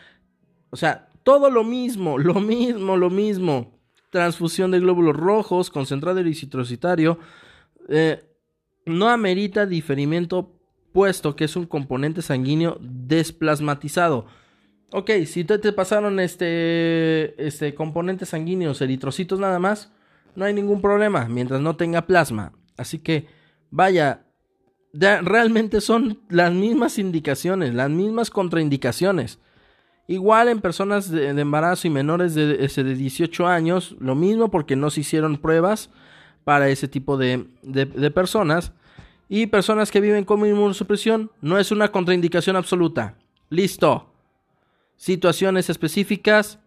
o 0.70 0.76
sea, 0.76 1.09
todo 1.22 1.50
lo 1.50 1.64
mismo, 1.64 2.18
lo 2.18 2.40
mismo, 2.40 2.96
lo 2.96 3.11
mismo. 3.11 3.78
Transfusión 4.11 4.70
de 4.70 4.80
glóbulos 4.80 5.14
rojos, 5.14 5.68
concentrado 5.68 6.20
ericitrocitario, 6.20 7.18
eh, 7.88 8.24
no 8.86 9.09
amerita 9.09 9.66
diferimiento 9.66 10.52
puesto 10.92 11.36
que 11.36 11.44
es 11.44 11.57
un 11.57 11.66
componente 11.66 12.22
sanguíneo 12.22 12.78
desplasmatizado. 12.80 14.26
Ok, 14.99 15.11
si 15.26 15.44
te, 15.44 15.59
te 15.59 15.74
pasaron 15.74 16.18
este, 16.20 17.34
este 17.47 17.74
componentes 17.74 18.30
sanguíneos, 18.30 18.80
eritrocitos 18.80 19.38
nada 19.38 19.59
más, 19.59 19.92
no 20.34 20.47
hay 20.47 20.55
ningún 20.55 20.80
problema 20.80 21.28
mientras 21.28 21.61
no 21.61 21.76
tenga 21.76 22.07
plasma. 22.07 22.55
Así 22.78 23.01
que, 23.01 23.26
vaya, 23.70 24.24
realmente 24.94 25.82
son 25.82 26.22
las 26.30 26.51
mismas 26.51 26.99
indicaciones, 26.99 27.74
las 27.74 27.90
mismas 27.90 28.30
contraindicaciones. 28.30 29.38
Igual 30.07 30.49
en 30.49 30.62
personas 30.62 31.11
de, 31.11 31.28
embarazo 31.28 31.86
y 31.86 31.90
menores 31.90 32.34
de, 32.34 32.57
de 32.57 32.94
18 32.94 33.47
años, 33.47 33.97
lo 34.01 34.14
mismo 34.14 34.51
porque 34.51 34.76
no 34.76 34.88
se 34.88 35.01
hicieron 35.01 35.36
pruebas 35.36 35.90
para 36.42 36.70
ese 36.70 36.88
tipo 36.88 37.18
de, 37.18 37.47
de 37.61 38.11
personas. 38.12 38.72
Y 39.28 39.49
personas 39.49 39.90
que 39.90 40.01
viven 40.01 40.24
con 40.24 40.40
inmunosupresión 40.47 41.30
no 41.42 41.59
es 41.59 41.70
una 41.70 41.92
contraindicación 41.92 42.57
absoluta. 42.57 43.18
Listo. 43.51 44.15
Situaciones 44.97 45.68
específicas. 45.70 46.59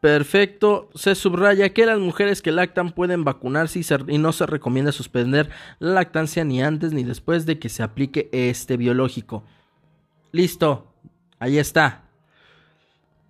Perfecto. 0.00 0.88
Se 0.94 1.14
subraya 1.14 1.72
que 1.72 1.86
las 1.86 1.98
mujeres 1.98 2.42
que 2.42 2.52
lactan 2.52 2.92
pueden 2.92 3.24
vacunarse 3.24 3.80
y, 4.06 4.18
no 4.18 4.32
se 4.32 4.46
recomienda 4.46 4.92
suspender 4.92 5.50
la 5.78 5.94
lactancia 5.94 6.44
ni 6.44 6.62
antes 6.62 6.92
ni 6.92 7.02
después 7.02 7.44
de 7.44 7.58
que 7.58 7.68
se 7.68 7.82
aplique 7.82 8.28
este 8.32 8.76
biológico. 8.76 9.44
Listo. 10.32 10.92
Ahí 11.38 11.58
está. 11.58 12.04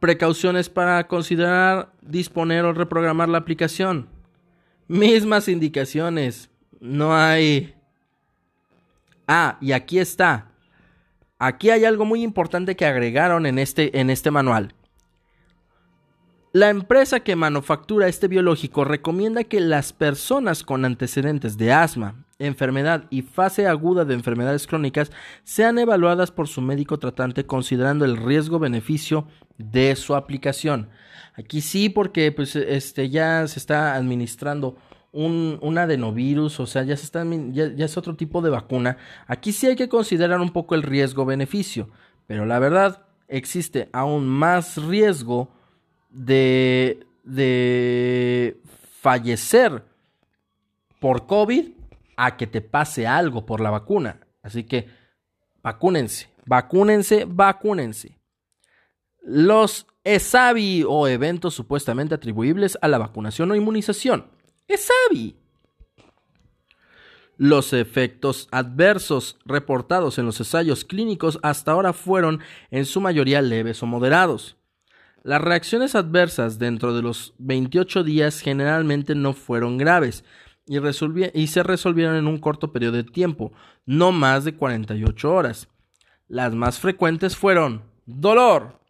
Precauciones 0.00 0.68
para 0.68 1.08
considerar, 1.08 1.92
disponer 2.02 2.64
o 2.64 2.72
reprogramar 2.72 3.28
la 3.28 3.38
aplicación. 3.38 4.08
Mismas 4.86 5.48
indicaciones. 5.48 6.50
No 6.80 7.16
hay... 7.16 7.74
Ah, 9.26 9.56
y 9.60 9.72
aquí 9.72 9.98
está. 9.98 10.52
Aquí 11.38 11.70
hay 11.70 11.84
algo 11.84 12.04
muy 12.04 12.22
importante 12.22 12.76
que 12.76 12.86
agregaron 12.86 13.46
en 13.46 13.58
este, 13.58 14.00
en 14.00 14.10
este 14.10 14.30
manual. 14.30 14.74
La 16.52 16.70
empresa 16.70 17.20
que 17.20 17.36
manufactura 17.36 18.08
este 18.08 18.28
biológico 18.28 18.84
recomienda 18.84 19.44
que 19.44 19.60
las 19.60 19.92
personas 19.92 20.62
con 20.62 20.86
antecedentes 20.86 21.58
de 21.58 21.70
asma, 21.70 22.24
enfermedad 22.38 23.04
y 23.10 23.20
fase 23.20 23.66
aguda 23.66 24.06
de 24.06 24.14
enfermedades 24.14 24.66
crónicas 24.66 25.12
sean 25.44 25.78
evaluadas 25.78 26.30
por 26.30 26.48
su 26.48 26.62
médico 26.62 26.98
tratante 26.98 27.44
considerando 27.44 28.06
el 28.06 28.16
riesgo-beneficio 28.16 29.26
de 29.58 29.94
su 29.96 30.14
aplicación. 30.14 30.88
Aquí 31.34 31.60
sí, 31.60 31.90
porque 31.90 32.32
pues, 32.32 32.56
este, 32.56 33.10
ya 33.10 33.46
se 33.46 33.58
está 33.58 33.94
administrando 33.94 34.78
un, 35.16 35.78
adenovirus, 35.78 36.60
o 36.60 36.66
sea, 36.66 36.82
ya, 36.82 36.94
ya 36.94 37.84
es 37.84 37.96
otro 37.96 38.16
tipo 38.16 38.42
de 38.42 38.50
vacuna. 38.50 38.98
Aquí 39.26 39.52
sí 39.52 39.66
hay 39.66 39.76
que 39.76 39.88
considerar 39.88 40.40
un 40.40 40.50
poco 40.50 40.74
el 40.74 40.82
riesgo-beneficio, 40.82 41.88
pero 42.26 42.44
la 42.44 42.58
verdad 42.58 43.06
existe 43.28 43.88
aún 43.92 44.26
más 44.26 44.76
riesgo 44.76 45.50
de, 46.10 47.06
de 47.24 48.60
fallecer 49.00 49.82
por 51.00 51.26
COVID 51.26 51.70
a 52.16 52.36
que 52.36 52.46
te 52.46 52.60
pase 52.60 53.06
algo 53.06 53.46
por 53.46 53.60
la 53.60 53.70
vacuna. 53.70 54.20
Así 54.42 54.64
que 54.64 54.88
vacúnense, 55.62 56.28
vacúnense, 56.44 57.24
vacúnense. 57.26 58.18
Los 59.22 59.86
ESAVI 60.04 60.84
o 60.86 61.08
eventos 61.08 61.54
supuestamente 61.54 62.14
atribuibles 62.14 62.78
a 62.80 62.88
la 62.88 62.98
vacunación 62.98 63.50
o 63.50 63.56
inmunización. 63.56 64.35
ESAVI. 64.68 65.36
Los 67.38 67.72
efectos 67.74 68.48
adversos 68.50 69.38
reportados 69.44 70.18
en 70.18 70.24
los 70.24 70.40
ensayos 70.40 70.84
clínicos 70.84 71.38
hasta 71.42 71.72
ahora 71.72 71.92
fueron 71.92 72.40
en 72.70 72.86
su 72.86 73.00
mayoría 73.00 73.42
leves 73.42 73.82
o 73.82 73.86
moderados. 73.86 74.56
Las 75.22 75.42
reacciones 75.42 75.94
adversas 75.94 76.58
dentro 76.58 76.94
de 76.94 77.02
los 77.02 77.34
28 77.38 78.04
días 78.04 78.40
generalmente 78.40 79.14
no 79.14 79.34
fueron 79.34 79.76
graves 79.76 80.24
y, 80.66 80.78
y, 81.34 81.46
se 81.48 81.62
resolvieron 81.62 82.16
en 82.16 82.26
un 82.26 82.38
corto 82.38 82.72
periodo 82.72 82.96
de 82.96 83.04
tiempo, 83.04 83.52
no 83.84 84.12
más 84.12 84.44
de 84.44 84.54
48 84.54 85.32
horas. 85.32 85.68
Las 86.28 86.54
más 86.54 86.78
frecuentes 86.78 87.36
fueron 87.36 87.82
dolor, 88.06 88.80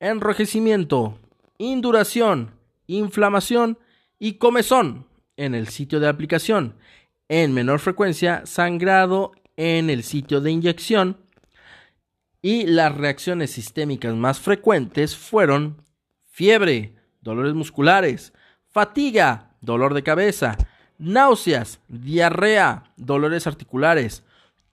enrojecimiento, 0.00 1.18
induración, 1.58 2.50
inflamación 2.86 3.78
y 4.18 4.34
comezón 4.34 5.06
en 5.36 5.54
el 5.54 5.68
sitio 5.68 6.00
de 6.00 6.08
aplicación. 6.08 6.74
En 7.28 7.52
menor 7.52 7.80
frecuencia, 7.80 8.46
sangrado 8.46 9.32
en 9.56 9.90
el 9.90 10.02
sitio 10.02 10.40
de 10.40 10.50
inyección 10.50 11.18
y 12.42 12.66
las 12.66 12.94
reacciones 12.94 13.50
sistémicas 13.50 14.14
más 14.14 14.38
frecuentes 14.38 15.16
fueron 15.16 15.82
fiebre, 16.30 16.94
dolores 17.20 17.54
musculares, 17.54 18.32
fatiga, 18.68 19.56
dolor 19.60 19.94
de 19.94 20.02
cabeza, 20.02 20.56
náuseas, 20.98 21.80
diarrea, 21.88 22.92
dolores 22.96 23.46
articulares, 23.46 24.22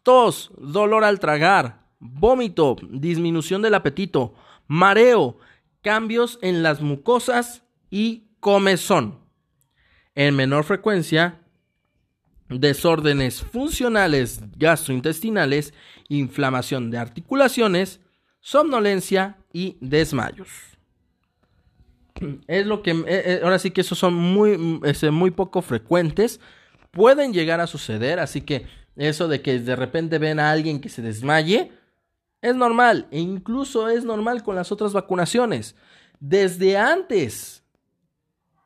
tos, 0.03 0.51
dolor 0.57 1.03
al 1.03 1.19
tragar, 1.19 1.79
vómito, 1.99 2.75
disminución 2.89 3.61
del 3.61 3.73
apetito, 3.73 4.35
mareo, 4.67 5.37
cambios 5.81 6.37
en 6.41 6.61
las 6.61 6.81
mucosas 6.81 7.63
y 7.89 8.27
comezón. 8.39 9.22
En 10.15 10.35
menor 10.35 10.63
frecuencia, 10.63 11.39
desórdenes 12.49 13.41
funcionales 13.41 14.41
gastrointestinales, 14.57 15.73
inflamación 16.07 16.91
de 16.91 16.97
articulaciones, 16.99 17.99
somnolencia 18.39 19.37
y 19.51 19.77
desmayos. 19.79 20.49
Es 22.47 22.65
lo 22.65 22.83
que 22.83 22.91
eh, 22.91 23.05
eh, 23.07 23.41
ahora 23.43 23.59
sí 23.59 23.71
que 23.71 23.81
esos 23.81 23.97
son 23.97 24.13
muy, 24.13 24.79
este, 24.83 25.11
muy 25.11 25.31
poco 25.31 25.61
frecuentes. 25.61 26.39
Pueden 26.91 27.33
llegar 27.33 27.59
a 27.59 27.67
suceder, 27.67 28.19
así 28.19 28.41
que 28.41 28.67
eso 28.95 29.27
de 29.27 29.41
que 29.41 29.59
de 29.59 29.75
repente 29.75 30.19
ven 30.19 30.39
a 30.39 30.51
alguien 30.51 30.79
que 30.79 30.89
se 30.89 31.01
desmaye 31.01 31.71
es 32.41 32.55
normal 32.55 33.07
e 33.09 33.19
incluso 33.19 33.87
es 33.89 34.03
normal 34.03 34.43
con 34.43 34.55
las 34.55 34.71
otras 34.71 34.93
vacunaciones. 34.93 35.75
Desde 36.19 36.77
antes 36.77 37.62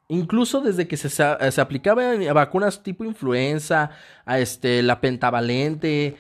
Incluso 0.09 0.61
desde 0.61 0.87
que 0.87 0.95
se, 0.95 1.09
se 1.09 1.61
aplicaban 1.61 2.25
vacunas 2.33 2.81
tipo 2.81 3.03
influenza, 3.03 3.91
a 4.25 4.39
este, 4.39 4.81
la 4.81 5.01
pentavalente, 5.01 6.15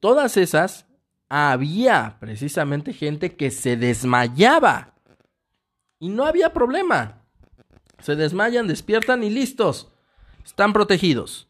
todas 0.00 0.36
esas, 0.36 0.86
había 1.28 2.16
precisamente 2.20 2.92
gente 2.92 3.36
que 3.36 3.50
se 3.50 3.76
desmayaba. 3.76 4.94
Y 5.98 6.08
no 6.08 6.24
había 6.24 6.52
problema. 6.52 7.22
Se 7.98 8.16
desmayan, 8.16 8.66
despiertan 8.66 9.22
y 9.22 9.30
listos. 9.30 9.90
Están 10.44 10.72
protegidos. 10.72 11.48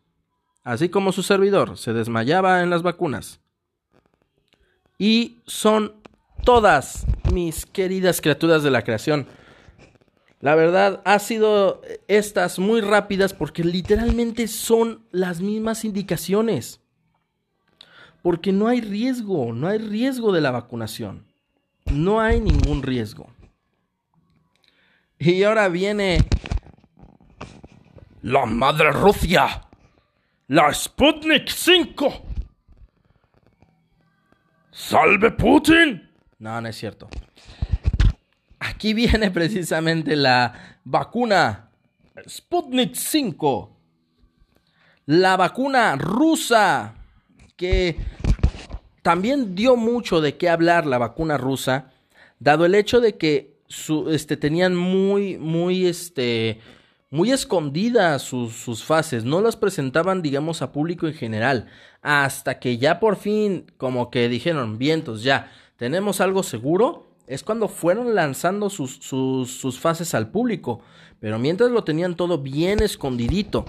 Así 0.62 0.88
como 0.88 1.12
su 1.12 1.22
servidor 1.22 1.76
se 1.76 1.92
desmayaba 1.92 2.62
en 2.62 2.70
las 2.70 2.82
vacunas. 2.82 3.40
Y 4.98 5.42
son 5.46 5.94
todas 6.44 7.06
mis 7.32 7.66
queridas 7.66 8.20
criaturas 8.20 8.62
de 8.62 8.70
la 8.70 8.82
creación 8.82 9.26
la 10.44 10.54
verdad, 10.56 11.00
ha 11.06 11.18
sido 11.20 11.80
estas 12.06 12.58
muy 12.58 12.82
rápidas 12.82 13.32
porque 13.32 13.64
literalmente 13.64 14.46
son 14.46 15.02
las 15.10 15.40
mismas 15.40 15.86
indicaciones. 15.86 16.82
Porque 18.20 18.52
no 18.52 18.68
hay 18.68 18.82
riesgo, 18.82 19.54
no 19.54 19.68
hay 19.68 19.78
riesgo 19.78 20.32
de 20.32 20.42
la 20.42 20.50
vacunación. 20.50 21.24
No 21.86 22.20
hay 22.20 22.40
ningún 22.40 22.82
riesgo. 22.82 23.26
Y 25.18 25.42
ahora 25.44 25.66
viene 25.68 26.18
la 28.20 28.44
madre 28.44 28.92
Rusia, 28.92 29.62
la 30.48 30.74
Sputnik 30.74 31.48
5. 31.48 32.22
¡Salve 34.70 35.30
Putin! 35.30 36.06
No, 36.38 36.60
no 36.60 36.68
es 36.68 36.76
cierto. 36.76 37.08
Aquí 38.64 38.94
viene 38.94 39.30
precisamente 39.30 40.16
la 40.16 40.78
vacuna 40.84 41.68
Sputnik 42.26 42.94
5. 42.94 43.70
La 45.06 45.36
vacuna 45.36 45.96
rusa, 45.96 46.94
que 47.56 47.98
también 49.02 49.54
dio 49.54 49.76
mucho 49.76 50.22
de 50.22 50.38
qué 50.38 50.48
hablar 50.48 50.86
la 50.86 50.96
vacuna 50.96 51.36
rusa, 51.36 51.92
dado 52.38 52.64
el 52.64 52.74
hecho 52.74 53.02
de 53.02 53.18
que 53.18 53.58
este, 54.08 54.38
tenían 54.38 54.74
muy, 54.74 55.36
muy, 55.36 55.86
este, 55.86 56.58
muy 57.10 57.32
escondidas 57.32 58.22
sus, 58.22 58.54
sus, 58.54 58.82
fases, 58.82 59.24
no 59.24 59.42
las 59.42 59.56
presentaban, 59.56 60.22
digamos, 60.22 60.62
a 60.62 60.72
público 60.72 61.06
en 61.06 61.14
general, 61.14 61.68
hasta 62.00 62.58
que 62.58 62.78
ya 62.78 62.98
por 62.98 63.16
fin, 63.16 63.70
como 63.76 64.10
que 64.10 64.30
dijeron, 64.30 64.78
vientos, 64.78 65.22
ya, 65.22 65.52
tenemos 65.76 66.22
algo 66.22 66.42
seguro, 66.42 67.03
es 67.26 67.42
cuando 67.42 67.68
fueron 67.68 68.14
lanzando 68.14 68.70
sus, 68.70 68.96
sus, 68.96 69.78
fases 69.78 70.14
al 70.14 70.30
público, 70.30 70.80
pero 71.20 71.38
mientras 71.38 71.70
lo 71.70 71.84
tenían 71.84 72.16
todo 72.16 72.38
bien 72.38 72.82
escondidito, 72.82 73.64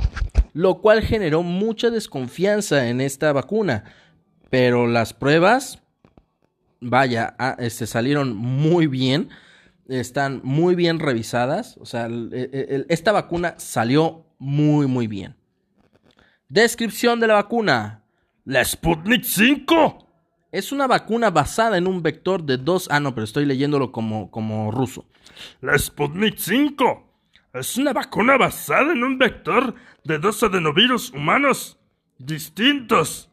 lo 0.53 0.82
cual 0.82 1.02
generó 1.02 1.44
mucha 1.44 1.90
desconfianza 1.90 2.90
en 2.90 3.02
esta 3.02 3.32
vacuna. 3.34 3.86
Pero 4.49 4.88
las 4.88 5.14
pruebas, 5.14 5.82
vaya, 6.82 7.36
ah, 7.40 7.56
este, 7.60 7.88
salieron 7.88 8.36
muy 8.36 8.88
bien, 8.88 9.30
están 9.88 10.41
muy 10.44 10.76
bien 10.76 10.99
revisadas, 10.99 11.77
o 11.77 11.86
sea, 11.86 12.10
esta 12.90 13.11
vacuna 13.11 13.56
salió 13.57 14.26
muy, 14.38 14.88
muy 14.88 15.07
bien. 15.07 15.36
Descripción 16.49 17.19
de 17.19 17.27
la 17.27 17.36
vacuna. 17.36 18.02
La 18.44 18.64
Sputnik 18.64 19.23
5 19.23 20.05
es 20.56 20.72
una 20.72 20.88
vacuna 20.88 21.32
basada 21.32 21.77
en 21.77 21.86
un 21.86 22.02
vector 22.02 22.41
de 22.44 22.56
dos... 22.56 22.88
Ah, 22.90 23.02
no, 23.02 23.14
pero 23.14 23.26
estoy 23.26 23.45
leyéndolo 23.45 23.91
como, 23.91 24.32
como 24.32 24.72
ruso. 24.72 25.06
La 25.60 25.77
Sputnik 25.77 26.38
5. 26.38 27.03
Es 27.53 27.77
una 27.77 27.91
vacuna 27.91 28.38
basada 28.38 28.94
en 28.94 29.03
un 29.03 29.18
vector 29.18 29.76
de 30.06 30.18
dos 30.18 30.41
adenovirus 30.44 31.11
humanos 31.11 31.77
distintos. 32.18 33.30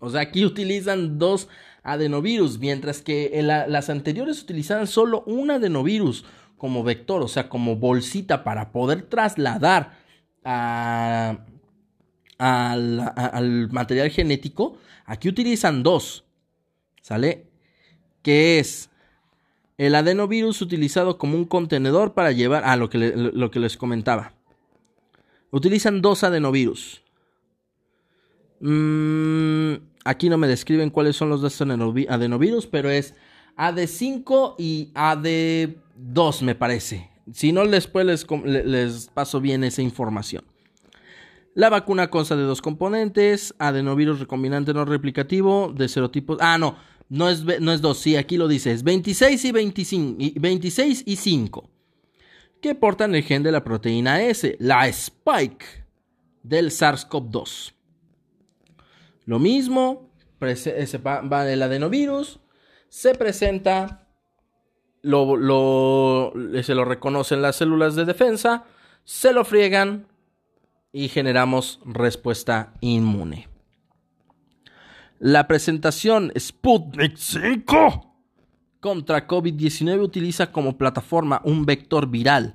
O 0.00 0.10
sea, 0.10 0.22
aquí 0.22 0.44
utilizan 0.44 1.20
dos 1.20 1.48
adenovirus, 1.84 2.58
mientras 2.58 3.02
que 3.02 3.40
las 3.42 3.88
anteriores 3.88 4.42
utilizaban 4.42 4.88
solo 4.88 5.22
un 5.26 5.52
adenovirus 5.52 6.24
como 6.56 6.82
vector, 6.82 7.22
o 7.22 7.28
sea, 7.28 7.48
como 7.48 7.76
bolsita 7.76 8.42
para 8.42 8.72
poder 8.72 9.02
trasladar 9.02 9.96
al, 10.42 11.38
al 12.38 13.68
material 13.70 14.10
genético. 14.10 14.78
Aquí 15.04 15.28
utilizan 15.28 15.84
dos, 15.84 16.27
¿sale? 17.02 17.46
Que 18.22 18.58
es 18.58 18.90
el 19.78 19.94
adenovirus 19.94 20.60
utilizado 20.60 21.18
como 21.18 21.36
un 21.36 21.44
contenedor 21.44 22.14
para 22.14 22.32
llevar 22.32 22.64
ah, 22.66 22.76
lo 22.76 22.90
que, 22.90 22.98
lo 22.98 23.50
que 23.50 23.60
les 23.60 23.76
comentaba. 23.76 24.34
Utilizan 25.50 26.02
dos 26.02 26.24
adenovirus. 26.24 27.02
Mm, 28.60 29.74
aquí 30.04 30.28
no 30.28 30.36
me 30.36 30.48
describen 30.48 30.90
cuáles 30.90 31.16
son 31.16 31.28
los 31.28 31.40
dos 31.40 31.60
adenovirus, 31.60 32.66
pero 32.66 32.90
es 32.90 33.14
AD5 33.56 34.56
y 34.58 34.90
AD2 34.94 36.42
me 36.42 36.54
parece. 36.54 37.08
Si 37.32 37.52
no, 37.52 37.66
después 37.66 38.04
les, 38.06 38.26
les 38.44 39.06
paso 39.08 39.40
bien 39.40 39.64
esa 39.64 39.82
información. 39.82 40.44
La 41.58 41.70
vacuna 41.70 42.08
consta 42.08 42.36
de 42.36 42.44
dos 42.44 42.62
componentes, 42.62 43.52
adenovirus 43.58 44.20
recombinante 44.20 44.72
no 44.72 44.84
replicativo 44.84 45.74
de 45.74 45.88
serotipos... 45.88 46.38
Ah, 46.40 46.56
no, 46.56 46.76
no 47.08 47.28
es, 47.28 47.42
no 47.60 47.72
es 47.72 47.80
2, 47.80 47.98
sí, 47.98 48.14
aquí 48.14 48.36
lo 48.36 48.46
dice, 48.46 48.70
es 48.70 48.84
26 48.84 49.44
y, 49.44 49.50
25, 49.50 50.16
y 50.20 50.38
26 50.38 51.02
y 51.04 51.16
5, 51.16 51.68
que 52.62 52.76
portan 52.76 53.16
el 53.16 53.24
gen 53.24 53.42
de 53.42 53.50
la 53.50 53.64
proteína 53.64 54.22
S, 54.22 54.56
la 54.60 54.86
spike 54.86 55.84
del 56.44 56.70
SARS-CoV-2. 56.70 57.72
Lo 59.24 59.40
mismo, 59.40 60.12
va 60.40 61.52
el 61.52 61.60
adenovirus, 61.60 62.38
se 62.88 63.16
presenta, 63.16 64.06
lo, 65.02 66.32
se 66.62 66.74
lo 66.76 66.84
reconocen 66.84 67.42
las 67.42 67.56
células 67.56 67.96
de 67.96 68.04
defensa, 68.04 68.64
se 69.02 69.32
lo 69.32 69.44
friegan 69.44 70.06
y 70.92 71.08
generamos 71.08 71.80
respuesta 71.84 72.74
inmune. 72.80 73.48
La 75.18 75.48
presentación 75.48 76.32
Sputnik 76.38 77.16
5 77.16 78.14
contra 78.80 79.26
COVID-19 79.26 80.00
utiliza 80.02 80.52
como 80.52 80.78
plataforma 80.78 81.40
un 81.44 81.66
vector 81.66 82.08
viral 82.08 82.54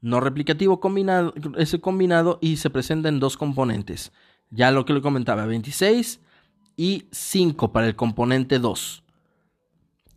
no 0.00 0.20
replicativo 0.20 0.80
combinado, 0.80 1.34
ese 1.56 1.80
combinado 1.80 2.38
y 2.40 2.56
se 2.56 2.70
presenta 2.70 3.08
en 3.08 3.20
dos 3.20 3.36
componentes. 3.36 4.12
Ya 4.50 4.70
lo 4.70 4.84
que 4.84 4.94
le 4.94 5.02
comentaba, 5.02 5.46
26 5.46 6.20
y 6.76 7.04
5 7.10 7.72
para 7.72 7.86
el 7.86 7.96
componente 7.96 8.58
2. 8.58 9.04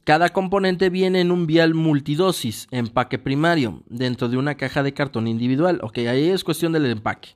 Cada 0.06 0.30
componente 0.30 0.90
viene 0.90 1.22
en 1.22 1.32
un 1.32 1.48
vial 1.48 1.74
multidosis, 1.76 2.68
empaque 2.72 3.20
primario, 3.20 3.84
dentro 3.88 4.28
de 4.28 4.38
una 4.38 4.56
caja 4.56 4.84
de 4.84 4.94
cartón 4.94 5.28
individual. 5.28 5.80
Ok, 5.82 6.00
ahí 6.00 6.30
es 6.30 6.44
cuestión 6.44 6.74
del 6.74 6.86
empaque. 6.88 7.36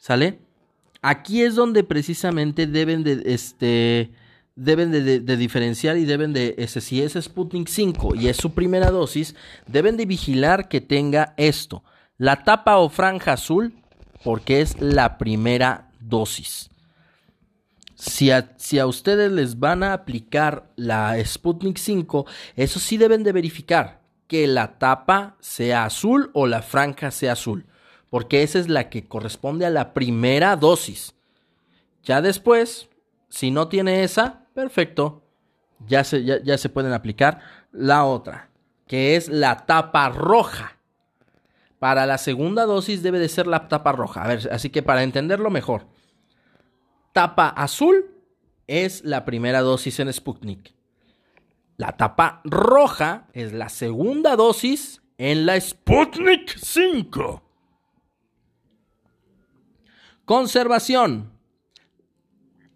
¿Sale? 0.00 0.40
Aquí 1.02 1.42
es 1.42 1.54
donde 1.54 1.84
precisamente 1.84 2.66
deben 2.66 3.04
de, 3.04 3.22
este, 3.26 4.10
deben 4.56 4.90
de, 4.90 5.36
diferenciar 5.36 5.98
y 5.98 6.06
deben 6.06 6.32
de, 6.32 6.54
ese, 6.56 6.80
si 6.80 7.02
es 7.02 7.12
Sputnik 7.20 7.68
5 7.68 8.14
y 8.14 8.28
es 8.28 8.38
su 8.38 8.54
primera 8.54 8.90
dosis, 8.90 9.36
deben 9.66 9.98
de 9.98 10.06
vigilar 10.06 10.68
que 10.68 10.80
tenga 10.80 11.34
esto, 11.36 11.84
la 12.16 12.44
tapa 12.44 12.78
o 12.78 12.88
franja 12.88 13.34
azul, 13.34 13.74
porque 14.24 14.62
es 14.62 14.80
la 14.80 15.18
primera 15.18 15.90
dosis. 16.00 16.70
Si 17.94 18.30
a, 18.30 18.54
si 18.56 18.78
a 18.78 18.86
ustedes 18.86 19.30
les 19.30 19.58
van 19.58 19.82
a 19.82 19.92
aplicar 19.92 20.72
la 20.76 21.22
Sputnik 21.22 21.76
5, 21.76 22.24
eso 22.56 22.80
sí 22.80 22.96
deben 22.96 23.22
de 23.22 23.32
verificar 23.32 24.00
que 24.26 24.46
la 24.46 24.78
tapa 24.78 25.36
sea 25.40 25.84
azul 25.84 26.30
o 26.32 26.46
la 26.46 26.62
franja 26.62 27.10
sea 27.10 27.32
azul 27.32 27.66
porque 28.10 28.42
esa 28.42 28.58
es 28.58 28.68
la 28.68 28.90
que 28.90 29.06
corresponde 29.06 29.64
a 29.64 29.70
la 29.70 29.94
primera 29.94 30.56
dosis. 30.56 31.14
Ya 32.02 32.20
después, 32.20 32.88
si 33.28 33.50
no 33.50 33.68
tiene 33.68 34.02
esa, 34.02 34.46
perfecto, 34.52 35.22
ya 35.86 36.04
se, 36.04 36.24
ya, 36.24 36.58
se 36.58 36.68
pueden 36.68 36.92
aplicar 36.92 37.40
la 37.72 38.04
otra, 38.04 38.50
que 38.86 39.16
es 39.16 39.28
la 39.28 39.64
tapa 39.64 40.08
roja. 40.10 40.76
Para 41.78 42.04
la 42.04 42.18
segunda 42.18 42.66
dosis 42.66 43.02
debe 43.02 43.18
de 43.18 43.28
ser 43.28 43.46
la 43.46 43.68
tapa 43.68 43.92
roja. 43.92 44.22
A 44.22 44.26
ver, 44.26 44.50
así 44.52 44.68
que 44.68 44.82
para 44.82 45.02
entenderlo 45.02 45.48
mejor, 45.48 45.86
tapa 47.12 47.48
azul 47.48 48.10
es 48.66 49.02
la 49.04 49.24
primera 49.24 49.60
dosis 49.60 49.98
en 50.00 50.12
Sputnik. 50.12 50.74
La 51.76 51.96
tapa 51.96 52.42
roja 52.44 53.28
es 53.32 53.54
la 53.54 53.70
segunda 53.70 54.36
dosis 54.36 55.00
en 55.16 55.46
la 55.46 55.58
Sputnik 55.58 56.58
5. 56.58 57.49
Conservación. 60.30 61.28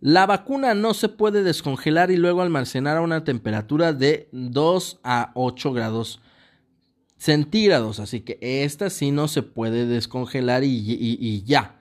La 0.00 0.26
vacuna 0.26 0.74
no 0.74 0.92
se 0.92 1.08
puede 1.08 1.44
descongelar 1.44 2.10
y 2.10 2.16
luego 2.16 2.42
almacenar 2.42 2.96
a 2.96 3.00
una 3.00 3.22
temperatura 3.22 3.92
de 3.92 4.28
2 4.32 4.98
a 5.04 5.30
8 5.36 5.72
grados 5.72 6.20
centígrados. 7.16 8.00
Así 8.00 8.22
que 8.22 8.40
esta 8.42 8.90
sí 8.90 9.12
no 9.12 9.28
se 9.28 9.42
puede 9.44 9.86
descongelar 9.86 10.64
y, 10.64 11.44
ya. 11.44 11.76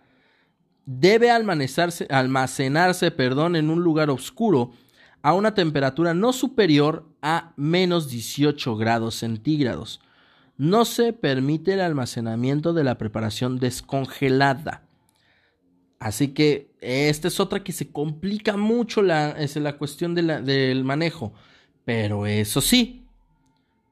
Debe 0.86 1.32
almacenarse, 1.32 2.06
almacenarse 2.12 3.10
perdón, 3.10 3.56
en 3.56 3.72
un 3.72 3.82
lugar 3.82 4.12
oscuro 4.12 4.74
a 5.24 5.34
una 5.34 5.56
temperatura 5.56 6.14
no 6.14 6.34
superior 6.34 7.10
a 7.24 7.54
menos 7.56 8.12
18 8.12 8.76
grados 8.76 9.16
centígrados. 9.16 10.02
No 10.56 10.86
se 10.86 11.14
permite 11.14 11.74
el 11.74 11.82
almacenamiento 11.82 12.74
de 12.74 12.84
la 12.84 13.00
preparación 13.00 13.58
descongelada. 13.58 14.83
Así 16.04 16.34
que 16.34 16.70
esta 16.82 17.30
es 17.30 17.40
otra 17.40 17.64
que 17.64 17.72
se 17.72 17.90
complica 17.90 18.58
mucho 18.58 19.02
la, 19.02 19.32
es 19.32 19.56
la 19.56 19.78
cuestión 19.78 20.14
del 20.14 20.84
manejo. 20.84 21.32
Pero 21.86 22.28
eso 22.28 22.60
sí, 22.60 23.06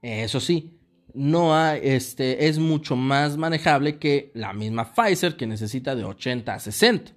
eso 0.01 0.41
sí, 0.41 0.77
no 1.13 1.55
hay, 1.55 1.79
este, 1.83 2.49
es 2.49 2.59
mucho 2.59 2.97
más 2.97 3.37
manejable 3.37 3.97
que 3.97 4.29
la 4.33 4.51
misma 4.51 4.93
Pfizer 4.93 5.37
que 5.37 5.47
necesita 5.47 5.95
de 5.95 6.03
80 6.03 6.53
a 6.53 6.59
60. 6.59 7.13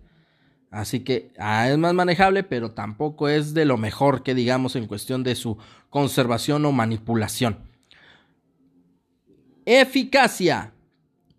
Así 0.70 1.00
que 1.00 1.32
ah, 1.40 1.68
es 1.68 1.76
más 1.76 1.92
manejable, 1.92 2.44
pero 2.44 2.70
tampoco 2.70 3.28
es 3.28 3.52
de 3.52 3.64
lo 3.64 3.76
mejor 3.76 4.22
que 4.22 4.32
digamos 4.32 4.76
en 4.76 4.86
cuestión 4.86 5.24
de 5.24 5.34
su 5.34 5.58
conservación 5.90 6.64
o 6.66 6.70
manipulación. 6.70 7.58
Eficacia. 9.66 10.72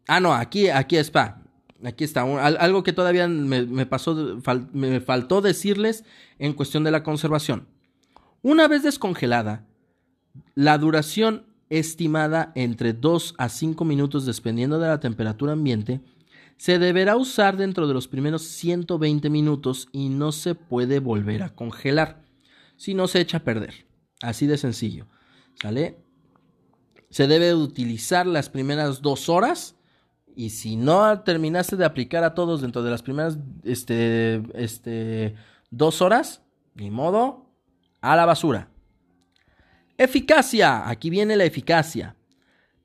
Ah, 0.09 0.19
no, 0.19 0.33
aquí, 0.33 0.67
aquí 0.67 0.97
está. 0.97 1.44
Aquí 1.83 2.03
está, 2.03 2.21
algo 2.21 2.83
que 2.83 2.93
todavía 2.93 3.27
me, 3.27 3.85
pasó, 3.85 4.39
me 4.71 5.01
faltó 5.01 5.41
decirles 5.41 6.05
en 6.39 6.53
cuestión 6.53 6.83
de 6.83 6.91
la 6.91 7.03
conservación. 7.03 7.67
Una 8.41 8.67
vez 8.67 8.83
descongelada, 8.83 9.65
la 10.53 10.77
duración 10.77 11.45
estimada 11.69 12.51
entre 12.55 12.93
2 12.93 13.35
a 13.37 13.49
5 13.49 13.83
minutos 13.85 14.25
dependiendo 14.25 14.79
de 14.79 14.87
la 14.87 14.99
temperatura 14.99 15.53
ambiente, 15.53 16.01
se 16.57 16.79
deberá 16.79 17.17
usar 17.17 17.57
dentro 17.57 17.87
de 17.87 17.93
los 17.93 18.07
primeros 18.07 18.43
120 18.43 19.29
minutos 19.29 19.89
y 19.91 20.09
no 20.09 20.31
se 20.31 20.55
puede 20.55 20.99
volver 20.99 21.43
a 21.43 21.53
congelar, 21.53 22.23
si 22.77 22.93
no 22.93 23.07
se 23.07 23.19
echa 23.19 23.37
a 23.37 23.43
perder. 23.43 23.85
Así 24.21 24.47
de 24.47 24.57
sencillo. 24.57 25.07
¿Sale? 25.61 25.97
Se 27.09 27.27
debe 27.27 27.53
utilizar 27.53 28.25
las 28.25 28.49
primeras 28.49 29.01
dos 29.01 29.29
horas 29.29 29.74
y 30.35 30.49
si 30.49 30.75
no 30.75 31.21
terminaste 31.21 31.75
de 31.75 31.85
aplicar 31.85 32.23
a 32.23 32.33
todos 32.33 32.61
dentro 32.61 32.83
de 32.83 32.91
las 32.91 33.01
primeras 33.01 33.37
este, 33.63 34.43
este, 34.53 35.35
dos 35.71 36.01
horas, 36.01 36.41
ni 36.75 36.91
modo, 36.91 37.45
a 38.01 38.15
la 38.15 38.25
basura. 38.25 38.69
Eficacia. 39.97 40.89
Aquí 40.89 41.09
viene 41.09 41.37
la 41.37 41.45
eficacia. 41.45 42.15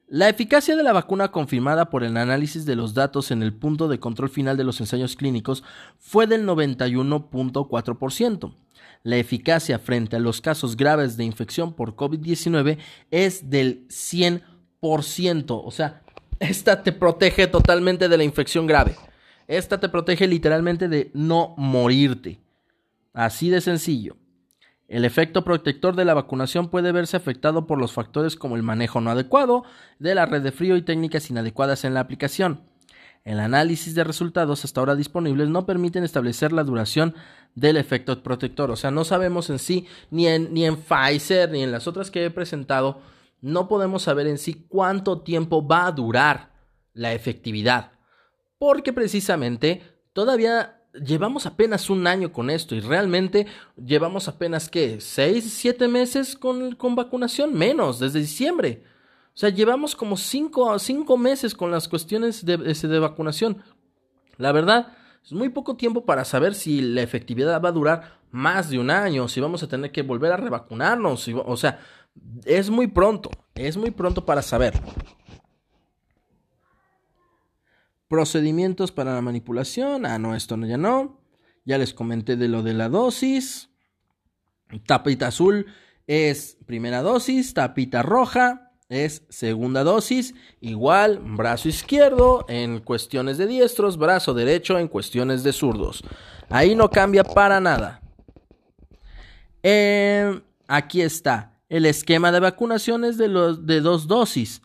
La 0.06 0.28
eficacia 0.28 0.76
de 0.76 0.82
la 0.82 0.92
vacuna 0.92 1.30
confirmada 1.30 1.90
por 1.90 2.02
el 2.02 2.16
análisis 2.16 2.66
de 2.66 2.74
los 2.74 2.94
datos 2.94 3.30
en 3.30 3.44
el 3.44 3.54
punto 3.54 3.86
de 3.86 4.00
control 4.00 4.28
final 4.28 4.56
de 4.56 4.64
los 4.64 4.80
ensayos 4.80 5.14
clínicos 5.14 5.62
fue 5.98 6.26
del 6.26 6.44
91.4%. 6.46 8.54
La 9.02 9.16
eficacia 9.16 9.78
frente 9.78 10.16
a 10.16 10.20
los 10.20 10.40
casos 10.40 10.76
graves 10.76 11.16
de 11.16 11.24
infección 11.24 11.72
por 11.72 11.94
COVID-19 11.94 12.78
es 13.10 13.50
del 13.50 13.86
100%. 13.88 15.62
O 15.64 15.70
sea, 15.70 16.02
esta 16.40 16.82
te 16.82 16.90
protege 16.90 17.46
totalmente 17.46 18.08
de 18.08 18.16
la 18.16 18.24
infección 18.24 18.66
grave. 18.66 18.96
Esta 19.46 19.78
te 19.78 19.88
protege 19.88 20.26
literalmente 20.26 20.88
de 20.88 21.10
no 21.14 21.54
morirte. 21.56 22.40
Así 23.12 23.50
de 23.50 23.60
sencillo. 23.60 24.16
El 24.88 25.04
efecto 25.04 25.44
protector 25.44 25.94
de 25.94 26.04
la 26.04 26.14
vacunación 26.14 26.68
puede 26.68 26.90
verse 26.90 27.16
afectado 27.16 27.66
por 27.66 27.78
los 27.78 27.92
factores 27.92 28.34
como 28.34 28.56
el 28.56 28.64
manejo 28.64 29.00
no 29.00 29.10
adecuado 29.10 29.64
de 30.00 30.16
la 30.16 30.26
red 30.26 30.42
de 30.42 30.50
frío 30.50 30.76
y 30.76 30.82
técnicas 30.82 31.30
inadecuadas 31.30 31.84
en 31.84 31.94
la 31.94 32.00
aplicación. 32.00 32.62
El 33.24 33.38
análisis 33.38 33.94
de 33.94 34.02
resultados 34.02 34.64
hasta 34.64 34.80
ahora 34.80 34.96
disponibles 34.96 35.48
no 35.48 35.66
permiten 35.66 36.04
establecer 36.04 36.52
la 36.52 36.64
duración 36.64 37.14
del 37.54 37.76
efecto 37.76 38.22
protector. 38.22 38.70
O 38.70 38.76
sea, 38.76 38.90
no 38.90 39.04
sabemos 39.04 39.50
en 39.50 39.58
sí, 39.58 39.86
ni 40.10 40.26
en, 40.26 40.54
ni 40.54 40.64
en 40.64 40.76
Pfizer, 40.76 41.50
ni 41.50 41.62
en 41.62 41.70
las 41.70 41.86
otras 41.86 42.10
que 42.10 42.24
he 42.24 42.30
presentado, 42.30 43.00
no 43.40 43.68
podemos 43.68 44.02
saber 44.02 44.26
en 44.26 44.38
sí 44.38 44.66
cuánto 44.68 45.22
tiempo 45.22 45.66
va 45.66 45.86
a 45.86 45.92
durar 45.92 46.52
la 46.92 47.12
efectividad. 47.12 47.92
Porque 48.58 48.92
precisamente 48.92 49.82
todavía 50.12 50.82
llevamos 50.92 51.46
apenas 51.46 51.88
un 51.90 52.06
año 52.06 52.32
con 52.32 52.50
esto 52.50 52.74
y 52.74 52.80
realmente 52.80 53.46
llevamos 53.76 54.28
apenas, 54.28 54.68
¿qué? 54.68 55.00
¿Seis, 55.00 55.52
siete 55.52 55.88
meses 55.88 56.36
con, 56.36 56.74
con 56.74 56.94
vacunación? 56.94 57.54
Menos, 57.54 57.98
desde 57.98 58.20
diciembre. 58.20 58.84
O 59.34 59.38
sea, 59.40 59.50
llevamos 59.50 59.94
como 59.94 60.16
cinco, 60.16 60.78
cinco 60.78 61.16
meses 61.16 61.54
con 61.54 61.70
las 61.70 61.88
cuestiones 61.88 62.44
de, 62.44 62.56
de 62.56 62.98
vacunación. 62.98 63.62
La 64.36 64.52
verdad, 64.52 64.92
es 65.24 65.32
muy 65.32 65.48
poco 65.50 65.76
tiempo 65.76 66.04
para 66.04 66.24
saber 66.24 66.54
si 66.54 66.80
la 66.80 67.02
efectividad 67.02 67.62
va 67.62 67.68
a 67.68 67.72
durar 67.72 68.20
más 68.30 68.70
de 68.70 68.78
un 68.78 68.90
año, 68.90 69.28
si 69.28 69.40
vamos 69.40 69.62
a 69.62 69.68
tener 69.68 69.92
que 69.92 70.02
volver 70.02 70.32
a 70.32 70.36
revacunarnos. 70.36 71.28
o 71.28 71.56
sea, 71.56 71.80
es 72.44 72.70
muy 72.70 72.86
pronto, 72.86 73.30
es 73.54 73.76
muy 73.76 73.90
pronto 73.90 74.24
para 74.24 74.42
saber. 74.42 74.74
Procedimientos 78.08 78.90
para 78.90 79.14
la 79.14 79.20
manipulación. 79.20 80.04
Ah, 80.04 80.18
no, 80.18 80.34
esto 80.34 80.56
no, 80.56 80.66
ya 80.66 80.76
no. 80.76 81.20
Ya 81.64 81.78
les 81.78 81.94
comenté 81.94 82.36
de 82.36 82.48
lo 82.48 82.62
de 82.62 82.74
la 82.74 82.88
dosis. 82.88 83.70
Tapita 84.86 85.28
azul 85.28 85.66
es 86.08 86.58
primera 86.66 87.02
dosis. 87.02 87.54
Tapita 87.54 88.02
roja 88.02 88.72
es 88.88 89.22
segunda 89.28 89.84
dosis. 89.84 90.34
Igual, 90.60 91.20
brazo 91.20 91.68
izquierdo 91.68 92.44
en 92.48 92.80
cuestiones 92.80 93.38
de 93.38 93.46
diestros. 93.46 93.96
Brazo 93.96 94.34
derecho 94.34 94.76
en 94.78 94.88
cuestiones 94.88 95.44
de 95.44 95.52
zurdos. 95.52 96.02
Ahí 96.48 96.74
no 96.74 96.90
cambia 96.90 97.22
para 97.22 97.60
nada. 97.60 98.02
Eh, 99.62 100.42
aquí 100.66 101.00
está. 101.00 101.49
El 101.70 101.86
esquema 101.86 102.32
de 102.32 102.40
vacunaciones 102.40 103.16
de, 103.16 103.28
de 103.28 103.80
dos 103.80 104.06
dosis. 104.06 104.60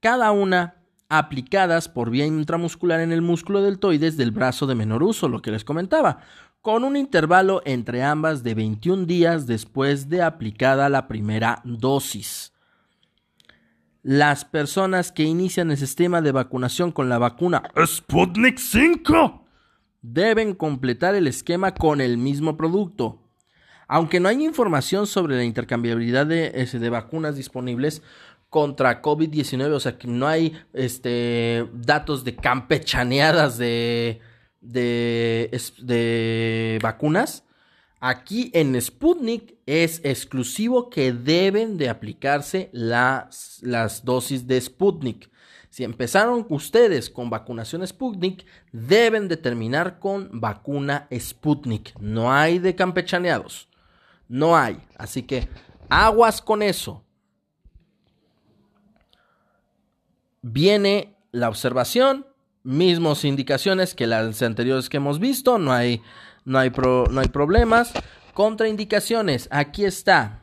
Cada 0.00 0.30
una 0.32 0.74
aplicadas 1.08 1.88
por 1.88 2.10
vía 2.10 2.26
intramuscular 2.26 3.00
en 3.00 3.12
el 3.12 3.22
músculo 3.22 3.62
deltoides 3.62 4.18
del 4.18 4.30
brazo 4.30 4.66
de 4.66 4.74
menor 4.74 5.02
uso, 5.02 5.28
lo 5.28 5.40
que 5.40 5.50
les 5.50 5.64
comentaba, 5.64 6.18
con 6.60 6.84
un 6.84 6.96
intervalo 6.96 7.62
entre 7.64 8.02
ambas 8.02 8.42
de 8.42 8.54
21 8.54 9.06
días 9.06 9.46
después 9.46 10.08
de 10.08 10.22
aplicada 10.22 10.88
la 10.88 11.08
primera 11.08 11.62
dosis. 11.64 12.52
Las 14.02 14.44
personas 14.44 15.12
que 15.12 15.22
inician 15.22 15.70
el 15.70 15.76
sistema 15.76 16.20
de 16.20 16.32
vacunación 16.32 16.92
con 16.92 17.08
la 17.08 17.18
vacuna 17.18 17.62
Sputnik 17.84 18.58
5 18.58 19.44
deben 20.02 20.54
completar 20.54 21.14
el 21.14 21.26
esquema 21.26 21.74
con 21.74 22.00
el 22.00 22.16
mismo 22.16 22.56
producto. 22.56 23.27
Aunque 23.88 24.20
no 24.20 24.28
hay 24.28 24.44
información 24.44 25.06
sobre 25.06 25.36
la 25.36 25.44
intercambiabilidad 25.44 26.26
de, 26.26 26.50
de 26.50 26.90
vacunas 26.90 27.34
disponibles, 27.34 28.02
contra 28.50 29.02
COVID-19, 29.02 29.72
o 29.72 29.80
sea 29.80 29.98
que 29.98 30.08
no 30.08 30.26
hay 30.26 30.56
este, 30.72 31.68
datos 31.74 32.24
de 32.24 32.34
campechaneadas 32.36 33.58
de, 33.58 34.20
de, 34.60 35.60
de 35.78 36.78
vacunas. 36.82 37.44
Aquí 38.00 38.50
en 38.54 38.80
Sputnik 38.80 39.56
es 39.66 40.00
exclusivo 40.04 40.88
que 40.88 41.12
deben 41.12 41.76
de 41.78 41.88
aplicarse 41.88 42.70
las, 42.72 43.58
las 43.62 44.04
dosis 44.04 44.46
de 44.46 44.60
Sputnik. 44.60 45.30
Si 45.68 45.84
empezaron 45.84 46.46
ustedes 46.48 47.10
con 47.10 47.28
vacunación 47.28 47.86
Sputnik, 47.86 48.46
deben 48.72 49.28
de 49.28 49.36
terminar 49.36 49.98
con 49.98 50.40
vacuna 50.40 51.08
Sputnik. 51.12 51.98
No 52.00 52.32
hay 52.32 52.58
de 52.60 52.74
campechaneados. 52.74 53.68
No 54.28 54.56
hay. 54.56 54.80
Así 54.96 55.22
que 55.22 55.48
aguas 55.88 56.40
con 56.42 56.62
eso. 56.62 57.02
viene 60.42 61.16
la 61.32 61.48
observación, 61.48 62.26
mismos 62.62 63.24
indicaciones 63.24 63.94
que 63.94 64.06
las 64.06 64.42
anteriores 64.42 64.88
que 64.88 64.98
hemos 64.98 65.18
visto, 65.18 65.58
no 65.58 65.72
hay, 65.72 66.02
no 66.44 66.58
hay, 66.58 66.70
no 67.10 67.20
hay 67.20 67.28
problemas. 67.28 67.92
Contraindicaciones, 68.34 69.48
aquí 69.50 69.84
está. 69.84 70.40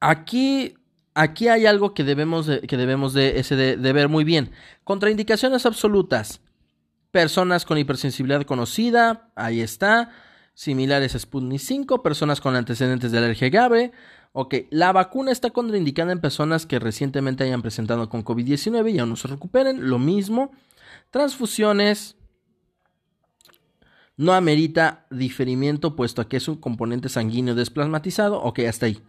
Aquí, 0.00 0.74
aquí 1.14 1.48
hay 1.48 1.66
algo 1.66 1.94
que 1.94 2.04
debemos 2.04 2.46
de, 2.46 2.60
que 2.62 2.76
debemos 2.76 3.14
de, 3.14 3.38
ese 3.38 3.56
de 3.56 3.92
ver 3.92 4.08
muy 4.08 4.24
bien. 4.24 4.50
Contraindicaciones 4.82 5.66
absolutas. 5.66 6.40
Personas 7.14 7.64
con 7.64 7.78
hipersensibilidad 7.78 8.42
conocida, 8.42 9.30
ahí 9.36 9.60
está. 9.60 10.10
Similares 10.52 11.14
a 11.14 11.20
Sputnik 11.20 11.60
5, 11.60 12.02
personas 12.02 12.40
con 12.40 12.56
antecedentes 12.56 13.12
de 13.12 13.18
alergia 13.18 13.50
grave, 13.50 13.92
Ok, 14.32 14.54
la 14.70 14.92
vacuna 14.92 15.30
está 15.30 15.50
contraindicada 15.50 16.10
en 16.10 16.20
personas 16.20 16.66
que 16.66 16.80
recientemente 16.80 17.44
hayan 17.44 17.62
presentado 17.62 18.08
con 18.08 18.24
COVID-19 18.24 18.92
y 18.92 18.98
aún 18.98 19.10
no 19.10 19.14
se 19.14 19.28
recuperen. 19.28 19.88
Lo 19.88 20.00
mismo. 20.00 20.50
Transfusiones. 21.12 22.16
No 24.16 24.32
amerita 24.32 25.06
diferimiento 25.08 25.94
puesto 25.94 26.20
a 26.20 26.28
que 26.28 26.38
es 26.38 26.48
un 26.48 26.56
componente 26.56 27.08
sanguíneo 27.08 27.54
desplasmatizado. 27.54 28.42
Ok, 28.42 28.58
hasta 28.68 28.86
ahí. 28.86 29.00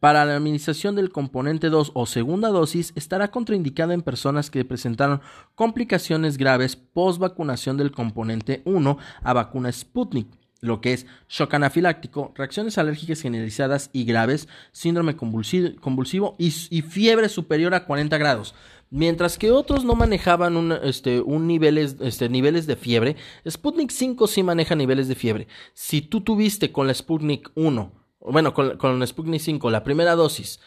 Para 0.00 0.24
la 0.24 0.36
administración 0.36 0.94
del 0.94 1.10
componente 1.10 1.70
2 1.70 1.90
o 1.94 2.06
segunda 2.06 2.50
dosis 2.50 2.92
estará 2.94 3.32
contraindicada 3.32 3.94
en 3.94 4.02
personas 4.02 4.48
que 4.48 4.64
presentaron 4.64 5.20
complicaciones 5.56 6.36
graves 6.38 6.76
post 6.76 7.18
vacunación 7.18 7.76
del 7.76 7.90
componente 7.90 8.62
1 8.64 8.96
a 9.22 9.32
vacuna 9.32 9.72
Sputnik 9.72 10.28
lo 10.60 10.80
que 10.80 10.92
es 10.92 11.06
shock 11.28 11.54
anafiláctico, 11.54 12.32
reacciones 12.34 12.78
alérgicas 12.78 13.20
generalizadas 13.20 13.90
y 13.92 14.04
graves, 14.04 14.48
síndrome 14.72 15.16
convulsivo, 15.16 16.34
y, 16.38 16.50
fiebre 16.50 17.28
superior 17.28 17.74
a 17.74 17.84
40 17.84 18.18
grados. 18.18 18.54
Mientras 18.90 19.38
que 19.38 19.52
otros 19.52 19.84
no 19.84 19.94
manejaban 19.94 20.56
un, 20.56 20.72
este, 20.72 21.22
niveles, 21.24 21.96
este, 22.00 22.28
niveles 22.28 22.66
de 22.66 22.74
fiebre, 22.74 23.16
Sputnik 23.48 23.90
5 23.90 24.26
sí 24.26 24.42
maneja 24.42 24.74
niveles 24.74 25.06
de 25.06 25.14
fiebre. 25.14 25.46
Si 25.74 26.00
tú 26.00 26.22
tuviste 26.22 26.72
con 26.72 26.86
la 26.86 26.94
Sputnik 26.94 27.50
1, 27.54 27.92
bueno, 28.30 28.54
con, 28.54 28.76
con 28.76 29.06
Sputnik 29.06 29.40
5 29.40 29.70
la 29.70 29.84
primera 29.84 30.14
dosis, 30.14 30.60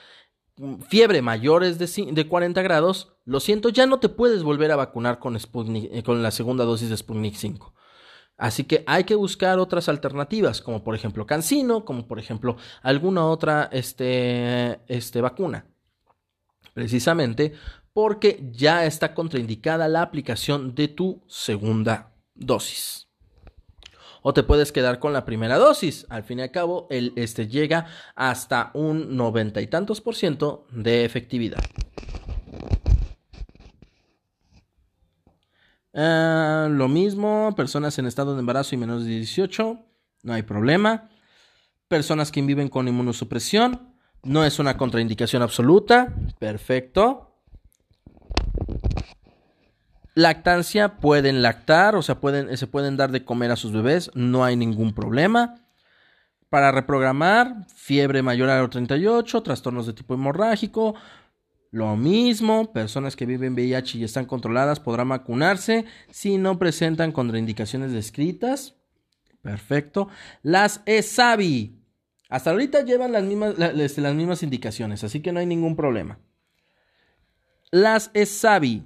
fiebre 0.87 1.21
mayores 1.21 1.79
de, 1.79 2.11
de 2.11 2.27
40 2.27 2.61
grados, 2.61 3.13
lo 3.25 3.39
siento, 3.39 3.69
ya 3.69 3.85
no 3.85 3.99
te 3.99 4.09
puedes 4.09 4.43
volver 4.43 4.71
a 4.71 4.75
vacunar 4.75 5.19
con, 5.19 5.39
Sputnik, 5.39 5.89
eh, 5.91 6.03
con 6.03 6.21
la 6.21 6.31
segunda 6.31 6.65
dosis 6.65 6.89
de 6.89 6.97
Sputnik 6.97 7.35
5. 7.35 7.73
Así 8.37 8.63
que 8.63 8.83
hay 8.87 9.03
que 9.03 9.15
buscar 9.15 9.59
otras 9.59 9.87
alternativas, 9.87 10.61
como 10.61 10.83
por 10.83 10.95
ejemplo 10.95 11.27
Cancino, 11.27 11.85
como 11.85 12.07
por 12.07 12.17
ejemplo 12.17 12.57
alguna 12.81 13.25
otra 13.27 13.69
este, 13.71 14.79
este, 14.87 15.21
vacuna. 15.21 15.67
Precisamente 16.73 17.53
porque 17.93 18.43
ya 18.51 18.85
está 18.85 19.13
contraindicada 19.13 19.87
la 19.87 20.01
aplicación 20.01 20.73
de 20.73 20.87
tu 20.87 21.21
segunda 21.27 22.13
dosis. 22.33 23.10
O 24.21 24.33
te 24.33 24.43
puedes 24.43 24.71
quedar 24.71 24.99
con 24.99 25.13
la 25.13 25.25
primera 25.25 25.57
dosis. 25.57 26.05
Al 26.09 26.23
fin 26.23 26.39
y 26.39 26.41
al 26.43 26.51
cabo, 26.51 26.87
este 26.89 27.47
llega 27.47 27.87
hasta 28.15 28.71
un 28.73 29.15
noventa 29.15 29.61
y 29.61 29.67
tantos 29.67 30.01
por 30.01 30.15
ciento 30.15 30.67
de 30.71 31.05
efectividad. 31.05 31.63
Ah, 35.93 36.67
lo 36.69 36.87
mismo, 36.87 37.53
personas 37.55 37.97
en 37.99 38.05
estado 38.05 38.33
de 38.33 38.39
embarazo 38.39 38.75
y 38.75 38.77
menores 38.77 39.05
de 39.05 39.11
18, 39.11 39.79
no 40.23 40.33
hay 40.33 40.43
problema. 40.43 41.09
Personas 41.87 42.31
que 42.31 42.41
viven 42.41 42.69
con 42.69 42.87
inmunosupresión, 42.87 43.95
no 44.23 44.45
es 44.45 44.59
una 44.59 44.77
contraindicación 44.77 45.41
absoluta, 45.41 46.15
perfecto. 46.39 47.30
Lactancia, 50.13 50.97
pueden 50.97 51.41
lactar, 51.41 51.95
o 51.95 52.01
sea, 52.01 52.19
pueden, 52.19 52.55
se 52.57 52.67
pueden 52.67 52.97
dar 52.97 53.11
de 53.11 53.23
comer 53.23 53.51
a 53.51 53.55
sus 53.55 53.71
bebés, 53.71 54.11
no 54.13 54.43
hay 54.43 54.55
ningún 54.55 54.93
problema. 54.93 55.55
Para 56.49 56.71
reprogramar, 56.71 57.65
fiebre 57.73 58.21
mayor 58.21 58.49
a 58.49 58.69
38, 58.69 59.41
trastornos 59.41 59.87
de 59.87 59.93
tipo 59.93 60.13
hemorrágico, 60.13 60.95
lo 61.71 61.95
mismo, 61.95 62.73
personas 62.73 63.15
que 63.15 63.25
viven 63.25 63.53
VIH 63.53 63.97
y 63.97 64.03
están 64.03 64.25
controladas 64.25 64.81
podrán 64.81 65.07
vacunarse 65.07 65.85
si 66.09 66.37
no 66.37 66.59
presentan 66.59 67.13
contraindicaciones 67.13 67.93
descritas. 67.93 68.75
Perfecto. 69.41 70.09
Las 70.43 70.81
ESAVI. 70.85 71.79
Hasta 72.27 72.51
ahorita 72.51 72.83
llevan 72.83 73.13
las 73.13 73.23
mismas, 73.23 73.55
este, 73.57 74.01
las 74.01 74.13
mismas 74.13 74.43
indicaciones, 74.43 75.05
así 75.05 75.21
que 75.21 75.31
no 75.31 75.39
hay 75.39 75.45
ningún 75.45 75.77
problema. 75.77 76.19
Las 77.71 78.11
ESAVI. 78.13 78.85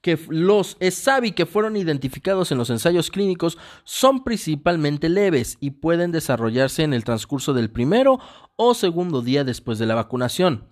Que 0.00 0.18
los 0.28 0.76
ESAVI 0.80 1.32
que 1.32 1.46
fueron 1.46 1.76
identificados 1.76 2.52
en 2.52 2.58
los 2.58 2.70
ensayos 2.70 3.10
clínicos 3.10 3.58
son 3.84 4.22
principalmente 4.22 5.08
leves 5.08 5.56
y 5.60 5.70
pueden 5.70 6.12
desarrollarse 6.12 6.82
en 6.82 6.92
el 6.92 7.04
transcurso 7.04 7.54
del 7.54 7.70
primero 7.70 8.18
o 8.56 8.74
segundo 8.74 9.22
día 9.22 9.44
después 9.44 9.78
de 9.78 9.86
la 9.86 9.94
vacunación. 9.94 10.68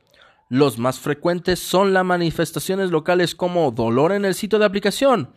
Los 0.48 0.78
más 0.78 1.00
frecuentes 1.00 1.60
son 1.60 1.94
las 1.94 2.04
manifestaciones 2.04 2.90
locales 2.90 3.34
como 3.34 3.70
dolor 3.70 4.12
en 4.12 4.26
el 4.26 4.34
sitio 4.34 4.58
de 4.58 4.66
aplicación, 4.66 5.34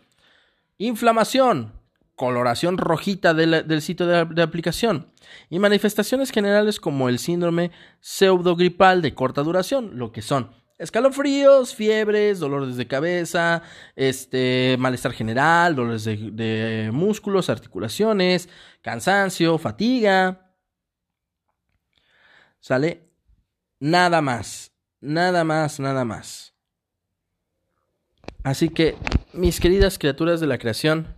inflamación, 0.78 1.72
coloración 2.18 2.78
rojita 2.78 3.34
del 3.34 3.82
sitio 3.82 4.08
de, 4.08 4.26
de, 4.26 4.42
aplicación 4.42 5.08
y 5.50 5.60
manifestaciones 5.60 6.32
generales 6.32 6.82
como 6.82 7.08
el 7.08 7.20
síndrome 7.20 7.72
pseudogripal 8.02 9.02
de 9.02 9.14
corta 9.14 9.42
duración, 9.42 9.98
lo 9.98 10.12
que 10.12 10.22
son 10.22 10.65
escalofríos, 10.78 11.74
fiebres, 11.74 12.40
dolores 12.40 12.76
de 12.78 12.88
cabeza, 12.88 13.62
este, 13.96 14.76
malestar 14.80 15.14
general, 15.14 15.76
dolores 15.76 16.04
de, 16.06 16.90
músculos, 16.92 17.50
articulaciones, 17.50 18.50
cansancio, 18.82 19.58
fatiga. 19.58 20.54
¿Sale? 22.60 23.10
Nada 23.80 24.22
más, 24.22 24.72
nada 25.00 25.44
más, 25.44 25.80
nada 25.80 26.06
más. 26.06 26.54
Así 28.44 28.70
que, 28.70 28.96
mis 29.34 29.60
queridas 29.60 29.98
criaturas 29.98 30.40
de 30.40 30.48
la 30.48 30.58
creación, 30.58 31.16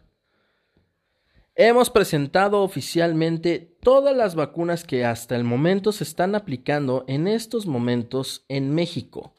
hemos 1.55 1.89
presentado 1.89 2.61
oficialmente 2.61 3.77
todas 3.81 4.15
las 4.15 4.35
vacunas 4.35 4.83
que 4.83 5.05
hasta 5.05 5.35
el 5.35 5.43
momento 5.43 5.91
se 5.91 6.03
están 6.03 6.35
aplicando 6.35 7.03
en 7.07 7.27
estos 7.27 7.65
momentos 7.65 8.45
en 8.47 8.73
México. 8.73 9.36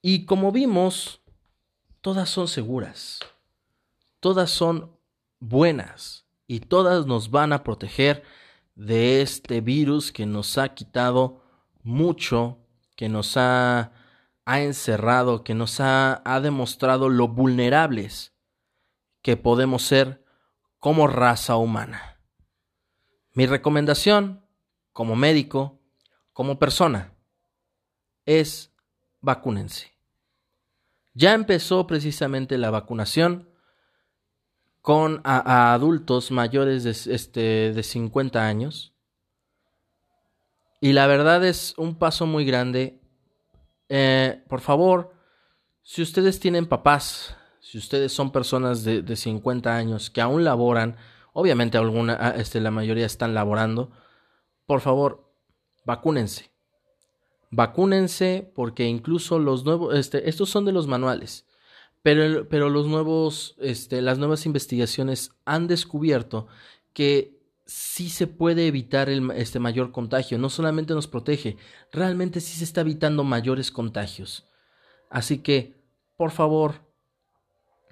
Y 0.00 0.26
como 0.26 0.52
vimos, 0.52 1.22
todas 2.00 2.28
son 2.28 2.48
seguras, 2.48 3.20
todas 4.20 4.50
son 4.50 4.96
buenas 5.40 6.26
y 6.46 6.60
todas 6.60 7.06
nos 7.06 7.30
van 7.30 7.52
a 7.52 7.64
proteger 7.64 8.22
de 8.74 9.22
este 9.22 9.60
virus 9.60 10.12
que 10.12 10.24
nos 10.24 10.56
ha 10.56 10.74
quitado 10.74 11.42
mucho, 11.82 12.58
que 12.96 13.08
nos 13.08 13.36
ha, 13.36 13.92
ha 14.44 14.60
encerrado, 14.60 15.42
que 15.42 15.54
nos 15.54 15.80
ha, 15.80 16.22
ha 16.24 16.40
demostrado 16.40 17.08
lo 17.08 17.28
vulnerables 17.28 18.34
que 19.20 19.36
podemos 19.36 19.82
ser 19.82 20.24
como 20.78 21.08
raza 21.08 21.56
humana. 21.56 22.20
Mi 23.32 23.46
recomendación, 23.46 24.44
como 24.92 25.16
médico, 25.16 25.80
como 26.32 26.58
persona, 26.58 27.14
es 28.26 28.72
vacúnense. 29.20 29.92
Ya 31.14 31.34
empezó 31.34 31.86
precisamente 31.86 32.58
la 32.58 32.70
vacunación 32.70 33.48
con 34.82 35.20
a, 35.24 35.74
adultos 35.74 36.30
mayores 36.30 36.84
de, 36.84 36.90
este, 36.90 37.72
de 37.72 37.82
50 37.82 38.46
años. 38.46 38.94
Y 40.80 40.92
la 40.92 41.06
verdad 41.06 41.44
es 41.44 41.74
un 41.76 41.96
paso 41.96 42.26
muy 42.26 42.44
grande. 42.44 43.00
Eh, 43.88 44.44
por 44.48 44.60
favor, 44.60 45.12
si 45.82 46.02
ustedes 46.02 46.38
tienen 46.38 46.66
papás, 46.66 47.36
si 47.60 47.78
ustedes 47.78 48.12
son 48.12 48.30
personas 48.30 48.84
de, 48.84 49.02
de 49.02 49.16
50 49.16 49.74
años 49.74 50.10
que 50.10 50.20
aún 50.20 50.44
laboran, 50.44 50.96
obviamente 51.32 51.78
alguna, 51.78 52.16
ah, 52.20 52.34
este, 52.36 52.60
la 52.60 52.70
mayoría 52.70 53.06
están 53.06 53.34
laborando, 53.34 53.90
por 54.66 54.80
favor, 54.80 55.32
vacúnense 55.84 56.50
vacúnense 57.50 58.50
porque 58.54 58.84
incluso 58.84 59.38
los 59.38 59.64
nuevos, 59.64 59.94
este, 59.96 60.28
estos 60.28 60.50
son 60.50 60.64
de 60.64 60.72
los 60.72 60.86
manuales, 60.86 61.46
pero, 62.02 62.48
pero 62.48 62.70
los 62.70 62.86
nuevos, 62.86 63.56
este, 63.58 64.02
las 64.02 64.18
nuevas 64.18 64.46
investigaciones 64.46 65.30
han 65.44 65.66
descubierto 65.66 66.46
que 66.92 67.38
sí 67.66 68.08
se 68.08 68.26
puede 68.26 68.66
evitar 68.66 69.10
el, 69.10 69.30
este 69.32 69.58
mayor 69.58 69.92
contagio, 69.92 70.38
no 70.38 70.48
solamente 70.48 70.94
nos 70.94 71.06
protege, 71.06 71.56
realmente 71.92 72.40
sí 72.40 72.56
se 72.56 72.64
está 72.64 72.80
evitando 72.80 73.24
mayores 73.24 73.70
contagios. 73.70 74.48
Así 75.10 75.38
que, 75.38 75.76
por 76.16 76.30
favor, 76.30 76.88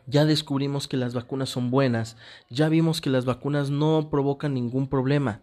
ya 0.07 0.25
descubrimos 0.25 0.89
que 0.89 0.97
las 0.97 1.15
vacunas 1.15 1.51
son 1.51 1.71
buenas, 1.71 2.17
ya 2.49 2.69
vimos 2.69 3.01
que 3.01 3.11
las 3.11 3.25
vacunas 3.25 3.71
no 3.71 4.09
provocan 4.11 4.55
ningún 4.55 4.89
problema. 4.89 5.43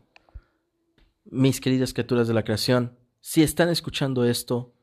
Mis 1.26 1.62
queridas 1.62 1.94
criaturas 1.94 2.28
de 2.28 2.34
la 2.34 2.44
creación, 2.44 2.98
si 3.26 3.42
están 3.42 3.70
escuchando 3.70 4.26
esto, 4.26 4.74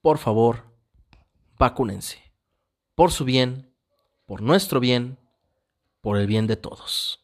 por 0.00 0.16
favor, 0.16 0.64
vacúnense. 1.58 2.18
Por 2.94 3.12
su 3.12 3.26
bien, 3.26 3.74
por 4.24 4.40
nuestro 4.40 4.80
bien, 4.80 5.18
por 6.00 6.16
el 6.16 6.26
bien 6.26 6.46
de 6.46 6.56
todos. 6.56 7.22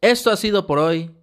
Esto 0.00 0.32
ha 0.32 0.36
sido 0.36 0.66
por 0.66 0.80
hoy. 0.80 1.14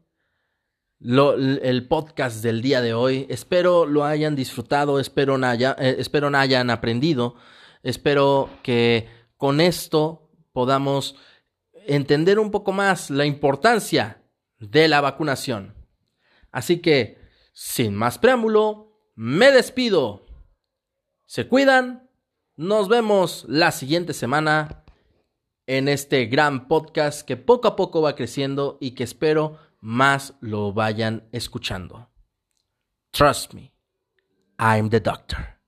el 1.01 1.87
podcast 1.89 2.41
del 2.41 2.61
día 2.61 2.79
de 2.79 2.93
hoy. 2.93 3.27
Espero 3.29 3.85
lo 3.85 4.05
hayan 4.05 4.33
disfrutado, 4.33 5.01
espero, 5.01 5.37
eh, 5.37 5.95
espero 5.99 6.29
hayan 6.37 6.69
aprendido, 6.69 7.35
espero 7.83 8.49
que 8.63 9.09
con 9.35 9.59
esto 9.59 10.31
podamos 10.53 11.17
entender 11.85 12.39
un 12.39 12.49
poco 12.49 12.71
más 12.71 13.09
la 13.09 13.25
importancia 13.25 14.23
de 14.57 14.87
la 14.87 15.01
vacunación. 15.01 15.75
Así 16.51 16.79
que 16.79 17.18
sin 17.59 17.93
más 17.93 18.17
preámbulo, 18.17 19.11
me 19.15 19.51
despido. 19.51 20.25
Se 21.25 21.49
cuidan. 21.49 22.09
Nos 22.55 22.87
vemos 22.87 23.45
la 23.49 23.73
siguiente 23.73 24.13
semana 24.13 24.85
en 25.67 25.89
este 25.89 26.27
gran 26.27 26.69
podcast 26.69 27.27
que 27.27 27.35
poco 27.35 27.67
a 27.67 27.75
poco 27.75 28.01
va 28.01 28.15
creciendo 28.15 28.77
y 28.79 28.91
que 28.91 29.03
espero 29.03 29.57
más 29.81 30.35
lo 30.39 30.71
vayan 30.71 31.27
escuchando. 31.33 32.09
Trust 33.11 33.53
me, 33.53 33.73
I'm 34.57 34.89
the 34.89 35.01
doctor. 35.01 35.58